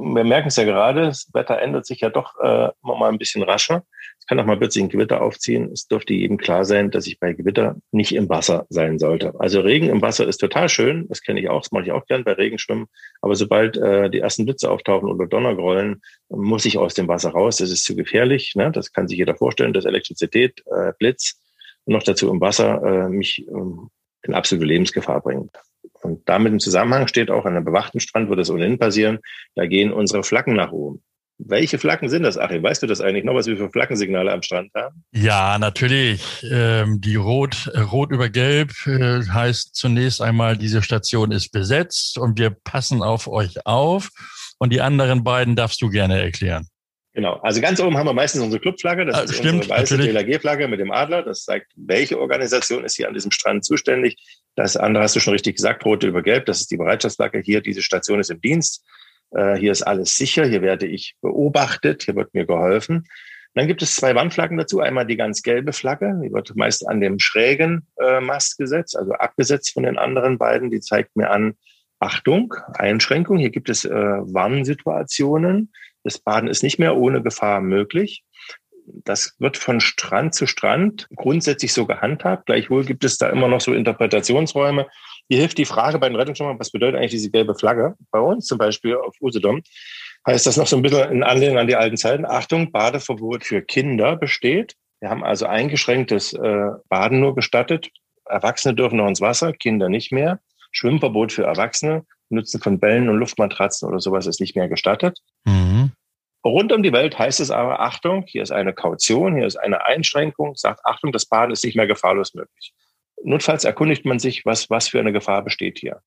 wir 0.00 0.24
merken 0.24 0.48
es 0.48 0.56
ja 0.56 0.64
gerade, 0.64 1.06
das 1.06 1.28
Wetter 1.32 1.60
ändert 1.60 1.86
sich 1.86 2.00
ja 2.00 2.10
doch 2.10 2.38
äh, 2.40 2.70
immer 2.82 2.96
mal 2.98 3.08
ein 3.10 3.18
bisschen 3.18 3.42
rascher. 3.42 3.84
Es 4.18 4.26
kann 4.26 4.38
auch 4.38 4.44
mal 4.44 4.56
plötzlich 4.56 4.84
ein 4.84 4.88
Gewitter 4.88 5.22
aufziehen. 5.22 5.70
Es 5.72 5.86
dürfte 5.86 6.14
jedem 6.14 6.36
klar 6.36 6.64
sein, 6.64 6.90
dass 6.90 7.06
ich 7.06 7.18
bei 7.18 7.32
Gewitter 7.32 7.76
nicht 7.90 8.14
im 8.14 8.28
Wasser 8.28 8.66
sein 8.68 8.98
sollte. 8.98 9.34
Also 9.38 9.60
Regen 9.60 9.88
im 9.88 10.02
Wasser 10.02 10.26
ist 10.26 10.38
total 10.38 10.68
schön. 10.68 11.06
Das 11.08 11.22
kenne 11.22 11.40
ich 11.40 11.48
auch. 11.48 11.62
Das 11.62 11.72
mache 11.72 11.84
ich 11.84 11.92
auch 11.92 12.06
gern 12.06 12.24
bei 12.24 12.32
Regenschwimmen. 12.32 12.86
Aber 13.22 13.34
sobald 13.34 13.76
äh, 13.76 14.10
die 14.10 14.20
ersten 14.20 14.44
Blitze 14.44 14.70
auftauchen 14.70 15.08
oder 15.08 15.26
Donnergrollen, 15.26 16.02
muss 16.28 16.64
ich 16.64 16.78
aus 16.78 16.94
dem 16.94 17.08
Wasser 17.08 17.30
raus. 17.30 17.56
Das 17.56 17.70
ist 17.70 17.84
zu 17.84 17.96
gefährlich. 17.96 18.54
Ne? 18.54 18.70
Das 18.70 18.92
kann 18.92 19.08
sich 19.08 19.18
jeder 19.18 19.36
vorstellen, 19.36 19.72
dass 19.72 19.84
Elektrizität, 19.84 20.62
äh, 20.66 20.92
Blitz 20.98 21.40
und 21.84 21.94
noch 21.94 22.02
dazu 22.02 22.30
im 22.30 22.40
Wasser 22.40 22.82
äh, 22.82 23.08
mich 23.08 23.46
äh, 23.48 23.52
in 24.22 24.34
absolute 24.34 24.66
Lebensgefahr 24.66 25.20
bringt. 25.20 25.50
Und 26.02 26.28
damit 26.28 26.52
im 26.52 26.60
Zusammenhang 26.60 27.08
steht 27.08 27.30
auch 27.30 27.44
an 27.44 27.56
einem 27.56 27.64
bewachten 27.64 28.00
Strand, 28.00 28.28
wird 28.28 28.40
das 28.40 28.50
ohnehin 28.50 28.78
passieren, 28.78 29.18
da 29.54 29.66
gehen 29.66 29.92
unsere 29.92 30.22
Flaggen 30.22 30.54
nach 30.54 30.72
oben. 30.72 31.02
Welche 31.42 31.78
Flaggen 31.78 32.10
sind 32.10 32.22
das, 32.22 32.36
Achim? 32.36 32.62
Weißt 32.62 32.82
du 32.82 32.86
das 32.86 33.00
eigentlich 33.00 33.24
noch, 33.24 33.34
was 33.34 33.46
wir 33.46 33.56
für 33.56 33.70
Flaggensignale 33.70 34.30
am 34.30 34.42
Strand 34.42 34.70
haben? 34.74 35.04
Ja, 35.12 35.58
natürlich. 35.58 36.44
Ähm, 36.50 37.00
die 37.00 37.16
Rot, 37.16 37.70
Rot 37.90 38.12
über 38.12 38.28
Gelb 38.28 38.72
äh, 38.86 39.22
heißt 39.22 39.74
zunächst 39.74 40.20
einmal, 40.20 40.58
diese 40.58 40.82
Station 40.82 41.32
ist 41.32 41.50
besetzt 41.50 42.18
und 42.18 42.38
wir 42.38 42.50
passen 42.50 43.02
auf 43.02 43.26
euch 43.26 43.66
auf. 43.66 44.10
Und 44.58 44.70
die 44.74 44.82
anderen 44.82 45.24
beiden 45.24 45.56
darfst 45.56 45.80
du 45.80 45.88
gerne 45.88 46.20
erklären. 46.20 46.66
Genau. 47.14 47.34
Also 47.42 47.60
ganz 47.60 47.80
oben 47.80 47.96
haben 47.96 48.06
wir 48.06 48.12
meistens 48.12 48.42
unsere 48.42 48.60
Clubflagge. 48.60 49.04
Das 49.04 49.16
ah, 49.16 49.22
ist 49.22 49.36
stimmt, 49.36 49.62
unsere 49.62 49.80
weiße 49.80 49.98
DLRG-Flagge 49.98 50.68
mit 50.68 50.78
dem 50.78 50.92
Adler. 50.92 51.22
Das 51.22 51.44
zeigt, 51.44 51.72
welche 51.74 52.20
Organisation 52.20 52.84
ist 52.84 52.96
hier 52.96 53.08
an 53.08 53.14
diesem 53.14 53.32
Strand 53.32 53.64
zuständig. 53.64 54.16
Das 54.62 54.76
andere 54.76 55.02
hast 55.04 55.16
du 55.16 55.20
schon 55.20 55.32
richtig 55.32 55.56
gesagt, 55.56 55.86
rote 55.86 56.06
über 56.06 56.22
gelb. 56.22 56.44
Das 56.44 56.60
ist 56.60 56.70
die 56.70 56.76
Bereitschaftsflagge. 56.76 57.40
Hier, 57.40 57.62
diese 57.62 57.80
Station 57.80 58.20
ist 58.20 58.30
im 58.30 58.42
Dienst. 58.42 58.84
Äh, 59.30 59.56
hier 59.56 59.72
ist 59.72 59.82
alles 59.82 60.16
sicher. 60.16 60.44
Hier 60.44 60.60
werde 60.60 60.86
ich 60.86 61.16
beobachtet. 61.22 62.02
Hier 62.02 62.14
wird 62.14 62.34
mir 62.34 62.44
geholfen. 62.44 63.06
Dann 63.54 63.66
gibt 63.66 63.80
es 63.80 63.96
zwei 63.96 64.14
Wandflaggen 64.14 64.58
dazu. 64.58 64.80
Einmal 64.80 65.06
die 65.06 65.16
ganz 65.16 65.42
gelbe 65.42 65.72
Flagge. 65.72 66.20
Die 66.22 66.30
wird 66.30 66.54
meist 66.56 66.86
an 66.86 67.00
dem 67.00 67.18
schrägen 67.18 67.86
äh, 67.98 68.20
Mast 68.20 68.58
gesetzt, 68.58 68.98
also 68.98 69.12
abgesetzt 69.12 69.72
von 69.72 69.84
den 69.84 69.96
anderen 69.96 70.36
beiden. 70.36 70.70
Die 70.70 70.80
zeigt 70.80 71.16
mir 71.16 71.30
an, 71.30 71.54
Achtung, 71.98 72.54
Einschränkung. 72.74 73.38
Hier 73.38 73.50
gibt 73.50 73.70
es 73.70 73.86
äh, 73.86 73.90
Warnsituationen. 73.90 75.72
Das 76.04 76.18
Baden 76.18 76.50
ist 76.50 76.62
nicht 76.62 76.78
mehr 76.78 76.96
ohne 76.96 77.22
Gefahr 77.22 77.62
möglich. 77.62 78.24
Das 79.04 79.34
wird 79.38 79.56
von 79.56 79.80
Strand 79.80 80.34
zu 80.34 80.46
Strand 80.46 81.08
grundsätzlich 81.16 81.72
so 81.72 81.86
gehandhabt. 81.86 82.46
Gleichwohl 82.46 82.84
gibt 82.84 83.04
es 83.04 83.18
da 83.18 83.28
immer 83.28 83.48
noch 83.48 83.60
so 83.60 83.72
Interpretationsräume. 83.72 84.86
Hier 85.28 85.38
hilft 85.38 85.58
die 85.58 85.64
Frage 85.64 85.98
bei 85.98 86.08
den 86.08 86.16
Rettungsschwimmern, 86.16 86.58
was 86.58 86.70
bedeutet 86.70 86.96
eigentlich 86.96 87.12
diese 87.12 87.30
gelbe 87.30 87.54
Flagge? 87.54 87.94
Bei 88.10 88.18
uns 88.18 88.46
zum 88.46 88.58
Beispiel 88.58 88.96
auf 88.96 89.14
Usedom 89.20 89.62
heißt 90.26 90.46
das 90.46 90.56
noch 90.56 90.66
so 90.66 90.76
ein 90.76 90.82
bisschen 90.82 91.10
in 91.10 91.22
Anlehnung 91.22 91.58
an 91.58 91.66
die 91.66 91.76
alten 91.76 91.96
Zeiten. 91.96 92.26
Achtung, 92.26 92.72
Badeverbot 92.72 93.44
für 93.44 93.62
Kinder 93.62 94.16
besteht. 94.16 94.74
Wir 95.00 95.08
haben 95.08 95.24
also 95.24 95.46
eingeschränktes 95.46 96.34
äh, 96.34 96.66
Baden 96.88 97.20
nur 97.20 97.34
gestattet. 97.34 97.90
Erwachsene 98.26 98.74
dürfen 98.74 98.98
noch 98.98 99.08
ins 99.08 99.20
Wasser, 99.20 99.52
Kinder 99.52 99.88
nicht 99.88 100.12
mehr. 100.12 100.40
Schwimmverbot 100.72 101.32
für 101.32 101.44
Erwachsene. 101.44 102.04
Nutzen 102.28 102.60
von 102.60 102.78
Bällen 102.78 103.08
und 103.08 103.18
Luftmatratzen 103.18 103.88
oder 103.88 103.98
sowas 103.98 104.26
ist 104.26 104.40
nicht 104.40 104.54
mehr 104.54 104.68
gestattet. 104.68 105.18
Mhm. 105.44 105.69
Rund 106.44 106.72
um 106.72 106.82
die 106.82 106.92
Welt 106.92 107.18
heißt 107.18 107.40
es 107.40 107.50
aber, 107.50 107.80
Achtung, 107.80 108.24
hier 108.26 108.42
ist 108.42 108.50
eine 108.50 108.72
Kaution, 108.72 109.36
hier 109.36 109.46
ist 109.46 109.56
eine 109.56 109.84
Einschränkung, 109.84 110.56
sagt, 110.56 110.80
Achtung, 110.84 111.12
das 111.12 111.26
Baden 111.26 111.52
ist 111.52 111.64
nicht 111.64 111.76
mehr 111.76 111.86
gefahrlos 111.86 112.34
möglich. 112.34 112.72
Notfalls 113.22 113.64
erkundigt 113.64 114.06
man 114.06 114.18
sich, 114.18 114.46
was, 114.46 114.70
was 114.70 114.88
für 114.88 115.00
eine 115.00 115.12
Gefahr 115.12 115.42
besteht 115.42 115.78
hier. 115.78 116.00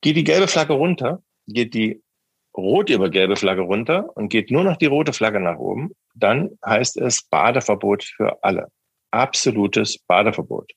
Geht 0.00 0.16
die 0.16 0.24
gelbe 0.24 0.46
Flagge 0.46 0.74
runter, 0.74 1.22
geht 1.48 1.74
die 1.74 2.02
rot 2.56 2.90
über 2.90 3.10
gelbe 3.10 3.36
Flagge 3.36 3.62
runter 3.62 4.16
und 4.16 4.28
geht 4.28 4.50
nur 4.50 4.62
noch 4.62 4.76
die 4.76 4.86
rote 4.86 5.12
Flagge 5.12 5.40
nach 5.40 5.58
oben, 5.58 5.92
dann 6.14 6.58
heißt 6.64 6.96
es 6.96 7.24
Badeverbot 7.24 8.04
für 8.04 8.42
alle. 8.42 8.68
Absolutes 9.10 9.98
Badeverbot. 9.98 10.70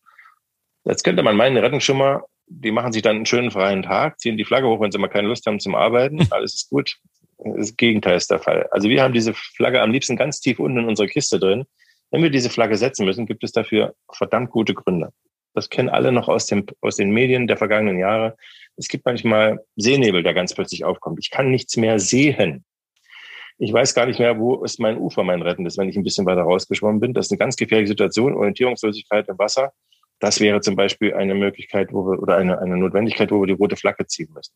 Jetzt 0.85 1.03
könnte 1.03 1.23
man 1.23 1.37
meinen, 1.37 1.57
Rettungsschimmer 1.57 2.23
die 2.47 2.71
machen 2.71 2.91
sich 2.91 3.01
dann 3.01 3.17
einen 3.17 3.25
schönen 3.25 3.51
freien 3.51 3.83
Tag, 3.83 4.19
ziehen 4.19 4.37
die 4.37 4.45
Flagge 4.45 4.67
hoch, 4.67 4.79
wenn 4.79 4.91
sie 4.91 4.97
mal 4.97 5.07
keine 5.07 5.27
Lust 5.27 5.45
haben 5.45 5.59
zum 5.59 5.75
Arbeiten. 5.75 6.19
Alles 6.31 6.53
ist 6.55 6.69
gut. 6.69 6.97
Das 7.43 7.75
Gegenteil 7.75 8.17
ist 8.17 8.31
der 8.31 8.39
Fall. 8.39 8.67
Also 8.71 8.89
wir 8.89 9.01
haben 9.01 9.13
diese 9.13 9.33
Flagge 9.33 9.81
am 9.81 9.91
liebsten 9.91 10.15
ganz 10.15 10.39
tief 10.39 10.59
unten 10.59 10.79
in 10.79 10.85
unserer 10.85 11.07
Kiste 11.07 11.39
drin. 11.39 11.65
Wenn 12.11 12.23
wir 12.23 12.29
diese 12.29 12.49
Flagge 12.49 12.77
setzen 12.77 13.05
müssen, 13.05 13.25
gibt 13.25 13.43
es 13.43 13.51
dafür 13.51 13.95
verdammt 14.11 14.51
gute 14.51 14.73
Gründe. 14.73 15.09
Das 15.53 15.69
kennen 15.69 15.89
alle 15.89 16.11
noch 16.11 16.27
aus, 16.27 16.45
dem, 16.45 16.65
aus 16.81 16.95
den 16.95 17.11
Medien 17.11 17.47
der 17.47 17.57
vergangenen 17.57 17.99
Jahre. 17.99 18.35
Es 18.75 18.87
gibt 18.87 19.05
manchmal 19.05 19.59
Seenebel, 19.75 20.23
der 20.23 20.33
ganz 20.33 20.53
plötzlich 20.53 20.83
aufkommt. 20.83 21.19
Ich 21.19 21.29
kann 21.29 21.51
nichts 21.51 21.77
mehr 21.77 21.99
sehen. 21.99 22.65
Ich 23.59 23.71
weiß 23.71 23.93
gar 23.93 24.07
nicht 24.07 24.19
mehr, 24.19 24.39
wo 24.39 24.63
ist 24.63 24.79
mein 24.79 24.97
Ufer, 24.97 25.23
mein 25.23 25.41
rettendes, 25.41 25.77
wenn 25.77 25.89
ich 25.89 25.95
ein 25.95 26.03
bisschen 26.03 26.25
weiter 26.25 26.41
rausgeschwommen 26.41 26.99
bin. 26.99 27.13
Das 27.13 27.27
ist 27.27 27.31
eine 27.31 27.37
ganz 27.37 27.55
gefährliche 27.55 27.89
Situation, 27.89 28.33
Orientierungslosigkeit 28.33 29.27
im 29.29 29.37
Wasser. 29.37 29.71
Das 30.19 30.39
wäre 30.39 30.61
zum 30.61 30.75
Beispiel 30.75 31.13
eine 31.13 31.35
Möglichkeit, 31.35 31.91
wo 31.91 32.05
wir, 32.05 32.21
oder 32.21 32.37
eine, 32.37 32.59
eine 32.59 32.77
Notwendigkeit, 32.77 33.31
wo 33.31 33.41
wir 33.41 33.47
die 33.47 33.53
rote 33.53 33.75
Flagge 33.75 34.07
ziehen 34.07 34.29
müssen. 34.33 34.53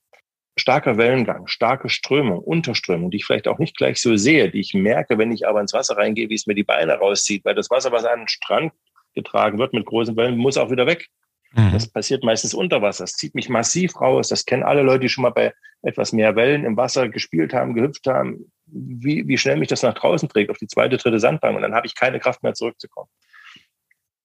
Starker 0.58 0.98
Wellengang, 0.98 1.48
starke 1.48 1.90
Strömung, 1.90 2.40
Unterströmung, 2.40 3.12
die 3.12 3.18
ich 3.18 3.26
vielleicht 3.26 3.48
auch 3.48 3.60
nicht 3.60 3.78
gleich 3.78 4.02
so 4.02 4.16
sehe, 4.18 4.50
die 4.50 4.60
ich 4.60 4.74
merke, 4.74 5.18
wenn 5.18 5.32
ich 5.32 5.48
aber 5.48 5.62
ins 5.62 5.74
Wasser 5.74 5.98
reingehe, 5.98 6.30
wie 6.30 6.36
es 6.36 6.48
mir 6.48 6.56
die 6.56 6.64
Beine 6.64 6.94
rauszieht, 6.94 7.46
weil 7.46 7.56
das 7.56 7.70
Wasser, 7.70 7.92
was 7.92 8.06
an 8.06 8.22
den 8.22 8.28
Strand 8.28 8.74
getragen 9.14 9.60
wird 9.60 9.74
mit 9.74 9.86
großen 9.86 10.16
Wellen, 10.18 10.38
muss 10.38 10.58
auch 10.58 10.72
wieder 10.72 10.88
weg. 10.88 11.08
Mhm. 11.54 11.72
Das 11.72 11.88
passiert 11.88 12.24
meistens 12.24 12.54
unter 12.54 12.82
Wasser. 12.82 13.04
Das 13.04 13.14
zieht 13.14 13.36
mich 13.36 13.50
massiv 13.50 14.00
raus. 14.00 14.30
Das 14.30 14.46
kennen 14.46 14.64
alle 14.64 14.82
Leute, 14.82 15.02
die 15.02 15.10
schon 15.10 15.24
mal 15.24 15.30
bei 15.32 15.54
etwas 15.82 16.12
mehr 16.12 16.36
Wellen 16.36 16.66
im 16.66 16.76
Wasser 16.78 17.10
gespielt 17.10 17.54
haben, 17.54 17.74
gehüpft 17.74 18.08
haben, 18.08 18.52
wie, 18.66 19.28
wie 19.28 19.38
schnell 19.38 19.58
mich 19.58 19.70
das 19.70 19.84
nach 19.84 19.94
draußen 19.94 20.28
trägt, 20.28 20.50
auf 20.50 20.58
die 20.58 20.68
zweite, 20.68 20.98
dritte 20.98 21.20
Sandbank. 21.20 21.56
Und 21.56 21.62
dann 21.62 21.76
habe 21.76 21.88
ich 21.88 21.96
keine 21.96 22.20
Kraft 22.20 22.44
mehr 22.44 22.54
zurückzukommen. 22.54 23.10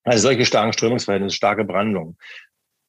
Also 0.04 0.28
solche 0.28 0.44
starken 0.44 0.72
Strömungsverhältnisse, 0.72 1.36
starke 1.36 1.64
Brandungen. 1.64 2.16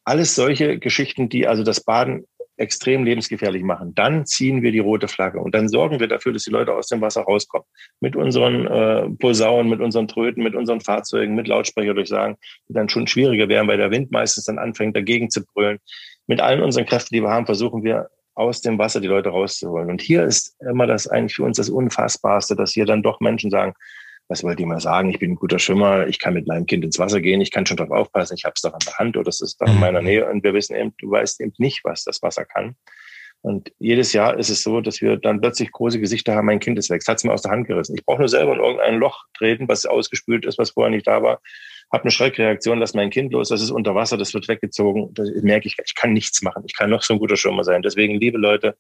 Alles 0.03 0.35
solche 0.35 0.79
Geschichten, 0.79 1.29
die 1.29 1.47
also 1.47 1.63
das 1.63 1.81
Baden 1.81 2.25
extrem 2.57 3.03
lebensgefährlich 3.03 3.63
machen. 3.63 3.95
Dann 3.95 4.25
ziehen 4.25 4.61
wir 4.61 4.71
die 4.71 4.79
rote 4.79 5.07
Flagge 5.07 5.39
und 5.39 5.55
dann 5.55 5.69
sorgen 5.69 5.99
wir 5.99 6.07
dafür, 6.07 6.33
dass 6.33 6.43
die 6.43 6.51
Leute 6.51 6.73
aus 6.73 6.87
dem 6.87 7.01
Wasser 7.01 7.21
rauskommen. 7.21 7.65
Mit 7.99 8.15
unseren 8.15 8.67
äh, 8.67 9.09
Posaunen, 9.19 9.69
mit 9.69 9.81
unseren 9.81 10.07
Tröten, 10.07 10.43
mit 10.43 10.55
unseren 10.55 10.81
Fahrzeugen, 10.81 11.35
mit 11.35 11.47
Lautsprecher 11.47 11.93
durchsagen, 11.93 12.37
die 12.69 12.73
dann 12.73 12.89
schon 12.89 13.07
schwieriger 13.07 13.49
werden, 13.49 13.67
weil 13.67 13.77
der 13.77 13.91
Wind 13.91 14.11
meistens 14.11 14.45
dann 14.45 14.59
anfängt, 14.59 14.95
dagegen 14.95 15.29
zu 15.29 15.43
brüllen. 15.45 15.79
Mit 16.27 16.41
allen 16.41 16.61
unseren 16.61 16.85
Kräften, 16.85 17.15
die 17.15 17.21
wir 17.21 17.29
haben, 17.29 17.45
versuchen 17.45 17.83
wir 17.83 18.09
aus 18.35 18.61
dem 18.61 18.77
Wasser 18.77 19.01
die 19.01 19.07
Leute 19.07 19.29
rauszuholen. 19.29 19.89
Und 19.89 20.01
hier 20.01 20.23
ist 20.23 20.55
immer 20.59 20.87
das 20.87 21.07
eigentlich 21.07 21.35
für 21.35 21.43
uns 21.43 21.57
das 21.57 21.69
Unfassbarste, 21.69 22.55
dass 22.55 22.71
hier 22.71 22.85
dann 22.85 23.03
doch 23.03 23.19
Menschen 23.19 23.51
sagen, 23.51 23.73
was 24.27 24.43
wollt 24.43 24.59
ihr 24.59 24.65
mal 24.65 24.79
sagen? 24.79 25.09
Ich 25.09 25.19
bin 25.19 25.31
ein 25.31 25.35
guter 25.35 25.59
Schwimmer, 25.59 26.07
ich 26.07 26.19
kann 26.19 26.33
mit 26.33 26.47
meinem 26.47 26.65
Kind 26.65 26.83
ins 26.83 26.99
Wasser 26.99 27.21
gehen, 27.21 27.41
ich 27.41 27.51
kann 27.51 27.65
schon 27.65 27.77
darauf 27.77 27.91
aufpassen, 27.91 28.35
ich 28.37 28.45
habe 28.45 28.53
es 28.55 28.61
doch 28.61 28.73
an 28.73 28.79
der 28.85 28.97
Hand 28.97 29.17
oder 29.17 29.29
es 29.29 29.41
ist 29.41 29.61
doch 29.61 29.67
in 29.67 29.79
meiner 29.79 30.01
mhm. 30.01 30.07
Nähe 30.07 30.29
und 30.29 30.43
wir 30.43 30.53
wissen 30.53 30.75
eben, 30.75 30.93
du 30.97 31.11
weißt 31.11 31.41
eben 31.41 31.53
nicht, 31.57 31.81
was 31.83 32.03
das 32.03 32.21
Wasser 32.21 32.45
kann. 32.45 32.75
Und 33.41 33.73
jedes 33.77 34.13
Jahr 34.13 34.37
ist 34.39 34.49
es 34.49 34.63
so, 34.63 34.79
dass 34.79 35.01
wir 35.01 35.17
dann 35.17 35.41
plötzlich 35.41 35.71
große 35.73 35.99
Gesichter 35.99 36.33
haben, 36.33 36.45
mein 36.45 36.61
Kind 36.61 36.79
ist 36.79 36.89
weg, 36.89 37.01
es 37.01 37.07
hat 37.07 37.17
es 37.17 37.25
mir 37.25 37.33
aus 37.33 37.41
der 37.41 37.51
Hand 37.51 37.67
gerissen. 37.67 37.95
Ich 37.95 38.05
brauche 38.05 38.19
nur 38.19 38.29
selber 38.29 38.53
in 38.53 38.61
irgendein 38.61 38.95
Loch 38.95 39.25
treten, 39.33 39.67
was 39.67 39.85
ausgespült 39.85 40.45
ist, 40.45 40.57
was 40.57 40.71
vorher 40.71 40.91
nicht 40.91 41.05
da 41.05 41.21
war, 41.21 41.41
habe 41.91 42.03
eine 42.03 42.11
Schreckreaktion, 42.11 42.79
lass 42.79 42.93
mein 42.93 43.09
Kind 43.09 43.33
los, 43.33 43.49
das 43.49 43.61
ist 43.61 43.69
unter 43.69 43.93
Wasser, 43.95 44.17
das 44.17 44.33
wird 44.33 44.47
weggezogen, 44.47 45.13
das 45.13 45.29
merke 45.41 45.67
ich, 45.67 45.77
ich 45.85 45.93
kann 45.93 46.13
nichts 46.13 46.41
machen, 46.41 46.63
ich 46.65 46.75
kann 46.75 46.89
noch 46.89 47.03
so 47.03 47.13
ein 47.13 47.19
guter 47.19 47.35
Schwimmer 47.35 47.63
sein. 47.63 47.81
Deswegen, 47.83 48.19
liebe 48.19 48.37
Leute, 48.37 48.77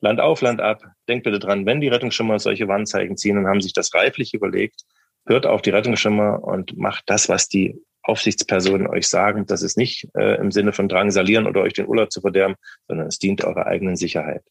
Land 0.00 0.20
auf, 0.20 0.40
Land 0.40 0.60
ab. 0.60 0.82
Denkt 1.08 1.24
bitte 1.24 1.38
dran, 1.38 1.66
wenn 1.66 1.80
die 1.80 1.88
Rettungsschimmer 1.88 2.38
solche 2.38 2.68
Warnzeichen 2.68 3.16
ziehen 3.16 3.38
und 3.38 3.46
haben 3.46 3.60
sich 3.60 3.72
das 3.72 3.92
reiflich 3.94 4.34
überlegt, 4.34 4.82
hört 5.26 5.46
auf 5.46 5.62
die 5.62 5.70
Rettungsschimmer 5.70 6.42
und 6.42 6.76
macht 6.76 7.04
das, 7.06 7.28
was 7.28 7.48
die 7.48 7.76
Aufsichtspersonen 8.02 8.86
euch 8.86 9.08
sagen. 9.08 9.46
Das 9.46 9.62
ist 9.62 9.76
nicht 9.76 10.08
äh, 10.14 10.36
im 10.40 10.50
Sinne 10.50 10.72
von 10.72 10.88
drangsalieren 10.88 11.46
oder 11.46 11.60
euch 11.62 11.74
den 11.74 11.86
Urlaub 11.86 12.10
zu 12.10 12.20
verderben, 12.20 12.54
sondern 12.86 13.08
es 13.08 13.18
dient 13.18 13.44
eurer 13.44 13.66
eigenen 13.66 13.96
Sicherheit. 13.96 14.42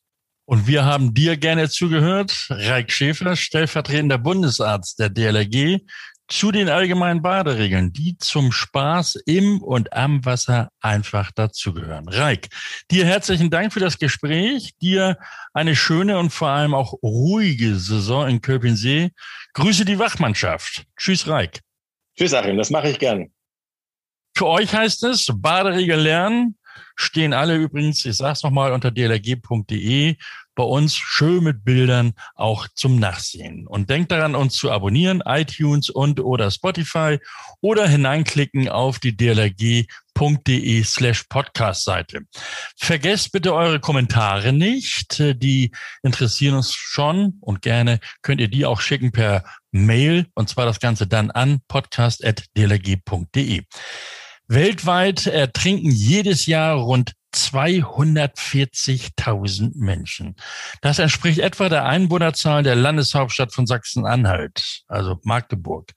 Und 0.46 0.66
wir 0.68 0.86
haben 0.86 1.14
dir 1.14 1.36
gerne 1.36 1.68
zugehört, 1.68 2.48
Reik 2.50 2.92
Schäfer, 2.92 3.36
stellvertretender 3.36 4.18
Bundesarzt 4.18 4.98
der 5.00 5.10
DLRG, 5.10 5.82
zu 6.28 6.52
den 6.52 6.70
allgemeinen 6.70 7.22
Baderegeln, 7.22 7.94
die 7.94 8.18
zum 8.18 8.52
Spaß 8.52 9.16
im 9.26 9.62
und 9.62 9.94
am 9.94 10.26
Wasser 10.26 10.70
einfach 10.82 11.32
dazugehören. 11.32 12.10
Reik, 12.10 12.50
dir 12.92 13.06
herzlichen 13.06 13.50
Dank 13.50 13.74
für 13.74 13.80
das 13.80 13.98
Gespräch, 13.98 14.74
dir 14.82 15.18
eine 15.54 15.76
schöne 15.76 16.20
und 16.20 16.32
vor 16.32 16.50
allem 16.50 16.74
auch 16.74 16.94
ruhige 17.02 17.76
Saison 17.78 18.28
in 18.28 18.42
Köpensee. 18.42 19.12
Grüße 19.54 19.86
die 19.86 20.00
Wachmannschaft. 20.00 20.86
Tschüss, 20.98 21.28
Reik. 21.28 21.62
Tschüss, 22.18 22.34
Achim, 22.34 22.58
das 22.58 22.70
mache 22.70 22.90
ich 22.90 23.00
gern. 23.00 23.32
Für 24.36 24.48
euch 24.48 24.74
heißt 24.74 25.04
es, 25.06 25.28
Baderegel 25.34 26.00
lernen, 26.00 26.58
stehen 26.96 27.34
alle 27.34 27.56
übrigens, 27.56 28.06
ich 28.06 28.18
sag's 28.18 28.44
nochmal, 28.44 28.72
unter 28.72 28.92
dlg.de 28.92 30.16
bei 30.58 30.64
uns 30.64 30.98
schön 30.98 31.44
mit 31.44 31.64
Bildern 31.64 32.14
auch 32.34 32.68
zum 32.74 32.98
Nachsehen. 32.98 33.68
Und 33.68 33.92
denkt 33.92 34.12
daran, 34.12 34.34
uns 34.34 34.56
zu 34.56 34.72
abonnieren, 34.72 35.22
iTunes 35.24 35.92
und 35.92 36.20
oder 36.20 36.50
Spotify 36.50 37.20
oder 37.62 37.88
hineinklicken 37.88 38.68
auf 38.68 38.98
die 38.98 39.16
dlrg.de 39.16 40.84
slash 40.84 41.26
podcast 41.30 41.84
Seite. 41.84 42.22
Vergesst 42.76 43.32
bitte 43.32 43.54
eure 43.54 43.80
Kommentare 43.80 44.52
nicht. 44.52 45.20
Die 45.20 45.72
interessieren 46.02 46.56
uns 46.56 46.74
schon 46.74 47.38
und 47.40 47.62
gerne 47.62 48.00
könnt 48.24 48.42
ihr 48.42 48.48
die 48.48 48.66
auch 48.66 48.82
schicken 48.82 49.12
per 49.12 49.44
Mail 49.72 50.26
und 50.34 50.50
zwar 50.50 50.66
das 50.66 50.80
Ganze 50.80 51.06
dann 51.06 51.30
an 51.30 51.60
podcast.dlrg.de. 51.68 53.62
Weltweit 54.48 55.28
ertrinken 55.28 55.92
jedes 55.92 56.46
Jahr 56.48 56.78
rund 56.78 57.17
240.000 57.34 59.72
Menschen. 59.76 60.36
Das 60.82 61.00
entspricht 61.00 61.40
etwa 61.40 61.70
der 61.70 61.86
Einwohnerzahl 61.86 62.64
der 62.64 62.76
Landeshauptstadt 62.76 63.54
von 63.54 63.66
Sachsen-Anhalt, 63.68 64.82
also 64.88 65.20
Magdeburg. 65.24 65.92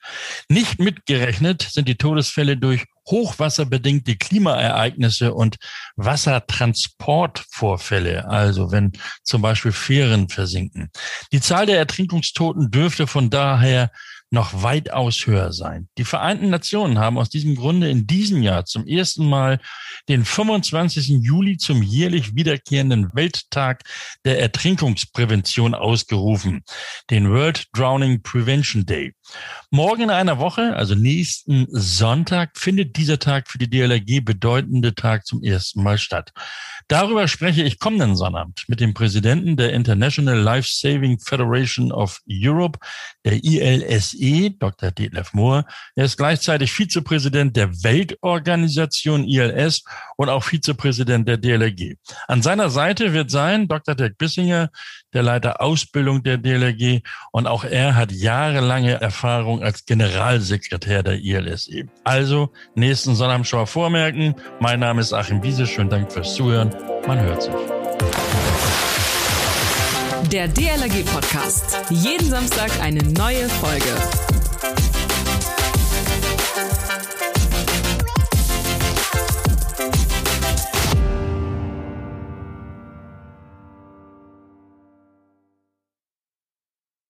Nicht 0.49 0.79
mitgerechnet 0.79 1.63
sind 1.63 1.87
die 1.87 1.95
Todesfälle 1.95 2.57
durch 2.57 2.85
hochwasserbedingte 3.09 4.15
Klimaereignisse 4.15 5.33
und 5.33 5.57
Wassertransportvorfälle, 5.95 8.27
also 8.27 8.71
wenn 8.71 8.91
zum 9.23 9.41
Beispiel 9.41 9.71
Fähren 9.71 10.29
versinken. 10.29 10.91
Die 11.31 11.41
Zahl 11.41 11.65
der 11.65 11.77
Ertrinkungstoten 11.77 12.69
dürfte 12.69 13.07
von 13.07 13.29
daher 13.29 13.91
noch 14.31 14.63
weitaus 14.63 15.27
höher 15.27 15.51
sein. 15.51 15.89
Die 15.97 16.05
Vereinten 16.05 16.49
Nationen 16.49 16.99
haben 16.99 17.17
aus 17.17 17.29
diesem 17.29 17.55
Grunde 17.55 17.89
in 17.89 18.07
diesem 18.07 18.41
Jahr 18.41 18.65
zum 18.65 18.87
ersten 18.87 19.27
Mal 19.27 19.59
den 20.07 20.23
25. 20.23 21.21
Juli 21.21 21.57
zum 21.57 21.83
jährlich 21.83 22.33
wiederkehrenden 22.33 23.13
Welttag 23.13 23.83
der 24.23 24.39
Ertrinkungsprävention 24.39 25.75
ausgerufen, 25.75 26.63
den 27.09 27.29
World 27.29 27.67
Drowning 27.73 28.23
Prevention 28.23 28.85
Day. 28.85 29.13
Morgen 29.73 30.01
in 30.01 30.09
einer 30.09 30.37
Woche, 30.37 30.75
also 30.75 30.95
nächsten 30.95 31.65
Sonntag, 31.69 32.57
findet 32.57 32.97
dieser 32.97 33.19
Tag 33.19 33.47
für 33.47 33.57
die 33.57 33.69
DLRG 33.69 34.19
bedeutende 34.19 34.93
Tag 34.95 35.25
zum 35.25 35.41
ersten 35.43 35.81
Mal 35.81 35.97
statt. 35.97 36.33
Darüber 36.89 37.25
spreche 37.29 37.63
ich 37.63 37.79
kommenden 37.79 38.17
Sonnabend 38.17 38.65
mit 38.67 38.81
dem 38.81 38.93
Präsidenten 38.93 39.55
der 39.55 39.71
International 39.71 40.37
Life 40.37 40.67
Saving 40.69 41.19
Federation 41.19 41.93
of 41.93 42.19
Europe, 42.29 42.79
der 43.23 43.41
ILSE, 43.45 44.51
Dr. 44.59 44.91
Detlef 44.91 45.31
Mohr. 45.31 45.63
Er 45.95 46.03
ist 46.03 46.17
gleichzeitig 46.17 46.73
Vizepräsident 46.73 47.55
der 47.55 47.71
Weltorganisation 47.81 49.23
ILS 49.23 49.85
und 50.17 50.27
auch 50.27 50.43
Vizepräsident 50.43 51.29
der 51.29 51.37
DLRG. 51.37 51.95
An 52.27 52.41
seiner 52.41 52.69
Seite 52.69 53.13
wird 53.13 53.31
sein 53.31 53.69
Dr. 53.69 53.95
Dirk 53.95 54.17
Bissinger, 54.17 54.69
der 55.13 55.23
Leiter 55.23 55.61
Ausbildung 55.61 56.23
der 56.23 56.37
DLRG 56.37 57.01
und 57.31 57.47
auch 57.47 57.63
er 57.63 57.95
hat 57.95 58.11
jahrelange 58.11 58.99
Erfahrung 59.01 59.61
als 59.61 59.85
Generalsekretär 59.85 61.03
der 61.03 61.19
ILSE. 61.19 61.85
Also 62.03 62.51
nächsten 62.75 63.15
Sonnabend 63.15 63.47
schon 63.47 63.59
mal 63.59 63.65
vormerken. 63.65 64.35
Mein 64.59 64.79
Name 64.79 65.01
ist 65.01 65.13
Achim 65.13 65.43
Wiese. 65.43 65.67
Schönen 65.67 65.89
Dank 65.89 66.11
fürs 66.11 66.35
Zuhören. 66.35 66.73
Man 67.07 67.19
hört 67.19 67.43
sich. 67.43 67.53
Der 70.31 70.47
DLRG 70.47 71.03
Podcast. 71.05 71.77
Jeden 71.89 72.29
Samstag 72.29 72.71
eine 72.81 73.03
neue 73.03 73.49
Folge. 73.49 74.40